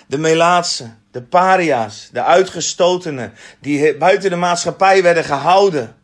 De 0.06 0.18
melaatse, 0.18 0.94
de 1.10 1.22
paria's, 1.22 2.08
de 2.12 2.22
uitgestotenen, 2.22 3.32
die 3.60 3.96
buiten 3.96 4.30
de 4.30 4.36
maatschappij 4.36 5.02
werden 5.02 5.24
gehouden. 5.24 5.96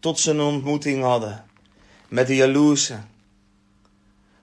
Tot 0.00 0.20
ze 0.20 0.30
een 0.30 0.40
ontmoeting 0.40 1.02
hadden 1.02 1.44
met 2.08 2.26
de 2.26 2.36
jaloerse. 2.36 2.96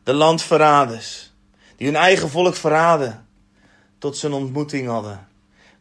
De 0.04 0.14
landverraders, 0.14 1.32
die 1.76 1.88
hun 1.88 1.96
eigen 1.96 2.30
volk 2.30 2.56
verraden. 2.56 3.26
Tot 3.98 4.18
ze 4.18 4.28
een 4.28 4.34
ontmoeting 4.34 4.88
hadden 4.88 5.28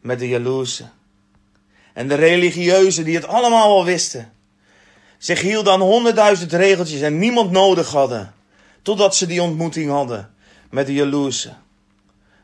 met 0.01 0.19
de 0.19 0.27
jaloerse. 0.27 0.89
En 1.93 2.07
de 2.07 2.15
religieuzen 2.15 3.05
die 3.05 3.15
het 3.15 3.27
allemaal 3.27 3.67
al 3.67 3.85
wisten. 3.85 4.31
Zich 5.17 5.41
hielden 5.41 5.73
aan 5.73 5.81
honderdduizend 5.81 6.53
regeltjes 6.53 7.01
en 7.01 7.19
niemand 7.19 7.51
nodig 7.51 7.89
hadden. 7.89 8.33
Totdat 8.81 9.15
ze 9.15 9.25
die 9.25 9.41
ontmoeting 9.41 9.89
hadden 9.89 10.33
met 10.69 10.85
de 10.85 10.93
jaloerse. 10.93 11.53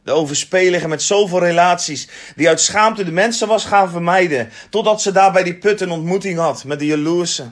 De 0.03 0.11
overspelige 0.11 0.87
met 0.87 1.01
zoveel 1.01 1.39
relaties, 1.39 2.07
die 2.35 2.47
uit 2.47 2.61
schaamte 2.61 3.03
de 3.03 3.11
mensen 3.11 3.47
was 3.47 3.65
gaan 3.65 3.89
vermijden. 3.89 4.49
Totdat 4.69 5.01
ze 5.01 5.11
daar 5.11 5.31
bij 5.31 5.43
die 5.43 5.55
put 5.55 5.81
een 5.81 5.91
ontmoeting 5.91 6.37
had 6.39 6.63
met 6.63 6.79
de 6.79 6.85
jaloerse. 6.85 7.51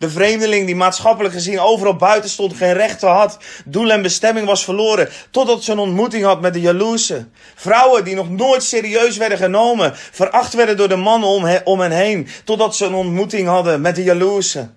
De 0.00 0.10
vreemdeling 0.10 0.66
die 0.66 0.76
maatschappelijk 0.76 1.34
gezien 1.34 1.60
overal 1.60 1.96
buiten 1.96 2.30
stond, 2.30 2.56
geen 2.56 2.72
rechten 2.72 3.08
had, 3.08 3.38
doel 3.64 3.90
en 3.90 4.02
bestemming 4.02 4.46
was 4.46 4.64
verloren, 4.64 5.08
totdat 5.30 5.64
ze 5.64 5.72
een 5.72 5.78
ontmoeting 5.78 6.24
had 6.24 6.40
met 6.40 6.52
de 6.52 6.60
jaloerse. 6.60 7.26
Vrouwen 7.54 8.04
die 8.04 8.14
nog 8.14 8.30
nooit 8.30 8.62
serieus 8.62 9.16
werden 9.16 9.38
genomen, 9.38 9.92
veracht 9.94 10.54
werden 10.54 10.76
door 10.76 10.88
de 10.88 10.96
mannen 10.96 11.28
om, 11.28 11.58
om 11.64 11.80
hen 11.80 11.90
heen, 11.90 12.28
totdat 12.44 12.76
ze 12.76 12.84
een 12.84 12.94
ontmoeting 12.94 13.48
hadden 13.48 13.80
met 13.80 13.94
de 13.94 14.02
jaloerse. 14.02 14.70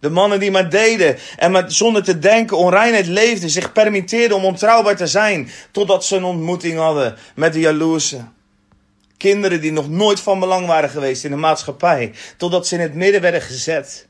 De 0.00 0.10
mannen 0.10 0.40
die 0.40 0.50
maar 0.50 0.70
deden 0.70 1.16
en 1.36 1.52
met, 1.52 1.72
zonder 1.72 2.02
te 2.02 2.18
denken 2.18 2.56
onreinheid 2.56 3.06
leefden, 3.06 3.50
zich 3.50 3.72
permitteerden 3.72 4.36
om 4.36 4.44
ontrouwbaar 4.44 4.96
te 4.96 5.06
zijn, 5.06 5.50
totdat 5.70 6.04
ze 6.04 6.16
een 6.16 6.24
ontmoeting 6.24 6.78
hadden 6.78 7.16
met 7.34 7.52
de 7.52 7.60
jaloerse. 7.60 8.24
Kinderen 9.16 9.60
die 9.60 9.72
nog 9.72 9.88
nooit 9.88 10.20
van 10.20 10.40
belang 10.40 10.66
waren 10.66 10.90
geweest 10.90 11.24
in 11.24 11.30
de 11.30 11.36
maatschappij, 11.36 12.12
totdat 12.36 12.66
ze 12.66 12.74
in 12.74 12.80
het 12.80 12.94
midden 12.94 13.20
werden 13.20 13.42
gezet 13.42 14.06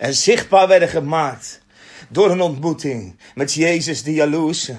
en 0.00 0.14
zichtbaar 0.14 0.68
werden 0.68 0.88
gemaakt 0.88 1.60
door 2.08 2.30
een 2.30 2.40
ontmoeting 2.40 3.16
met 3.34 3.54
Jezus 3.54 4.02
de 4.02 4.12
jaloerse. 4.12 4.76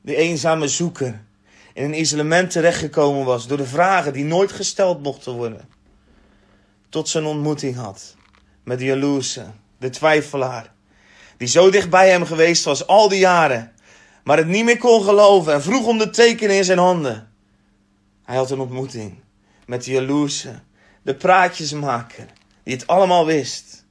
De 0.00 0.16
eenzame 0.16 0.68
zoeker 0.68 1.24
in 1.72 1.84
een 1.84 2.00
isolement 2.00 2.50
terechtgekomen 2.50 3.24
was 3.24 3.46
door 3.46 3.56
de 3.56 3.66
vragen 3.66 4.12
die 4.12 4.24
nooit 4.24 4.52
gesteld 4.52 5.02
mochten 5.02 5.32
worden. 5.32 5.68
Tot 6.88 7.08
zijn 7.08 7.24
ontmoeting 7.24 7.76
had 7.76 8.14
met 8.64 8.78
de 8.78 8.84
jaloerse, 8.84 9.46
de 9.78 9.90
twijfelaar, 9.90 10.72
die 11.36 11.48
zo 11.48 11.70
dicht 11.70 11.90
bij 11.90 12.10
hem 12.10 12.24
geweest 12.24 12.64
was 12.64 12.86
al 12.86 13.08
die 13.08 13.18
jaren, 13.18 13.72
maar 14.24 14.36
het 14.36 14.46
niet 14.46 14.64
meer 14.64 14.78
kon 14.78 15.02
geloven 15.02 15.52
en 15.52 15.62
vroeg 15.62 15.86
om 15.86 15.98
de 15.98 16.10
tekenen 16.10 16.56
in 16.56 16.64
zijn 16.64 16.78
handen. 16.78 17.32
Hij 18.24 18.36
had 18.36 18.50
een 18.50 18.60
ontmoeting 18.60 19.14
met 19.66 19.84
de 19.84 19.90
jaloerse, 19.90 20.60
de 21.02 21.14
praatjesmaker, 21.14 22.26
die 22.66 22.74
het 22.74 22.86
allemaal 22.86 23.26
wist, 23.26 23.84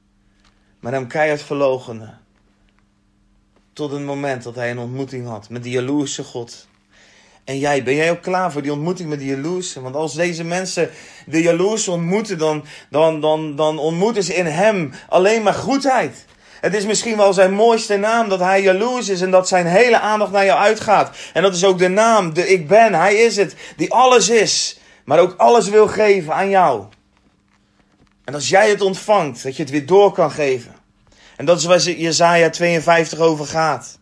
maar 0.80 0.92
hem 0.92 1.06
keihard 1.06 1.42
verlogenen. 1.42 2.18
Tot 3.72 3.90
het 3.90 4.00
moment 4.00 4.42
dat 4.42 4.54
hij 4.54 4.70
een 4.70 4.78
ontmoeting 4.78 5.26
had 5.26 5.48
met 5.48 5.62
die 5.62 5.72
jaloerse 5.72 6.24
God. 6.24 6.66
En 7.44 7.58
jij, 7.58 7.82
ben 7.82 7.94
jij 7.94 8.10
ook 8.10 8.22
klaar 8.22 8.52
voor 8.52 8.62
die 8.62 8.72
ontmoeting 8.72 9.08
met 9.08 9.18
die 9.18 9.28
jaloerse? 9.28 9.80
Want 9.80 9.94
als 9.94 10.14
deze 10.14 10.44
mensen 10.44 10.90
de 11.26 11.42
jaloerse 11.42 11.90
ontmoeten, 11.90 12.38
dan, 12.38 12.64
dan, 12.90 13.20
dan, 13.20 13.56
dan 13.56 13.78
ontmoeten 13.78 14.22
ze 14.22 14.34
in 14.34 14.46
hem 14.46 14.92
alleen 15.08 15.42
maar 15.42 15.54
goedheid. 15.54 16.24
Het 16.60 16.74
is 16.74 16.86
misschien 16.86 17.16
wel 17.16 17.32
zijn 17.32 17.52
mooiste 17.52 17.96
naam 17.96 18.28
dat 18.28 18.40
hij 18.40 18.62
jaloers 18.62 19.08
is 19.08 19.20
en 19.20 19.30
dat 19.30 19.48
zijn 19.48 19.66
hele 19.66 19.98
aandacht 19.98 20.32
naar 20.32 20.44
jou 20.44 20.58
uitgaat. 20.58 21.16
En 21.32 21.42
dat 21.42 21.54
is 21.54 21.64
ook 21.64 21.78
de 21.78 21.88
naam, 21.88 22.34
de 22.34 22.48
ik 22.48 22.68
ben. 22.68 22.94
Hij 22.94 23.14
is 23.14 23.36
het, 23.36 23.54
die 23.76 23.92
alles 23.92 24.28
is, 24.28 24.78
maar 25.04 25.18
ook 25.18 25.34
alles 25.36 25.68
wil 25.68 25.88
geven 25.88 26.34
aan 26.34 26.48
jou. 26.48 26.86
En 28.26 28.34
als 28.34 28.48
jij 28.48 28.70
het 28.70 28.80
ontvangt, 28.80 29.42
dat 29.42 29.56
je 29.56 29.62
het 29.62 29.70
weer 29.70 29.86
door 29.86 30.12
kan 30.12 30.30
geven. 30.30 30.74
En 31.36 31.44
dat 31.44 31.58
is 31.58 31.64
waar 31.64 31.80
Jezaja 31.80 32.50
52 32.50 33.18
over 33.18 33.46
gaat. 33.46 33.98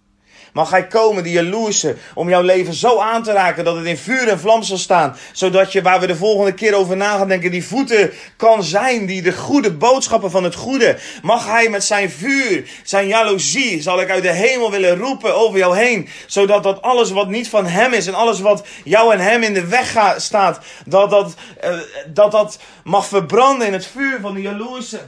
Mag 0.55 0.71
hij 0.71 0.87
komen, 0.87 1.23
die 1.23 1.33
jaloerse, 1.33 1.97
om 2.15 2.29
jouw 2.29 2.43
leven 2.43 2.75
zo 2.75 2.99
aan 2.99 3.23
te 3.23 3.33
raken 3.33 3.65
dat 3.65 3.77
het 3.77 3.85
in 3.85 3.97
vuur 3.97 4.29
en 4.29 4.39
vlam 4.39 4.63
zal 4.63 4.77
staan. 4.77 5.17
Zodat 5.33 5.73
je, 5.73 5.83
waar 5.83 6.01
we 6.01 6.07
de 6.07 6.17
volgende 6.17 6.53
keer 6.53 6.75
over 6.75 6.97
na 6.97 7.17
gaan 7.17 7.29
denken, 7.29 7.51
die 7.51 7.65
voeten 7.65 8.11
kan 8.37 8.63
zijn, 8.63 9.07
die 9.07 9.23
de 9.23 9.33
goede 9.33 9.73
boodschappen 9.73 10.31
van 10.31 10.45
het 10.45 10.55
goede. 10.55 10.99
Mag 11.23 11.47
hij 11.47 11.69
met 11.69 11.85
zijn 11.85 12.11
vuur, 12.11 12.69
zijn 12.83 13.07
jaloezie, 13.07 13.83
zal 13.83 14.01
ik 14.01 14.11
uit 14.11 14.23
de 14.23 14.33
hemel 14.33 14.71
willen 14.71 14.99
roepen 14.99 15.37
over 15.37 15.59
jou 15.59 15.77
heen. 15.77 16.09
Zodat 16.27 16.63
dat 16.63 16.83
alles 16.83 17.11
wat 17.11 17.29
niet 17.29 17.49
van 17.49 17.67
hem 17.67 17.93
is 17.93 18.07
en 18.07 18.15
alles 18.15 18.41
wat 18.41 18.67
jou 18.85 19.13
en 19.13 19.21
hem 19.21 19.43
in 19.43 19.55
de 19.55 19.67
weg 19.67 20.15
staat, 20.17 20.59
dat 20.87 21.11
dat, 21.11 21.35
uh, 21.65 21.79
dat 22.07 22.33
dat 22.33 22.59
mag 22.85 23.07
verbranden 23.07 23.67
in 23.67 23.73
het 23.73 23.87
vuur 23.87 24.19
van 24.21 24.35
de 24.35 24.41
jaloerse. 24.41 25.01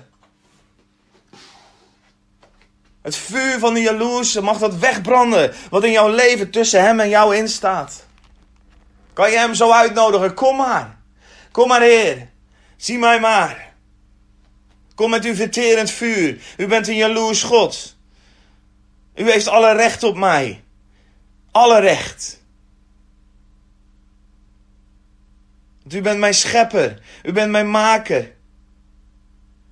Het 3.07 3.17
vuur 3.17 3.59
van 3.59 3.75
de 3.75 3.81
jaloerse 3.81 4.43
mag 4.43 4.59
dat 4.59 4.77
wegbranden. 4.77 5.53
Wat 5.71 5.85
in 5.85 5.91
jouw 5.91 6.09
leven 6.09 6.51
tussen 6.51 6.83
hem 6.83 7.01
en 7.01 7.09
jou 7.09 7.37
instaat. 7.37 8.05
Kan 9.13 9.31
je 9.31 9.39
hem 9.39 9.55
zo 9.55 9.73
uitnodigen? 9.73 10.35
Kom 10.35 10.57
maar. 10.57 10.99
Kom 11.53 11.69
maar, 11.69 11.81
Heer. 11.81 12.29
Zie 12.77 12.99
mij 12.99 13.21
maar. 13.21 13.73
Kom 14.95 15.11
met 15.11 15.25
uw 15.25 15.35
verterend 15.35 15.91
vuur. 15.91 16.39
U 16.57 16.67
bent 16.67 16.89
een 16.89 16.97
jaloers 16.97 17.43
God. 17.43 17.97
U 19.15 19.31
heeft 19.31 19.49
alle 19.49 19.73
recht 19.73 20.03
op 20.03 20.17
mij. 20.17 20.65
Alle 21.51 21.81
recht. 21.81 22.43
U 25.89 26.01
bent 26.01 26.19
mijn 26.19 26.35
schepper. 26.35 27.03
U 27.23 27.33
bent 27.33 27.51
mijn 27.51 27.71
maker. 27.71 28.36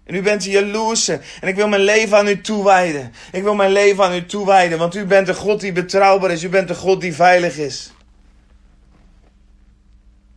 En 0.05 0.15
u 0.15 0.23
bent 0.23 0.43
de 0.43 0.51
jaloerse. 0.51 1.21
En 1.41 1.49
ik 1.49 1.57
wil 1.57 1.69
mijn 1.69 1.83
leven 1.83 2.17
aan 2.17 2.29
u 2.29 2.41
toewijden. 2.41 3.13
Ik 3.33 3.43
wil 3.43 3.55
mijn 3.55 3.73
leven 3.73 4.05
aan 4.05 4.15
u 4.15 4.27
toewijden. 4.27 4.79
Want 4.79 4.95
u 4.95 5.05
bent 5.05 5.27
de 5.27 5.35
God 5.35 5.61
die 5.61 5.73
betrouwbaar 5.73 6.31
is. 6.31 6.43
U 6.43 6.49
bent 6.49 6.69
de 6.69 6.75
God 6.75 7.01
die 7.01 7.15
veilig 7.15 7.57
is. 7.57 7.93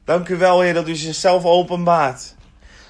Dank 0.06 0.30
u 0.30 0.38
wel, 0.38 0.62
Heer, 0.62 0.74
dat 0.74 0.88
u 0.88 0.96
zichzelf 0.96 1.46
openbaart. 1.46 2.36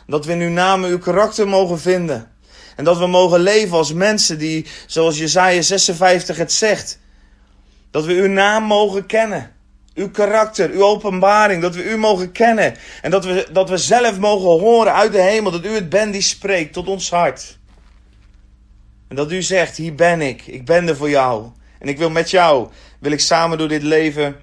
Dat 0.08 0.26
we 0.26 0.32
in 0.32 0.40
uw 0.40 0.50
naam 0.50 0.84
uw 0.84 0.98
karakter 0.98 1.48
mogen 1.48 1.80
vinden. 1.80 2.32
En 2.76 2.84
dat 2.84 2.98
we 2.98 3.08
mogen 3.08 3.40
leven 3.40 3.78
als 3.78 3.94
mensen 3.94 4.38
die, 4.38 4.66
zoals 4.86 5.18
Jesaja 5.18 5.62
56 5.62 6.38
het 6.38 6.52
zegt, 6.52 7.00
dat 7.92 8.06
we 8.06 8.14
uw 8.14 8.28
naam 8.28 8.64
mogen 8.64 9.06
kennen. 9.06 9.56
Uw 9.98 10.10
karakter, 10.10 10.70
uw 10.70 10.84
openbaring, 10.84 11.62
dat 11.62 11.76
we 11.76 11.92
u 11.92 11.98
mogen 11.98 12.32
kennen. 12.32 12.76
En 13.02 13.12
dat 13.12 13.26
we, 13.26 13.48
dat 13.52 13.70
we 13.70 13.78
zelf 13.78 14.20
mogen 14.20 14.66
horen 14.66 14.94
uit 14.94 15.12
de 15.12 15.22
hemel 15.22 15.52
dat 15.52 15.66
u 15.66 15.70
het 15.70 15.90
bent 15.90 16.14
die 16.14 16.22
spreekt 16.22 16.74
tot 16.74 16.88
ons 16.88 17.10
hart. 17.10 17.58
En 19.08 19.16
dat 19.16 19.32
u 19.32 19.42
zegt, 19.42 19.78
hier 19.78 19.96
ben 19.96 20.22
ik, 20.22 20.48
ik 20.48 20.66
ben 20.66 20.88
er 20.88 20.96
voor 20.96 21.10
jou. 21.10 21.52
En 21.80 21.88
ik 21.88 21.98
wil 21.98 22.10
met 22.10 22.30
jou, 22.30 22.70
wil 23.00 23.12
ik 23.12 23.20
samen 23.20 23.58
door 23.58 23.68
dit 23.68 23.84
leven 23.84 24.36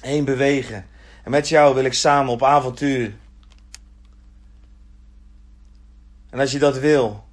heen 0.00 0.24
bewegen. 0.24 0.86
En 1.24 1.30
met 1.30 1.48
jou 1.48 1.74
wil 1.74 1.84
ik 1.84 1.94
samen 1.94 2.32
op 2.32 2.42
avontuur. 2.42 3.16
En 6.30 6.40
als 6.40 6.52
je 6.52 6.58
dat 6.58 6.78
wil, 6.78 7.24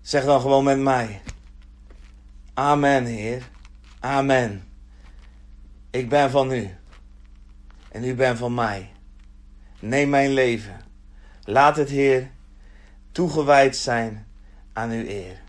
zeg 0.00 0.24
dan 0.24 0.40
gewoon 0.40 0.64
met 0.64 0.78
mij. 0.78 1.20
Amen, 2.54 3.04
Heer. 3.04 3.42
Amen. 4.00 4.67
Ik 5.90 6.08
ben 6.08 6.30
van 6.30 6.52
u. 6.52 6.76
En 7.88 8.04
u 8.04 8.14
bent 8.14 8.38
van 8.38 8.54
mij. 8.54 8.92
Neem 9.80 10.08
mijn 10.08 10.30
leven. 10.30 10.80
Laat 11.44 11.76
het, 11.76 11.88
Heer, 11.88 12.30
toegewijd 13.12 13.76
zijn 13.76 14.26
aan 14.72 14.90
uw 14.90 15.04
eer. 15.06 15.42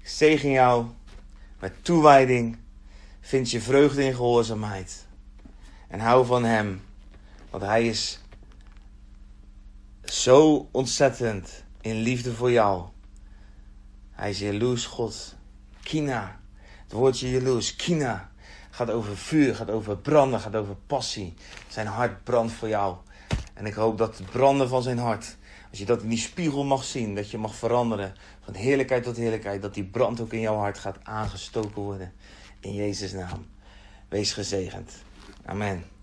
Ik 0.00 0.08
zegen 0.08 0.50
jou 0.50 0.86
met 1.58 1.84
toewijding. 1.84 2.58
Vind 3.20 3.50
je 3.50 3.60
vreugde 3.60 4.04
in 4.04 4.14
gehoorzaamheid. 4.14 5.06
En 5.88 6.00
hou 6.00 6.26
van 6.26 6.44
hem. 6.44 6.82
Want 7.50 7.62
hij 7.62 7.86
is 7.86 8.20
zo 10.04 10.68
ontzettend 10.70 11.64
in 11.80 11.94
liefde 11.94 12.34
voor 12.34 12.50
jou. 12.50 12.88
Hij 14.10 14.30
is 14.30 14.38
jaloers 14.38 14.86
God. 14.86 15.34
Kina. 15.82 16.40
Het 16.82 16.92
woordje 16.92 17.30
jaloers. 17.30 17.76
Kina. 17.76 18.32
Gaat 18.74 18.90
over 18.90 19.16
vuur, 19.16 19.54
gaat 19.54 19.70
over 19.70 19.96
branden, 19.96 20.40
gaat 20.40 20.56
over 20.56 20.76
passie. 20.86 21.34
Zijn 21.68 21.86
hart 21.86 22.24
brandt 22.24 22.52
voor 22.52 22.68
jou. 22.68 22.96
En 23.54 23.66
ik 23.66 23.74
hoop 23.74 23.98
dat 23.98 24.18
het 24.18 24.30
branden 24.30 24.68
van 24.68 24.82
zijn 24.82 24.98
hart, 24.98 25.36
als 25.70 25.78
je 25.78 25.84
dat 25.84 26.02
in 26.02 26.08
die 26.08 26.18
spiegel 26.18 26.64
mag 26.64 26.84
zien, 26.84 27.14
dat 27.14 27.30
je 27.30 27.38
mag 27.38 27.54
veranderen 27.54 28.14
van 28.44 28.54
heerlijkheid 28.54 29.02
tot 29.02 29.16
heerlijkheid, 29.16 29.62
dat 29.62 29.74
die 29.74 29.84
brand 29.84 30.20
ook 30.20 30.32
in 30.32 30.40
jouw 30.40 30.56
hart 30.56 30.78
gaat 30.78 30.98
aangestoken 31.02 31.82
worden. 31.82 32.12
In 32.60 32.74
Jezus' 32.74 33.12
naam. 33.12 33.46
Wees 34.08 34.32
gezegend. 34.32 34.92
Amen. 35.44 35.93